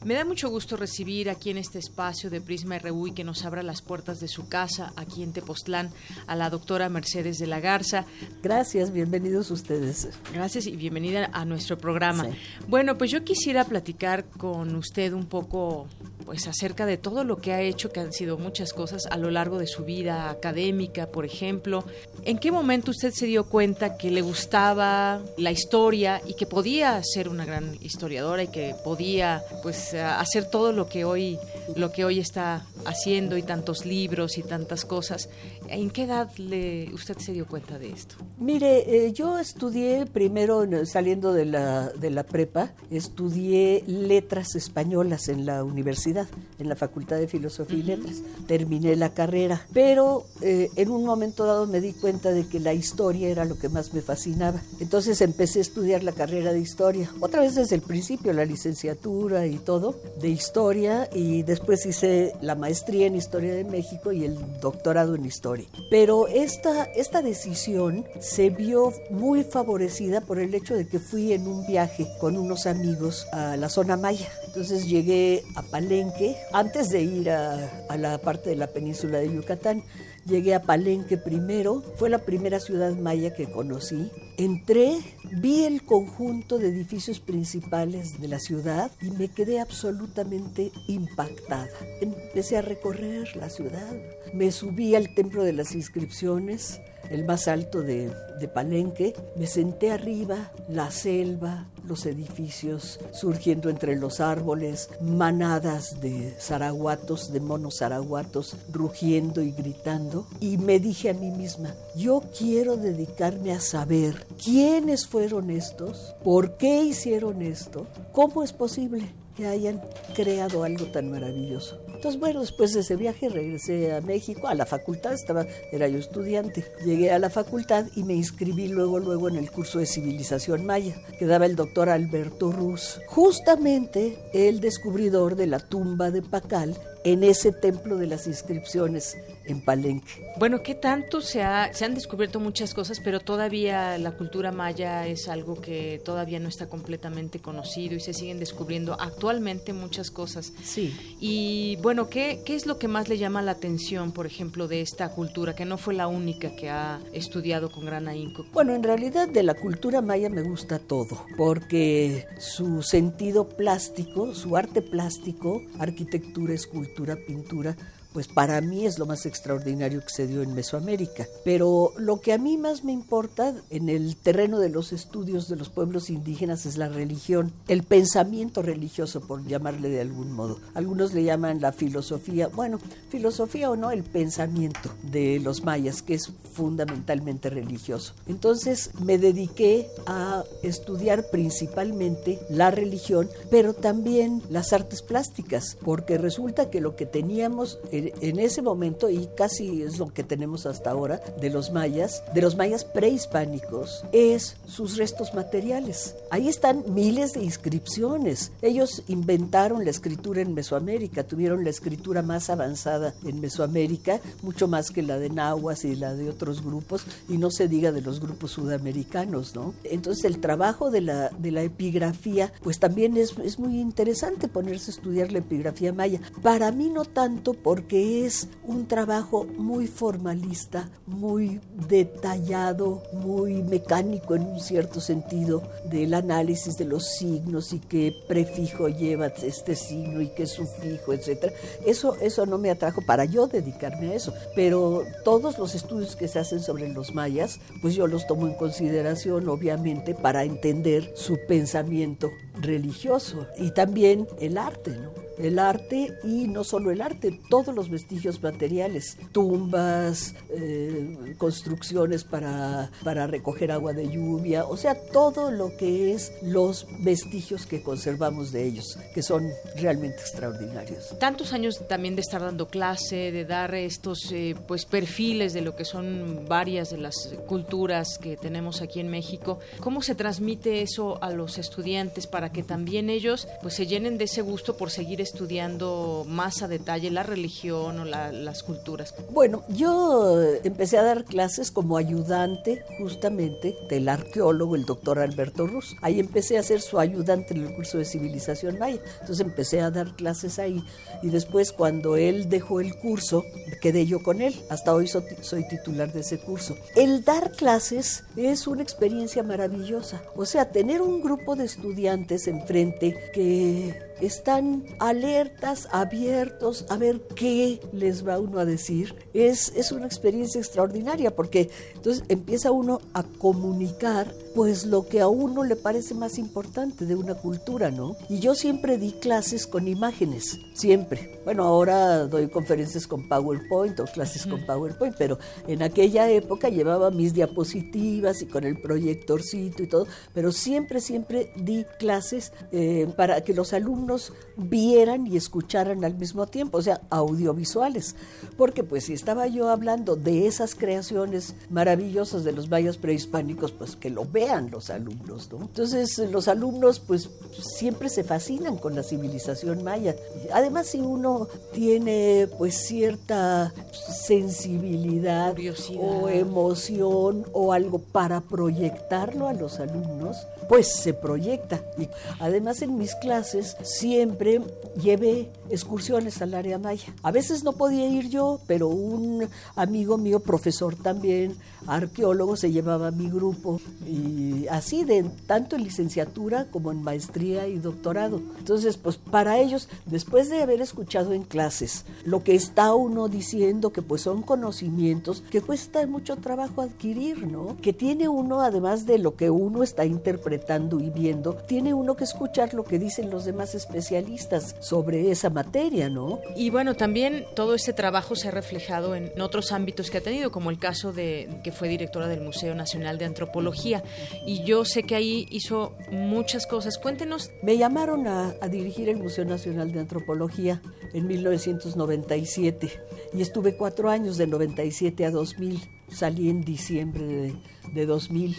[0.07, 3.45] Me da mucho gusto recibir aquí en este espacio de Prisma RU y que nos
[3.45, 5.91] abra las puertas de su casa aquí en Tepoztlán
[6.29, 8.05] a la doctora Mercedes de la Garza.
[8.41, 10.11] Gracias, bienvenidos ustedes.
[10.33, 12.23] Gracias y bienvenida a nuestro programa.
[12.23, 12.31] Sí.
[12.69, 15.89] Bueno, pues yo quisiera platicar con usted un poco
[16.25, 19.31] pues acerca de todo lo que ha hecho, que han sido muchas cosas a lo
[19.31, 21.85] largo de su vida académica, por ejemplo.
[22.25, 27.01] ¿En qué momento usted se dio cuenta que le gustaba la historia y que podía
[27.03, 31.39] ser una gran historiadora y que podía pues hacer todo lo que hoy
[31.75, 35.29] lo que hoy está haciendo y tantos libros y tantas cosas.
[35.69, 38.17] ¿En qué edad le, usted se dio cuenta de esto?
[38.39, 45.47] Mire, eh, yo estudié primero saliendo de la, de la prepa, estudié letras españolas en
[45.47, 46.27] la universidad,
[46.59, 47.83] en la Facultad de Filosofía uh -huh.
[47.83, 48.17] y Letras.
[48.47, 52.75] Terminé la carrera, pero eh, en un momento dado me di cuenta de que la
[52.75, 54.61] historia era lo que más me fascinaba.
[54.81, 59.47] Entonces empecé a estudiar la carrera de historia, otra vez desde el principio, la licenciatura
[59.47, 64.37] y todo, de historia, y después hice la maestría en Historia de México y el
[64.61, 65.56] doctorado en Historia.
[65.91, 71.47] Pero esta, esta decisión se vio muy favorecida por el hecho de que fui en
[71.47, 74.29] un viaje con unos amigos a la zona maya.
[74.47, 79.33] Entonces llegué a Palenque, antes de ir a, a la parte de la península de
[79.33, 79.83] Yucatán,
[80.27, 84.11] Llegué a Palenque primero, fue la primera ciudad maya que conocí.
[84.39, 84.99] Entré,
[85.41, 91.69] vi el conjunto de edificios principales de la ciudad y me quedé absolutamente impactada.
[92.01, 93.95] Empecé a recorrer la ciudad,
[94.35, 96.81] me subí al templo de las inscripciones,
[97.11, 98.13] el más alto de,
[98.53, 107.33] Palenque, me senté arriba, la selva, los edificios surgiendo entre los árboles, manadas de zaraguatos,
[107.33, 113.53] de monos zaraguatos, rugiendo y gritando, y me dije a mí misma, yo quiero dedicarme
[113.53, 119.83] a saber quiénes fueron estos, por qué hicieron esto, cómo es posible que hayan
[120.15, 121.79] creado algo tan maravilloso.
[121.97, 125.99] Entonces, bueno, después de ese viaje regresé a México, a la facultad, estaba, era yo
[125.99, 126.65] estudiante.
[126.85, 130.95] Llegué a la facultad y me inscribí luego, luego en el curso de civilización maya,
[131.19, 137.23] que daba el doctor Alberto Ruz, justamente el descubridor de la tumba de Pacal en
[137.23, 140.33] ese templo de las inscripciones en Palenque.
[140.39, 145.07] Bueno, ¿qué tanto se, ha, se han descubierto muchas cosas, pero todavía la cultura maya
[145.07, 150.53] es algo que todavía no está completamente conocido y se siguen descubriendo actualmente muchas cosas?
[150.65, 151.17] Sí.
[151.21, 154.81] Y bueno, ¿qué, qué es lo que más le llama la atención, por ejemplo, de
[154.81, 158.45] esta cultura, que no fue la única que ha estudiado con gran ahínco?
[158.53, 164.57] Bueno, en realidad de la cultura maya me gusta todo, porque su sentido plástico, su
[164.57, 167.77] arte plástico, arquitectura, escultura, pintura,
[168.17, 171.27] pues para mí es lo más extraordinario que se dio en Mesoamérica.
[171.45, 175.57] Pero lo que a mí más me importa en el terreno de los estudios de
[175.57, 180.59] los pueblos indígenas es la religión, el pensamiento religioso, por llamarle de algún modo.
[180.73, 182.79] Algunos le llaman la filosofía, bueno,
[183.11, 188.15] filosofía o no, el pensamiento de los mayas, que es fundamentalmente religioso.
[188.27, 196.71] Entonces me dediqué a estudiar principalmente la religión, pero también las artes plásticas, porque resulta
[196.71, 198.06] que lo que teníamos en
[198.39, 202.57] ese momento, y casi es lo que tenemos hasta ahora de los mayas, de los
[202.57, 206.15] mayas prehispánicos, es sus restos materiales.
[206.31, 208.53] Ahí están miles de inscripciones.
[208.63, 214.91] Ellos inventaron la escritura en Mesoamérica, tuvieron la escritura más avanzada en Mesoamérica, mucho más
[214.91, 218.21] que la de nahuas y la de otros grupos, y no se diga de los
[218.21, 219.75] grupos sudamericanos, ¿no?
[219.85, 224.91] Entonces el trabajo de la, de la epigrafía, pues también es, es muy interesante ponerse
[224.91, 226.21] a estudiar la epigrafía maya.
[226.43, 234.43] Para mí no tanto porque es un trabajo muy formalista, muy detallado, muy mecánico en
[234.43, 240.29] un cierto sentido del análisis de los signos y qué prefijo lleva este signo y
[240.29, 241.53] qué sufijo, etcétera.
[241.85, 246.29] Eso eso no me atrajo para yo dedicarme a eso, pero todos los estudios que
[246.29, 251.39] se hacen sobre los mayas, pues yo los tomo en consideración obviamente para entender su
[251.49, 255.26] pensamiento religioso y también el arte, ¿no?
[255.39, 262.91] El arte y no solo el arte, todos los vestigios materiales, tumbas, eh, construcciones para,
[263.05, 268.53] para recoger agua de lluvia, o sea, todo lo que es los vestigios que conservamos
[268.53, 271.19] de ellos, que son realmente extraordinarios.
[271.19, 275.77] Tantos años también de estar dando clase, de dar estos eh, pues perfiles de lo
[275.77, 281.23] que son varias de las culturas que tenemos aquí en México, ¿cómo se transmite eso
[281.23, 285.21] a los estudiantes para que también ellos pues se llenen de ese gusto por seguir
[285.27, 289.15] estudiando más a detalle la religión o las culturas?
[289.31, 295.97] Bueno, yo empecé a dar clases como ayudante justamente del arqueólogo, el doctor Alberto Ruz.
[296.03, 299.01] Ahí empecé a ser su ayudante en el curso de civilización maya.
[299.21, 300.83] Entonces empecé a dar clases ahí
[301.23, 303.45] y después cuando él dejó el curso,
[303.81, 304.55] quedé yo con él.
[304.71, 306.77] Hasta hoy soy titular de ese curso.
[306.95, 310.23] El dar clases es una experiencia maravillosa.
[310.37, 317.81] O sea, tener un grupo de estudiantes enfrente que están alertas, abiertos a ver qué
[317.93, 319.15] les va uno a decir.
[319.35, 325.29] Es, es una experiencia extraordinaria porque entonces empieza uno a comunicar pues lo que a
[325.29, 328.17] uno le parece más importante de una cultura, ¿no?
[328.31, 331.39] Y yo siempre di clases con imágenes, siempre.
[331.45, 335.39] Bueno, ahora doy conferencias con PowerPoint o clases con PowerPoint, pero
[335.69, 341.53] en aquella época llevaba mis diapositivas y con el proyectorcito y todo, pero siempre, siempre
[341.57, 347.03] di clases eh, para que los alumnos vieran y escucharan al mismo tiempo, o sea,
[347.11, 348.17] audiovisuales.
[348.57, 353.97] Porque pues si estaba yo hablando de esas creaciones maravillosas de los mayas prehispánicos, pues
[353.97, 355.63] que lo vean los alumnos, ¿no?
[355.63, 357.29] Entonces los alumnos pues
[357.61, 360.15] siempre se fascinan con la civilización maya.
[360.53, 365.55] Además si uno tiene pues cierta sensibilidad
[365.99, 370.37] o emoción o algo para proyectarlo a los alumnos,
[370.69, 371.83] pues se proyecta.
[371.99, 372.09] Y
[372.39, 374.61] además en mis clases siempre
[375.03, 377.13] llevé excursiones al área maya.
[377.23, 381.57] A veces no podía ir yo, pero un amigo mío, profesor también,
[381.87, 387.69] arqueólogo, se llevaba a mi grupo y así de tanto en licenciatura como en maestría
[387.69, 388.41] y doctorado.
[388.59, 393.91] Entonces, pues para ellos, después de haber escuchado en clases lo que está uno diciendo,
[393.91, 397.77] que pues son conocimientos que cuesta mucho trabajo adquirir, ¿no?
[397.81, 402.25] Que tiene uno, además de lo que uno está interpretando y viendo, tiene uno que
[402.25, 406.41] escuchar lo que dicen los demás especialistas sobre esa materia, ¿no?
[406.55, 410.53] Y bueno, también todo ese trabajo se ha reflejado en otros ámbitos que ha tenido,
[410.53, 414.05] como el caso de que fue directora del Museo Nacional de Antropología.
[414.47, 416.99] Y yo sé que ahí hizo muchas cosas.
[416.99, 417.51] Cuéntenos.
[417.63, 420.83] Me llamaron a, dirigir el Museo Nacional de Antropología
[421.15, 422.91] en 1997
[423.33, 425.81] y estuve cuatro años, de 97 a 2000.
[426.09, 427.55] Salí en diciembre de,
[427.95, 428.57] de 2000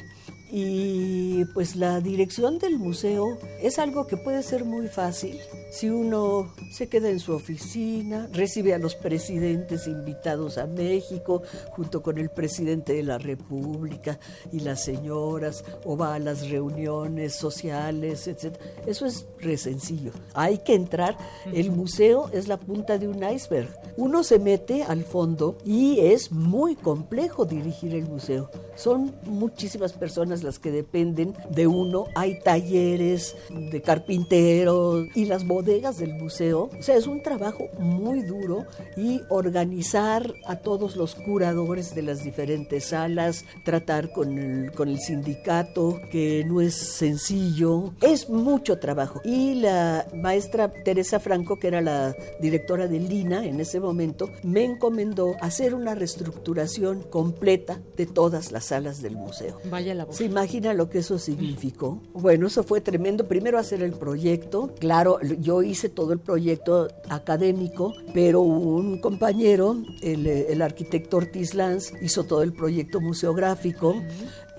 [0.52, 6.54] y pues la dirección del museo es algo que puede ser muy fácil si uno
[6.72, 12.30] se queda en su oficina, recibe a los presidentes invitados a México junto con el
[12.30, 14.20] presidente de la República
[14.52, 18.56] y las señoras, o va a las reuniones sociales, etc.
[18.86, 20.12] Eso es re sencillo.
[20.34, 21.18] Hay que entrar.
[21.54, 23.70] El museo es la punta de un iceberg.
[23.98, 28.50] Uno se mete al fondo y es muy complejo dirigir el museo.
[28.76, 32.06] Son muchísimas personas las que dependen de uno.
[32.16, 36.70] Hay talleres de carpinteros y las bodegas del museo.
[36.78, 38.66] O sea, es un trabajo muy duro
[38.96, 45.00] y organizar a todos los curadores de las diferentes salas, tratar con el, con el
[45.00, 47.94] sindicato, que no es sencillo.
[48.02, 49.22] Es mucho trabajo.
[49.24, 54.64] Y la maestra Teresa Franco, que era la directora de Lina en ese momento, me
[54.64, 59.60] encomendó hacer una reestructuración completa de todas las salas del museo.
[59.70, 62.02] Vaya la voz imagina lo que eso significó?
[62.14, 63.28] Bueno, eso fue tremendo.
[63.28, 64.74] Primero hacer el proyecto.
[64.80, 72.24] Claro, yo hice todo el proyecto académico, pero un compañero, el, arquitecto Ortiz Lanz, hizo
[72.24, 73.96] todo el proyecto museográfico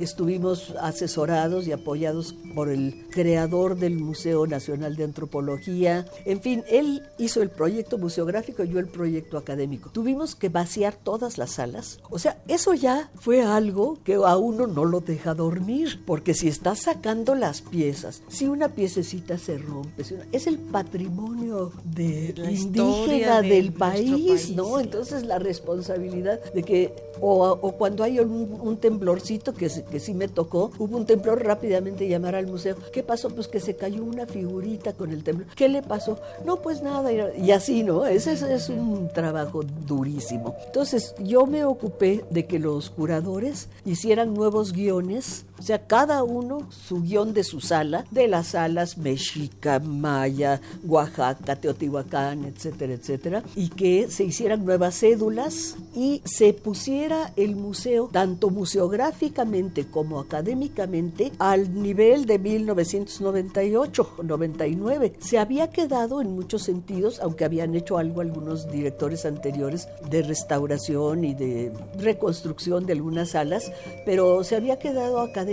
[0.05, 6.07] estuvimos asesorados y apoyados por el creador del Museo Nacional de Antropología.
[6.25, 9.91] En fin, él hizo el proyecto museográfico y yo el proyecto académico.
[9.91, 12.01] Tuvimos que vaciar todas las salas.
[12.11, 16.49] O sea, eso ya fue algo que a uno no lo deja dormir, porque si
[16.49, 23.43] está sacando las piezas, si una piececita se rompe, es el patrimonio de la indígena
[23.43, 24.81] del país, ¿no?
[24.81, 30.29] Entonces la responsabilidad de que, o, cuando hay un, un temblorcito que que sí me
[30.29, 32.77] tocó, hubo un temblor, rápidamente llamar al museo.
[32.93, 33.31] ¿Qué pasó?
[33.31, 35.49] Pues que se cayó una figurita con el temblor.
[35.55, 36.19] ¿Qué le pasó?
[36.45, 37.11] No, pues nada.
[37.35, 38.07] Y así, ¿no?
[38.07, 40.57] Ese es, un trabajo durísimo.
[40.67, 46.69] Entonces, yo me ocupé de que los curadores hicieran nuevos guiones, o sea, cada uno
[46.71, 53.71] su guion de su sala, de las salas Mexica, Maya, Oaxaca, Teotihuacán, etcétera, etcétera, y
[53.71, 61.73] que se hicieran nuevas cédulas y se pusiera el museo, tanto museográficamente, como académicamente al
[61.75, 65.15] nivel de 1998-99.
[65.19, 71.25] Se había quedado en muchos sentidos, aunque habían hecho algo algunos directores anteriores de restauración
[71.25, 73.73] y de reconstrucción de algunas salas,
[74.05, 75.48] pero se había quedado académicamente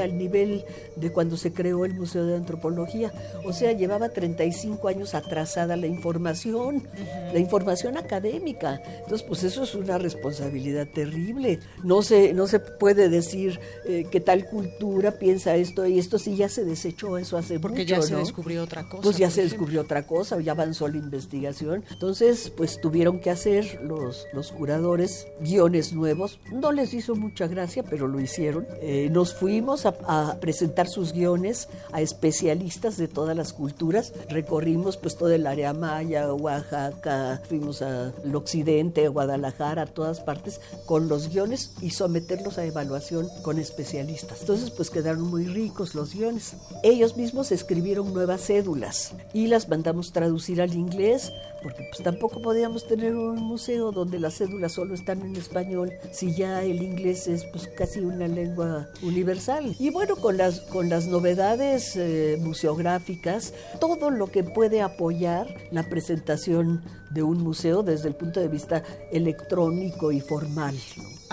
[0.00, 0.64] al nivel
[0.96, 3.12] de cuando se creó el Museo de Antropología.
[3.44, 6.86] O sea, llevaba 35 años atrasada la información,
[7.32, 8.80] la información académica.
[9.02, 11.60] Entonces, pues eso es una responsabilidad terrible.
[11.82, 16.36] No se, no se puede decir eh, que tal cultura piensa esto y esto sí
[16.36, 19.02] ya se desechó eso hace Porque mucho, ya se descubrió otra cosa.
[19.02, 21.84] Pues ya se descubrió otra cosa, ya avanzó la investigación.
[21.90, 26.38] Entonces, pues tuvieron que hacer los, los curadores guiones nuevos.
[26.52, 28.66] No les hizo mucha gracia, pero lo hicieron.
[28.80, 34.12] Eh, nos fuimos a, a, presentar sus guiones a especialistas de todas las culturas.
[34.28, 40.60] Recorrimos pues todo el área maya, Oaxaca, fuimos al occidente, a Guadalajara, a todas partes,
[40.84, 44.40] con los guiones y someterlos a evaluación con especialistas.
[44.40, 46.54] Entonces, pues quedaron muy ricos los guiones.
[46.82, 51.32] Ellos mismos escribieron nuevas cédulas y las mandamos traducir al inglés,
[51.62, 56.34] porque pues tampoco podíamos tener un museo donde las cédulas solo están en español, si
[56.34, 59.74] ya el inglés es pues casi una lengua universal.
[59.78, 65.84] Y bueno, con las, con las novedades eh, museográficas, todo lo que puede apoyar la
[65.84, 68.82] presentación de un museo desde el punto de vista
[69.12, 70.74] electrónico y formal.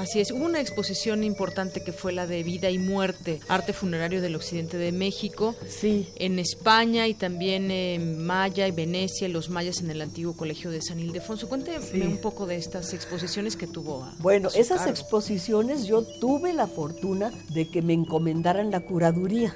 [0.01, 4.19] Así es, hubo una exposición importante que fue la de Vida y Muerte, Arte Funerario
[4.19, 6.09] del Occidente de México, sí.
[6.15, 10.81] en España y también en Maya y Venecia, los mayas en el antiguo colegio de
[10.81, 11.47] San Ildefonso.
[11.47, 14.07] Cuénteme un poco de estas exposiciones que tuvo.
[14.17, 19.55] bueno, esas exposiciones yo tuve la fortuna de que me encomendaran la curaduría.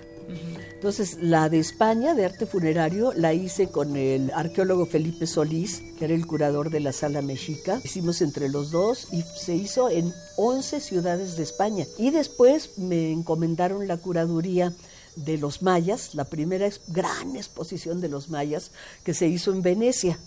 [0.73, 6.05] Entonces, la de España, de arte funerario, la hice con el arqueólogo Felipe Solís, que
[6.05, 7.81] era el curador de la Sala Mexica.
[7.83, 11.85] Hicimos entre los dos y se hizo en 11 ciudades de España.
[11.97, 14.73] Y después me encomendaron la curaduría
[15.15, 18.71] de los mayas, la primera gran exposición de los mayas
[19.03, 20.19] que se hizo en Venecia.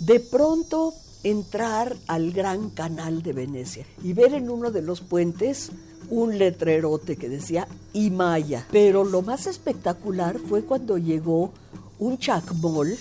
[0.00, 5.70] De pronto entrar al gran canal de Venecia y ver en uno de los puentes
[6.12, 8.66] un letrerote que decía Imaya.
[8.70, 11.52] Pero lo más espectacular fue cuando llegó
[11.98, 12.94] un chacmol,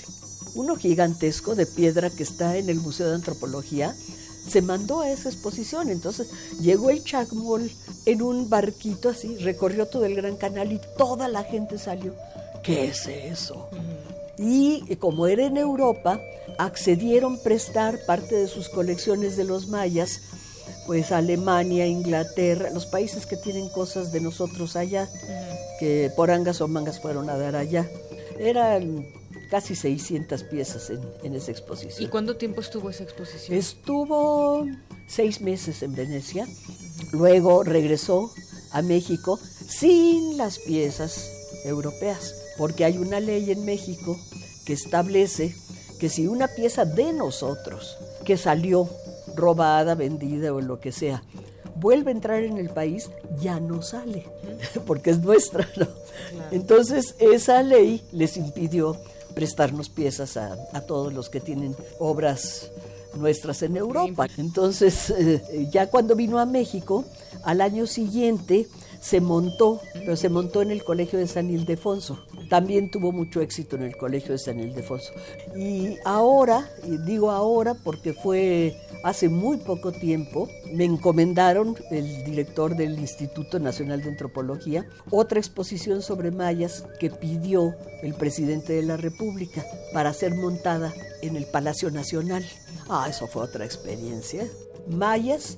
[0.56, 3.94] uno gigantesco de piedra que está en el Museo de Antropología,
[4.48, 5.90] se mandó a esa exposición.
[5.90, 6.30] Entonces
[6.62, 7.70] llegó el chacmol
[8.06, 12.16] en un barquito así, recorrió todo el Gran Canal y toda la gente salió.
[12.64, 13.68] ¿Qué es eso?
[14.38, 16.22] Y como era en Europa,
[16.58, 20.22] accedieron prestar parte de sus colecciones de los mayas
[20.86, 25.08] pues Alemania, Inglaterra, los países que tienen cosas de nosotros allá,
[25.80, 27.90] que por angas o mangas fueron a dar allá.
[28.40, 29.06] Eran
[29.50, 32.04] casi 600 piezas en, en, esa exposición.
[32.04, 33.58] ¿Y cuánto tiempo estuvo esa exposición?
[33.58, 34.66] Estuvo
[35.08, 36.48] seis meses en Venecia,
[37.12, 38.32] luego regresó
[38.72, 41.30] a México sin las piezas
[41.66, 44.18] europeas, porque hay una ley en México
[44.66, 45.54] que establece
[46.00, 48.90] que si una pieza de nosotros que salió
[49.36, 51.24] robada, vendida o lo que sea,
[51.76, 53.10] vuelve a entrar en el país,
[53.40, 54.26] ya no sale,
[54.86, 55.68] porque es nuestra.
[55.78, 55.88] ¿no?
[56.52, 58.98] Entonces, esa ley les impidió
[59.34, 62.70] prestarnos piezas a, a, todos los que tienen obras
[63.16, 64.28] nuestras en Europa.
[64.38, 67.06] Entonces, eh, ya cuando vino a México,
[67.44, 68.68] al año siguiente
[69.02, 72.20] se montó, pero se montó en el Colegio de San Ildefonso.
[72.50, 75.12] También tuvo mucho éxito en el Colegio de San Ildefonso.
[75.56, 82.76] Y ahora, y digo ahora porque fue hace muy poco tiempo, me encomendaron, el director
[82.76, 88.98] del Instituto Nacional de Antropología, otra exposición sobre mayas que pidió el presidente de la
[88.98, 92.46] República para ser montada en el Palacio Nacional.
[92.88, 94.48] Ah, eso fue otra experiencia.
[94.88, 95.58] Mayas,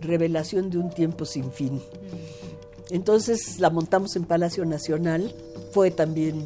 [0.00, 1.80] revelación de un tiempo sin fin.
[2.90, 5.32] Entonces la montamos en Palacio Nacional,
[5.72, 6.44] fue también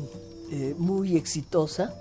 [0.53, 1.95] eh, muy exitosa.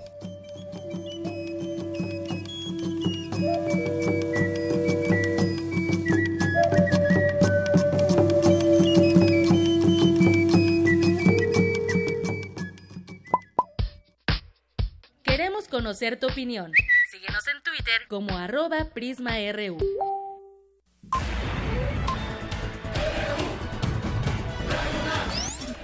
[15.22, 16.70] Queremos conocer tu opinión.
[17.10, 19.78] Síguenos en Twitter como arroba PrismaRU.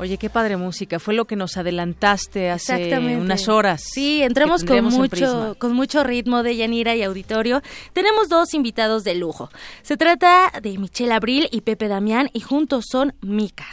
[0.00, 0.98] Oye, qué padre música.
[0.98, 3.82] Fue lo que nos adelantaste hace unas horas.
[3.84, 7.60] Sí, entramos con mucho, con mucho ritmo de Yanira y auditorio.
[7.92, 9.50] Tenemos dos invitados de lujo.
[9.82, 13.66] Se trata de Michelle Abril y Pepe Damián y juntos son Mica.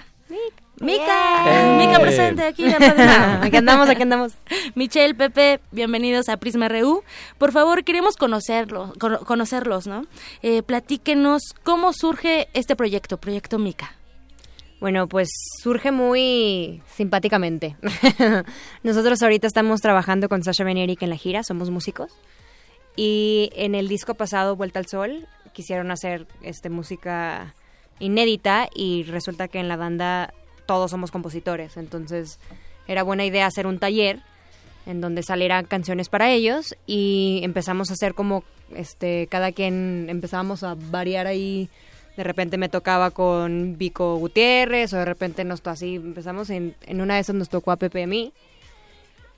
[0.81, 4.33] Mica, Mica presente aquí en Aquí andamos, aquí andamos.
[4.75, 7.03] Michelle, Pepe, bienvenidos a Prisma RU.
[7.37, 8.91] Por favor, queremos conocerlos,
[9.25, 10.05] conocerlos, ¿no?
[10.43, 13.96] Eh, platíquenos cómo surge este proyecto, Proyecto Mica.
[14.79, 15.29] Bueno, pues
[15.61, 17.75] surge muy simpáticamente.
[18.83, 22.11] Nosotros ahorita estamos trabajando con Sasha Benerick en la gira, somos músicos.
[22.95, 27.55] Y en el disco pasado, Vuelta al Sol, quisieron hacer este música
[27.99, 30.33] inédita y resulta que en la banda
[30.67, 31.77] todos somos compositores.
[31.77, 32.39] Entonces
[32.87, 34.21] era buena idea hacer un taller
[34.85, 38.43] en donde salieran canciones para ellos y empezamos a hacer como
[38.75, 41.69] este cada quien empezábamos a variar ahí
[42.17, 47.13] de repente me tocaba con Vico Gutiérrez o de repente nos así empezamos en, una
[47.13, 48.33] de esas nos tocó a Pepe y a mí.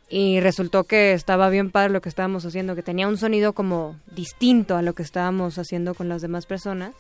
[0.10, 3.98] Y resultó que estaba bien padre lo que estábamos haciendo que tenía un sonido como
[4.16, 6.96] distinto a lo que estábamos haciendo con las demás personas.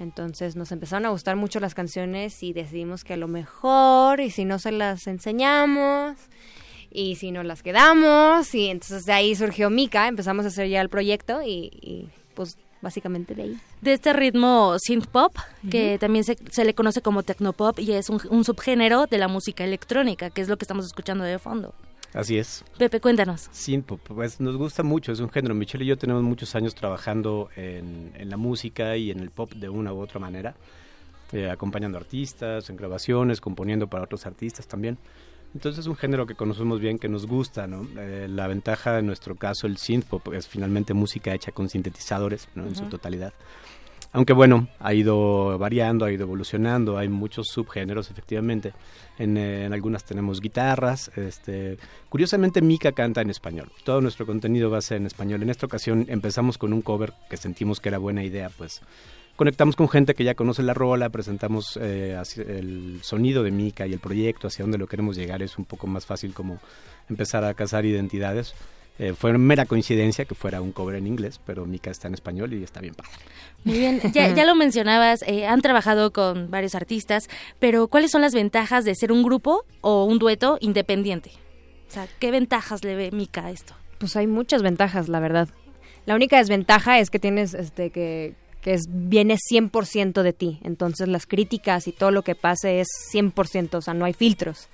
[0.00, 4.30] Entonces nos empezaron a gustar mucho las canciones y decidimos que a lo mejor y
[4.30, 6.16] si no se las enseñamos
[6.90, 10.80] y si no las quedamos y entonces de ahí surgió Mika empezamos a hacer ya
[10.80, 13.60] el proyecto y pues básicamente de ahí.
[13.80, 15.36] De este ritmo synth pop,
[15.70, 19.28] que también se, se, le conoce como technopop y es un, un, subgénero de la
[19.28, 21.74] música electrónica, que es lo que estamos escuchando de fondo.
[22.12, 22.64] Así es.
[22.78, 23.48] Pepe, cuéntanos.
[23.52, 25.54] Synthpop, pues nos gusta mucho, es un género.
[25.54, 29.52] Michelle y yo tenemos muchos años trabajando en, en la música y en el pop
[29.52, 30.54] de una u otra manera,
[31.32, 34.96] eh, acompañando artistas, en grabaciones, componiendo para otros artistas también.
[35.56, 37.88] Entonces es un género que conocemos bien, que nos gusta, ¿no?
[37.98, 42.66] Eh, la ventaja en nuestro caso, el synthpop, es finalmente música hecha con sintetizadores, ¿no?
[42.66, 43.32] En su totalidad.
[44.12, 48.74] Aunque bueno, ha ido variando, ha ido evolucionando, hay muchos subgéneros efectivamente.
[49.18, 51.10] En, eh, en algunas tenemos guitarras.
[51.16, 51.78] Este,
[52.10, 53.72] curiosamente Mika canta en español.
[53.82, 55.42] Todo nuestro contenido va a ser en español.
[55.42, 58.82] En esta ocasión empezamos con un cover que sentimos que era buena idea, pues
[59.36, 63.92] conectamos con gente que ya conoce la rola, presentamos eh, el sonido de Mika y
[63.92, 65.42] el proyecto, hacia dónde lo queremos llegar.
[65.42, 66.58] Es un poco más fácil como
[67.08, 68.54] empezar a cazar identidades.
[68.98, 72.54] Eh, fue mera coincidencia que fuera un cover en inglés, pero Mika está en español
[72.54, 73.10] y está bien padre.
[73.64, 78.22] Muy bien, ya, ya lo mencionabas, eh, han trabajado con varios artistas, pero ¿cuáles son
[78.22, 81.30] las ventajas de ser un grupo o un dueto independiente?
[81.88, 83.74] O sea, ¿qué ventajas le ve Mika a esto?
[83.98, 85.48] Pues hay muchas ventajas, la verdad.
[86.06, 88.34] La única desventaja es que tienes este que
[88.66, 90.58] que es, viene 100% de ti.
[90.64, 94.66] Entonces las críticas y todo lo que pase es 100%, o sea, no hay filtros.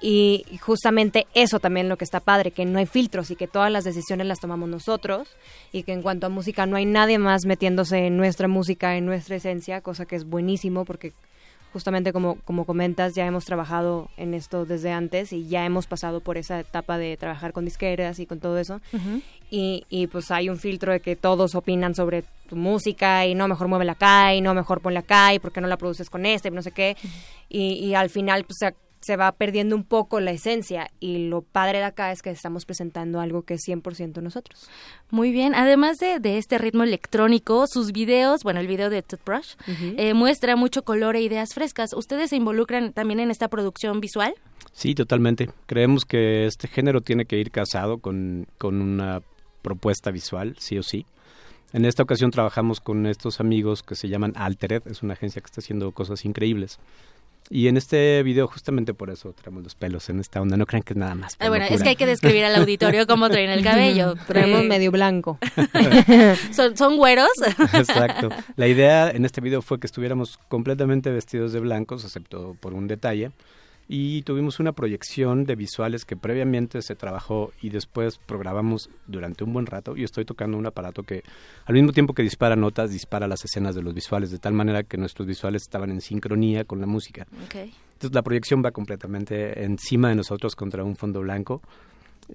[0.00, 3.70] Y justamente eso también lo que está padre, que no hay filtros y que todas
[3.70, 5.28] las decisiones las tomamos nosotros
[5.70, 9.06] y que en cuanto a música no hay nadie más metiéndose en nuestra música, en
[9.06, 11.12] nuestra esencia, cosa que es buenísimo porque
[11.72, 16.20] justamente como, como comentas, ya hemos trabajado en esto desde antes y ya hemos pasado
[16.20, 18.80] por esa etapa de trabajar con disqueras y con todo eso.
[19.50, 23.48] Y, y pues hay un filtro de que todos opinan sobre tu música y no,
[23.48, 26.26] mejor muévela acá y no, mejor ponla acá y por qué no la produces con
[26.26, 26.96] este y no sé qué.
[27.48, 31.42] y, y al final pues se, se va perdiendo un poco la esencia y lo
[31.42, 34.68] padre de acá es que estamos presentando algo que es 100% nosotros.
[35.10, 39.54] Muy bien, además de, de este ritmo electrónico, sus videos, bueno, el video de Toothbrush,
[39.96, 41.92] eh, muestra mucho color e ideas frescas.
[41.92, 44.34] ¿Ustedes se involucran también en esta producción visual?
[44.72, 45.50] Sí, totalmente.
[45.66, 49.20] Creemos que este género tiene que ir casado con, con una
[49.62, 51.06] propuesta visual, sí o sí.
[51.72, 55.46] En esta ocasión trabajamos con estos amigos que se llaman Altered, es una agencia que
[55.46, 56.78] está haciendo cosas increíbles.
[57.50, 60.56] Y en este video, justamente por eso traemos los pelos en esta onda.
[60.56, 61.36] No crean que es nada más.
[61.36, 64.14] por Ah, bueno, es que hay que describir al auditorio cómo traen el cabello.
[64.26, 65.38] Traemos Eh, medio blanco.
[66.52, 67.28] ¿Son, son güeros?
[67.74, 68.30] Exacto.
[68.56, 72.88] La idea en este video fue que estuviéramos completamente vestidos de blancos, excepto por un
[72.88, 73.32] detalle.
[73.94, 79.52] Y tuvimos una proyección de visuales que previamente se trabajó y después programamos durante un
[79.52, 79.98] buen rato.
[79.98, 81.22] Y estoy tocando un aparato que,
[81.66, 84.82] al mismo tiempo que dispara notas, dispara las escenas de los visuales, de tal manera
[84.82, 87.26] que nuestros visuales estaban en sincronía con la música.
[87.52, 91.60] Entonces la proyección va completamente encima de nosotros contra un fondo blanco.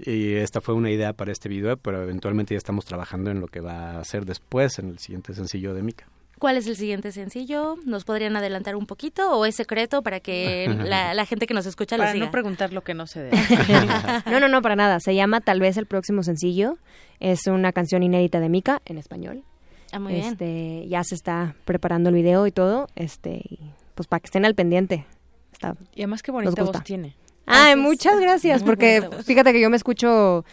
[0.06, 3.48] Y esta fue una idea para este video, pero eventualmente ya estamos trabajando en lo
[3.48, 6.06] que va a ser después, en el siguiente sencillo de Mika.
[6.40, 7.78] ¿Cuál es el siguiente sencillo?
[7.86, 11.66] ¿Nos podrían adelantar un poquito o es secreto para que la, la gente que nos
[11.66, 12.26] escucha lo Para siga?
[12.26, 13.38] no preguntar lo que no se debe.
[14.30, 15.00] no, no, no, para nada.
[15.00, 16.78] Se llama Tal vez el próximo sencillo.
[17.20, 19.44] Es una canción inédita de Mika en español.
[19.92, 20.26] Ah, muy bien.
[20.26, 22.88] este, Ya se está preparando el video y todo.
[22.96, 23.42] Este,
[23.96, 25.06] pues para que estén al pendiente.
[25.54, 27.16] Está, Y además qué bonita voz tiene.
[27.48, 30.44] Ay, Entonces, muchas gracias, porque fíjate que yo me escucho...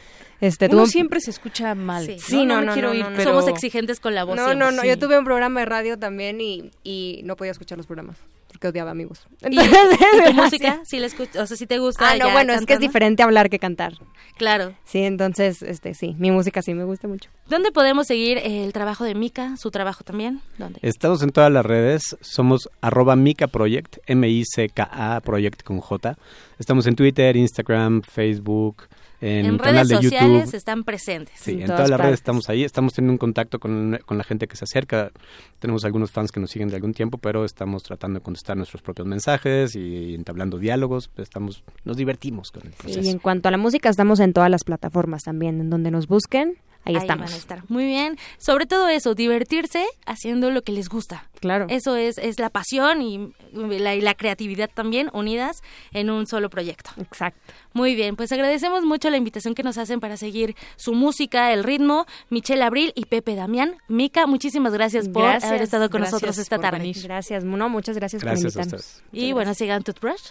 [0.40, 2.05] Este, Uno siempre se escucha mal.
[2.06, 2.16] Sí.
[2.19, 3.16] Sí, no, no, quiero no, ir, no, no.
[3.16, 3.31] pero...
[3.31, 4.36] Somos exigentes con la voz.
[4.36, 4.66] No, siempre.
[4.66, 4.82] no, no.
[4.82, 4.89] sí.
[4.89, 8.16] Yo tuve un programa de radio también y, y no podía escuchar los programas
[8.55, 9.27] porque odiaba amigos.
[9.51, 10.81] ¿Y, y tu música?
[10.85, 13.23] ¿Sí la escuch- o sea, si te gusta Ah, no, bueno, es que es diferente
[13.24, 13.94] hablar que cantar.
[14.36, 14.74] Claro.
[14.85, 17.31] Sí, entonces, este, sí, mi música sí me gusta mucho.
[17.48, 19.56] ¿Dónde podemos seguir el trabajo de Mika?
[19.56, 20.40] ¿Su trabajo también?
[20.56, 20.78] ¿Dónde?
[20.82, 26.16] Estamos en todas las redes, somos arroba Mika Project, M-I-C-K-A Project con J.
[26.59, 28.85] Estamos en Twitter, Instagram, Facebook,
[29.24, 30.55] en, En el canal redes de sociales YouTube.
[30.56, 31.34] están presentes.
[31.40, 34.46] Sí, en todas, las redes estamos ahí, estamos teniendo un contacto con, con la gente
[34.46, 35.12] que se acerca.
[35.60, 38.82] Tenemos algunos fans que nos siguen de algún tiempo, pero estamos tratando de contestar nuestros
[38.82, 41.10] propios mensajes y entablando diálogos.
[41.16, 43.01] Estamos, nos divertimos con el proceso.
[43.01, 46.06] Y en cuanto a la música, estamos en todas las plataformas también, en donde nos
[46.06, 47.27] busquen, ahí, Ahí estamos.
[47.27, 47.62] van a estar.
[47.69, 48.19] Muy bien.
[48.39, 51.28] Sobre todo eso, divertirse haciendo lo que les gusta.
[51.40, 51.66] Claro.
[51.69, 55.62] Eso es, es la pasión y la, y la creatividad también unidas
[55.93, 56.90] en un solo proyecto.
[56.98, 57.40] Exacto.
[57.73, 61.65] Muy bien, pues agradecemos mucho la invitación que nos hacen para seguir su música, el
[61.65, 62.06] ritmo.
[62.31, 63.77] Michelle Abril y Pepe Damián.
[63.89, 66.78] Mica, muchísimas gracias por Gracias, haber estado con gracias nosotros esta tarde.
[66.78, 66.97] venir.
[67.02, 68.86] Gracias, no, muchas gracias, Gracias a por invitarnos.
[68.86, 69.05] ustedes.
[69.12, 70.31] Y bueno, sigan Toothbrush.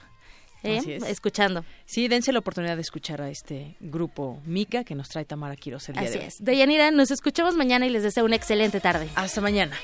[0.64, 0.80] ¿Eh?
[0.80, 1.03] Así es.
[1.03, 1.64] Escuchando.
[1.85, 5.90] Sí, dense la oportunidad de escuchar a este grupo Mica que nos trae Tamara Quiroz
[5.90, 6.26] el día Así de hoy.
[6.26, 6.44] es.
[6.44, 9.07] Deyanira, nos escuchamos mañana y les deseo una excelente tarde.
[9.15, 9.77] Hasta mañana.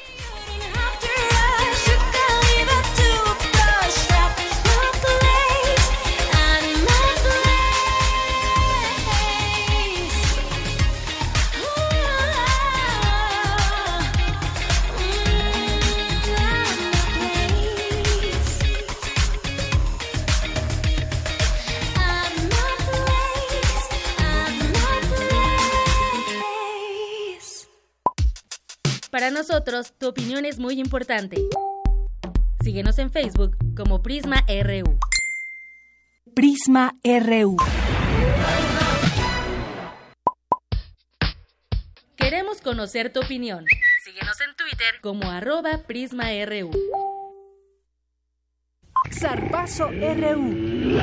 [29.12, 31.38] Para nosotros, tu opinión es muy importante.
[32.64, 35.00] Síguenos en Facebook como Prisma RU.
[36.36, 37.58] Prisma RU.
[42.16, 43.66] Queremos conocer tu opinión.
[44.04, 46.70] Síguenos en Twitter como arroba PrismaRU.
[49.12, 51.00] Zarpazo RU.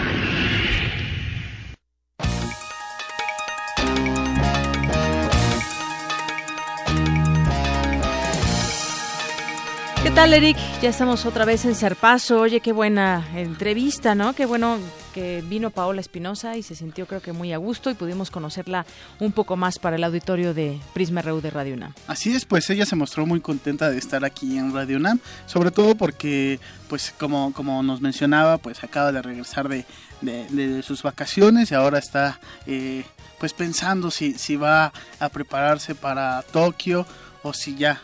[10.16, 10.56] Tal, Eric?
[10.80, 12.40] Ya estamos otra vez en Serpazo.
[12.40, 14.32] Oye, qué buena entrevista, ¿no?
[14.32, 14.78] Qué bueno
[15.12, 18.86] que vino Paola Espinosa y se sintió creo que muy a gusto y pudimos conocerla
[19.20, 21.92] un poco más para el auditorio de Prisma RU de Radio UNAM.
[22.06, 25.70] Así es, pues ella se mostró muy contenta de estar aquí en Radio UNAM, sobre
[25.70, 29.84] todo porque, pues como, como nos mencionaba, pues acaba de regresar de,
[30.22, 33.04] de, sus vacaciones y ahora está eh,
[33.38, 37.04] pues pensando si, si va a prepararse para Tokio
[37.42, 38.00] o si ya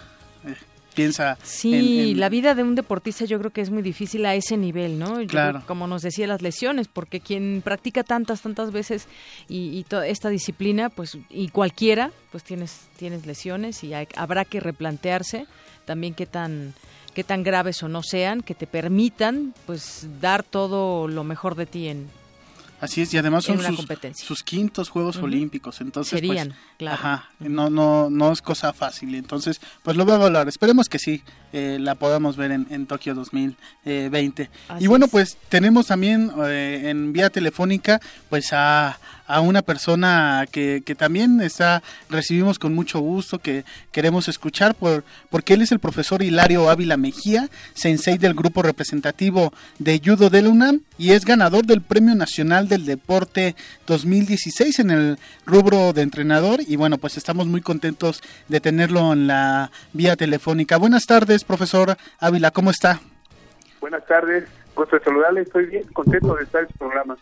[0.92, 1.38] piensa.
[1.42, 4.98] Sí, la vida de un deportista yo creo que es muy difícil a ese nivel,
[4.98, 5.18] ¿no?
[5.26, 5.62] claro.
[5.66, 9.08] como nos decía, las lesiones, porque quien practica tantas, tantas veces
[9.48, 15.46] y, toda esta disciplina, pues, y cualquiera, pues tienes, tienes lesiones y habrá que replantearse
[15.84, 16.74] también qué tan
[17.14, 21.66] qué tan graves o no sean, que te permitan pues dar todo lo mejor de
[21.66, 22.08] ti en,
[22.82, 23.60] Así es, y además son
[24.16, 26.48] sus, quintos Juegos Olímpicos, entonces pues,
[26.78, 26.94] claro.
[26.94, 30.98] ajá, no, no, no es cosa fácil, entonces pues lo voy a evaluar, esperemos que
[30.98, 31.22] sí,
[31.52, 34.50] eh, la podamos ver en, en Tokio 2020.
[34.80, 40.82] y bueno, pues tenemos también eh, en vía telefónica pues a, a una persona que,
[40.84, 45.78] que, también está recibimos con mucho gusto, que queremos escuchar, por, porque él es el
[45.78, 51.64] profesor Hilario Ávila Mejía, sensei del grupo representativo de Judo de UNAM y es ganador
[51.66, 53.54] del Premio Nacional del Deporte
[53.86, 59.26] 2016 en el rubro de entrenador y bueno, pues estamos muy contentos de tenerlo en
[59.26, 60.78] la vía telefónica.
[60.78, 63.00] Buenas tardes, profesor Ávila, ¿cómo está?
[63.80, 64.44] Buenas tardes,
[64.74, 67.16] gusto de saludarle, estoy bien contento de estar en su programa.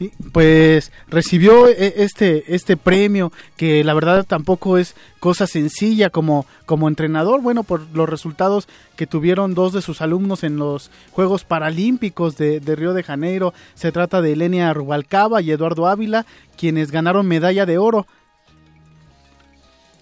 [0.00, 6.46] Sí, pues recibió eh, este este premio que la verdad tampoco es cosa sencilla como
[6.64, 8.66] como entrenador, bueno, por los resultados
[8.96, 13.52] que tuvieron dos de sus alumnos en los Juegos Paralímpicos de, Río de Janeiro.
[13.74, 16.24] Se trata de Elenia Rubalcaba y Eduardo Ávila,
[16.56, 18.06] quienes ganaron medalla de oro.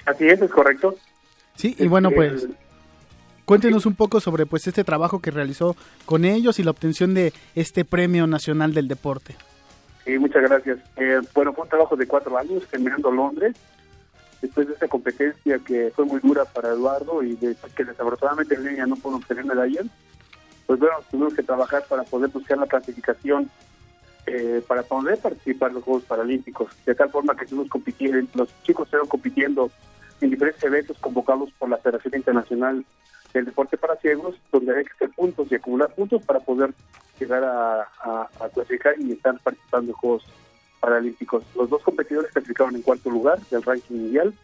[0.06, 0.94] Así es, es correcto.
[1.56, 2.46] Sí, y bueno, pues
[3.44, 7.32] cuéntenos un poco sobre pues este trabajo que realizó con ellos y la obtención de
[7.56, 9.34] este Premio Nacional del Deporte.
[10.16, 10.78] Muchas gracias.
[10.96, 13.56] Eh, bueno, fue un trabajo de cuatro años terminando Londres,
[14.40, 18.86] después de esa competencia que fue muy dura para Eduardo y que desafortunadamente en línea
[18.86, 19.86] no pudo obtener medallas,
[20.66, 23.50] pues bueno, tuvimos que trabajar para poder buscar la clasificación
[24.26, 28.48] eh, para poder participar en los Juegos Paralímpicos, de tal forma que estuvimos compitiendo, los
[28.62, 29.70] chicos estuvieron compitiendo
[30.20, 32.84] en diferentes eventos convocados por la Federación Internacional
[33.32, 36.74] del Deporte para Ciegos, donde hay que hacer puntos y acumular puntos para poder
[37.28, 37.82] llegar a,
[38.40, 40.24] a, clasificar y estar participando en Juegos
[40.80, 41.44] Paralímpicos.
[41.54, 44.34] Los dos competidores clasificaron en cuarto lugar del ranking mundial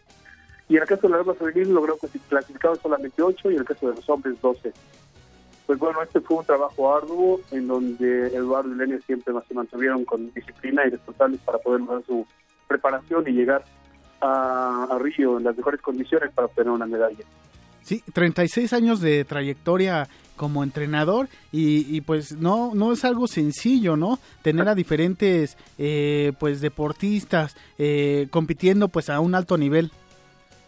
[0.69, 3.65] y en el caso de la dama femenil logró clasificar solamente ocho y en el
[3.65, 4.73] caso de los hombres 12.
[5.65, 10.05] Pues bueno, este fue un trabajo arduo en donde Eduardo y Lenia siempre se mantuvieron
[10.05, 12.27] con disciplina y responsables para poder lograr su
[12.67, 13.63] preparación y llegar
[14.21, 17.23] a, a Río en las mejores condiciones para obtener una medalla.
[17.85, 24.17] Sí, 36 años de trayectoria como entrenador y, pues no no es algo sencillo no
[24.41, 29.91] tener a diferentes eh, pues deportistas eh, compitiendo pues a un alto nivel.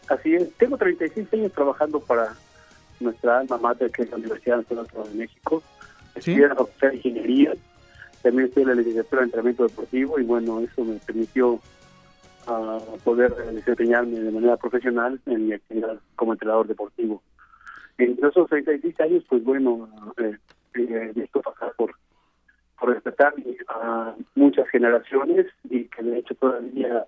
[0.08, 0.54] Así es.
[0.58, 2.36] Tengo 36 años trabajando para
[3.00, 5.64] nuestra alma mater que es la Universidad Nacional de México.
[6.14, 7.54] Estudié la ingeniería
[8.22, 11.60] también estudié la licenciatura de entrenamiento deportivo y bueno eso me permitió
[12.48, 17.22] a ah, poder desempeñarme de manera profesional en mi actividad como entrenador deportivo.
[17.98, 20.38] En esos 36 años, pues bueno, eh,
[20.76, 21.96] eh, pasar por,
[22.80, 23.34] por respetar
[23.70, 27.06] a muchas generaciones y que de hecho todavía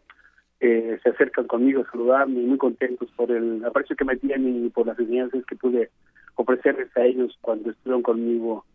[0.60, 4.70] eh, se acercan conmigo a saludarme, muy contentos por el aprecio que me tienen y
[4.70, 5.90] por las enseñanzas que pude
[6.36, 8.66] ofrecerles a ellos cuando estuvieron conmigo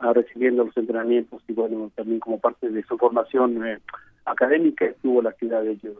[0.00, 3.78] uh, recibiendo los entrenamientos y bueno, también como parte de su formación eh,
[4.24, 5.96] académica estuvo la actividad de ellos.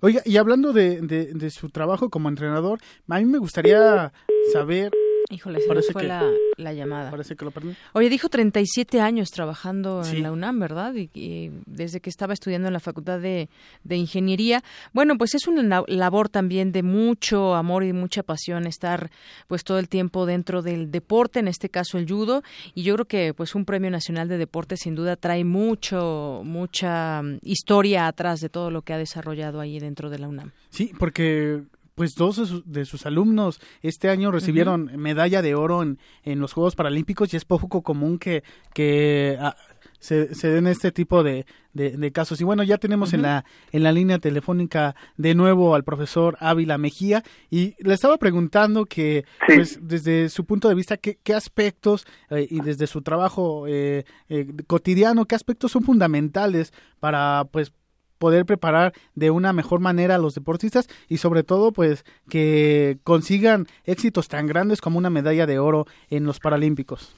[0.00, 2.78] Oiga, y hablando de, de, de, su trabajo como entrenador,
[3.08, 4.12] a mí me gustaría
[4.52, 4.92] saber
[5.30, 7.08] Híjole, se fue la, llamada.
[7.08, 7.76] Parece que lo perdí.
[7.92, 10.92] Oye, dijo 37 años trabajando en la UNAM, ¿verdad?
[10.94, 13.48] Y, desde que estaba estudiando en la Facultad de,
[13.88, 14.62] Ingeniería.
[14.92, 19.10] Bueno, pues es una labor también de mucho amor y mucha pasión estar
[19.46, 22.42] pues todo el tiempo dentro del deporte, en este caso el judo.
[22.74, 27.22] Y yo creo que pues un Premio Nacional de Deporte sin duda trae mucho, mucha
[27.22, 30.50] mm, historia atrás de todo lo que ha desarrollado ahí dentro de la UNAM.
[30.70, 31.62] Sí, porque
[32.00, 36.74] pues dos de sus, alumnos este año recibieron medalla de oro en, en los Juegos
[36.74, 39.54] Paralímpicos y es poco común que, que ah,
[39.98, 41.44] se, se, den este tipo de,
[41.74, 42.40] de, casos.
[42.40, 46.78] Y bueno, ya tenemos en, la, en la línea telefónica de nuevo al profesor Ávila
[46.78, 52.06] Mejía y le estaba preguntando que, pues, desde su punto de vista, qué, qué aspectos
[52.30, 57.74] eh, y desde su trabajo eh, eh, cotidiano, qué aspectos son fundamentales para, pues,
[58.20, 63.64] poder preparar de una mejor manera a los deportistas y sobre todo pues que consigan
[63.84, 67.16] éxitos tan grandes como una medalla de oro en los Paralímpicos.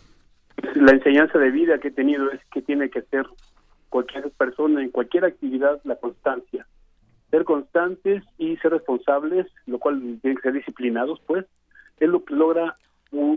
[0.76, 3.26] La enseñanza de vida que he tenido es que tiene que ser
[3.90, 6.66] cualquier persona en cualquier actividad la constancia.
[7.30, 11.46] Ser constantes y ser responsables, lo cual tiene que ser disciplinados, pues,
[11.98, 12.76] es lo que logra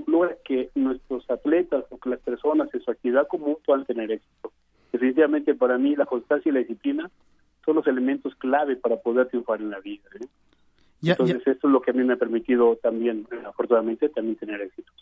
[0.07, 4.51] logra que nuestros atletas o que las personas en su actividad común puedan tener éxito.
[4.91, 7.09] Definitivamente para mí la constancia y la disciplina
[7.65, 10.03] son los elementos clave para poder triunfar en la vida.
[10.21, 10.27] ¿eh?
[11.01, 14.93] Entonces esto es lo que a mí me ha permitido también, afortunadamente, también tener éxitos.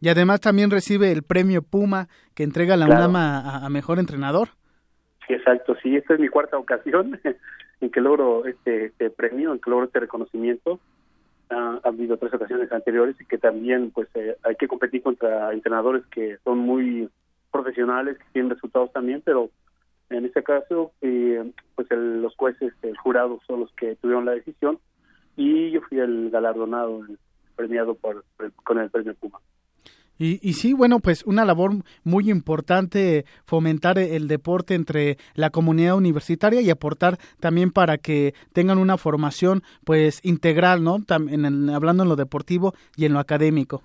[0.00, 4.48] Y además también recibe el premio Puma que entrega la UNAM a, Mejor Entrenador.
[5.26, 7.18] Sí, exacto, sí, esta es mi cuarta ocasión
[7.80, 10.78] en que logro este, este, premio, en que logro este reconocimiento.
[11.50, 16.04] ha habido tres ocasiones anteriores y que también pues eh, hay que competir contra entrenadores
[16.06, 17.08] que son muy
[17.50, 19.50] profesionales, que tienen resultados también, pero
[20.10, 24.78] en este caso, eh, pues los jueces, el jurado son los que tuvieron la decisión
[25.36, 27.18] y yo fui el galardonado, el
[27.56, 28.24] premiado por,
[28.64, 29.38] con el premio Puma.
[30.18, 31.72] Y, y, sí, bueno, pues una labor
[32.02, 38.78] muy importante fomentar el deporte entre la comunidad universitaria y aportar también para que tengan
[38.78, 41.02] una formación pues integral, ¿no?
[41.04, 43.82] También hablando en lo deportivo y en lo académico.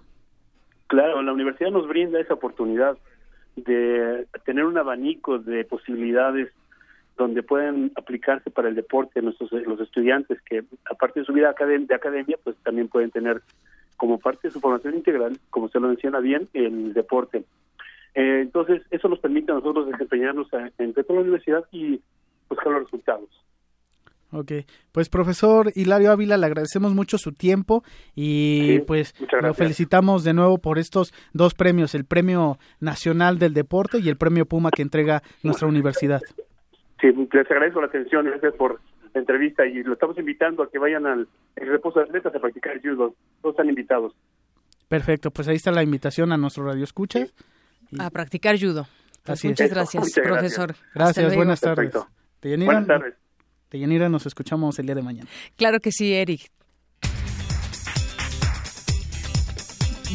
[0.88, 2.98] Claro, la universidad nos brinda esa oportunidad
[3.56, 6.49] de tener un abanico de posibilidades
[7.18, 11.95] donde pueden aplicarse para el deporte nuestros los estudiantes que aparte de su vida de
[11.95, 13.41] academia pues también pueden tener
[13.98, 17.44] como parte de su formación integral como se lo menciona bien el deporte.
[18.15, 22.02] Eh, entonces eso nos permite a nosotros desempeñarnos en, dentro de la universidad y
[22.49, 23.30] buscar los resultados
[24.33, 24.51] Ok,
[24.93, 27.83] pues profesor Hilario Ávila, le agradecemos mucho su tiempo
[28.15, 33.99] y pues lo felicitamos de nuevo por estos dos premios, el Premio Nacional del Deporte
[33.99, 36.21] y el Premio Puma que entrega nuestra universidad.
[37.01, 38.79] Sí, les agradezco la atención, gracias por
[39.13, 41.27] la entrevista y lo estamos invitando a que vayan al
[41.57, 44.13] reposo de atletas a practicar el judo, todos están invitados.
[44.87, 47.25] Perfecto, pues ahí está la invitación a nuestro radio escucha.
[47.99, 48.87] A practicar judo.
[49.25, 50.73] Así muchas gracias, profesor.
[50.95, 51.91] Gracias, buenas tardes.
[52.41, 53.20] Buenas tardes.
[53.72, 55.30] Deyanira, nos escuchamos el día de mañana.
[55.56, 56.52] Claro que sí, Eric.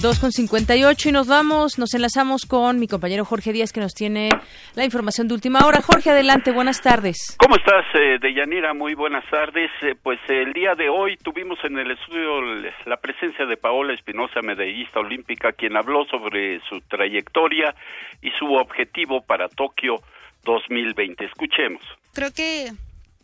[0.03, 3.95] 2 con 58 y nos vamos, nos enlazamos con mi compañero Jorge Díaz que nos
[3.95, 4.29] tiene
[4.75, 5.81] la información de última hora.
[5.81, 7.35] Jorge, adelante, buenas tardes.
[7.39, 8.75] ¿Cómo estás, eh, Deyanira?
[8.75, 9.71] Muy buenas tardes.
[9.81, 12.43] Eh, pues el día de hoy tuvimos en el estudio
[12.85, 17.75] la presencia de Paola Espinosa, medallista olímpica, quien habló sobre su trayectoria
[18.21, 20.03] y su objetivo para Tokio
[20.45, 21.25] 2020.
[21.25, 21.83] Escuchemos.
[22.13, 22.71] Creo que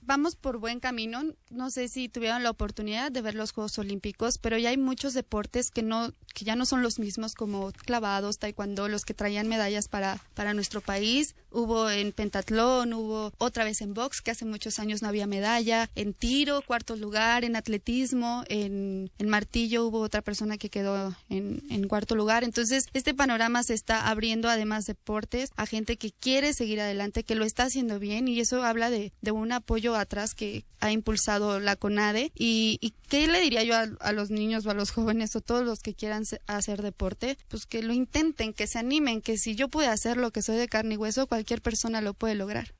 [0.03, 1.23] vamos por buen camino.
[1.53, 5.13] No sé si tuvieron la oportunidad de ver los Juegos Olímpicos, pero ya hay muchos
[5.13, 9.49] deportes que no que ya no son los mismos como clavados, taekwondo, los que traían
[9.49, 11.35] medallas para para nuestro país.
[11.51, 15.91] Hubo en pentatlón, hubo otra vez en box que hace muchos años no había medalla,
[15.95, 21.87] en tiro cuarto lugar, en atletismo, en, martillo hubo otra persona que quedó en, en
[21.87, 22.45] cuarto lugar.
[22.45, 27.35] Entonces este panorama se está abriendo además deportes a gente que quiere seguir adelante, que
[27.35, 31.42] lo está haciendo bien y eso habla de, de un apoyo atrás que ha impulsado
[31.61, 32.33] la CONADE.
[32.35, 35.81] ¿Y, qué le diría yo a, los niños o a los jóvenes o todos los
[35.81, 37.37] que quieran hacer deporte?
[37.49, 40.57] Pues que lo intenten, que se animen, que si yo pude hacer lo que soy
[40.57, 42.75] de carne y hueso, cualquier persona lo puede lograr.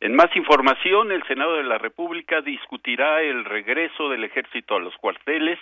[0.00, 4.96] En más información, el Senado de la República discutirá el regreso del ejército a los
[4.96, 5.58] cuarteles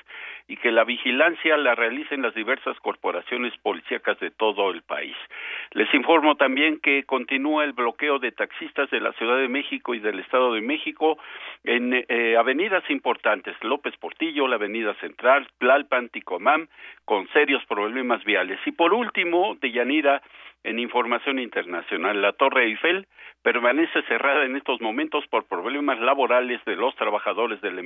[0.46, 5.16] y que la vigilancia la realicen las diversas corporaciones policíacas de todo el país.
[5.72, 10.00] Les informo también que continúa el bloqueo de taxistas de la Ciudad de México y
[10.00, 11.16] del Estado de México
[11.64, 16.68] en eh, avenidas importantes, López Portillo, la Avenida Central, Tlalpan, Ticomán,
[17.06, 18.60] con serios problemas viales.
[18.66, 20.20] Y por último, de Yanira,
[20.66, 23.06] en información internacional, la Torre Eiffel
[23.42, 27.82] permanece cerrada en estos momentos por problemas laborales de los trabajadores de la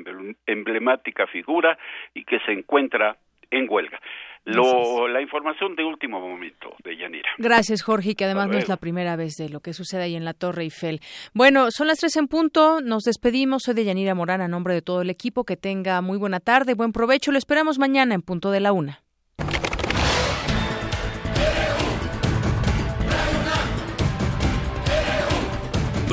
[0.46, 1.78] emblemática figura
[2.14, 3.18] y que se encuentra
[3.50, 4.00] en huelga.
[4.44, 7.28] Lo, la información de último momento de Yanira.
[7.36, 10.24] Gracias, Jorge, que además no es la primera vez de lo que sucede ahí en
[10.24, 11.00] la Torre Eiffel.
[11.34, 13.64] Bueno, son las tres en punto, nos despedimos.
[13.64, 15.44] Soy de Yanira Morán, a nombre de todo el equipo.
[15.44, 17.32] Que tenga muy buena tarde, buen provecho.
[17.32, 19.02] Lo esperamos mañana en punto de la una.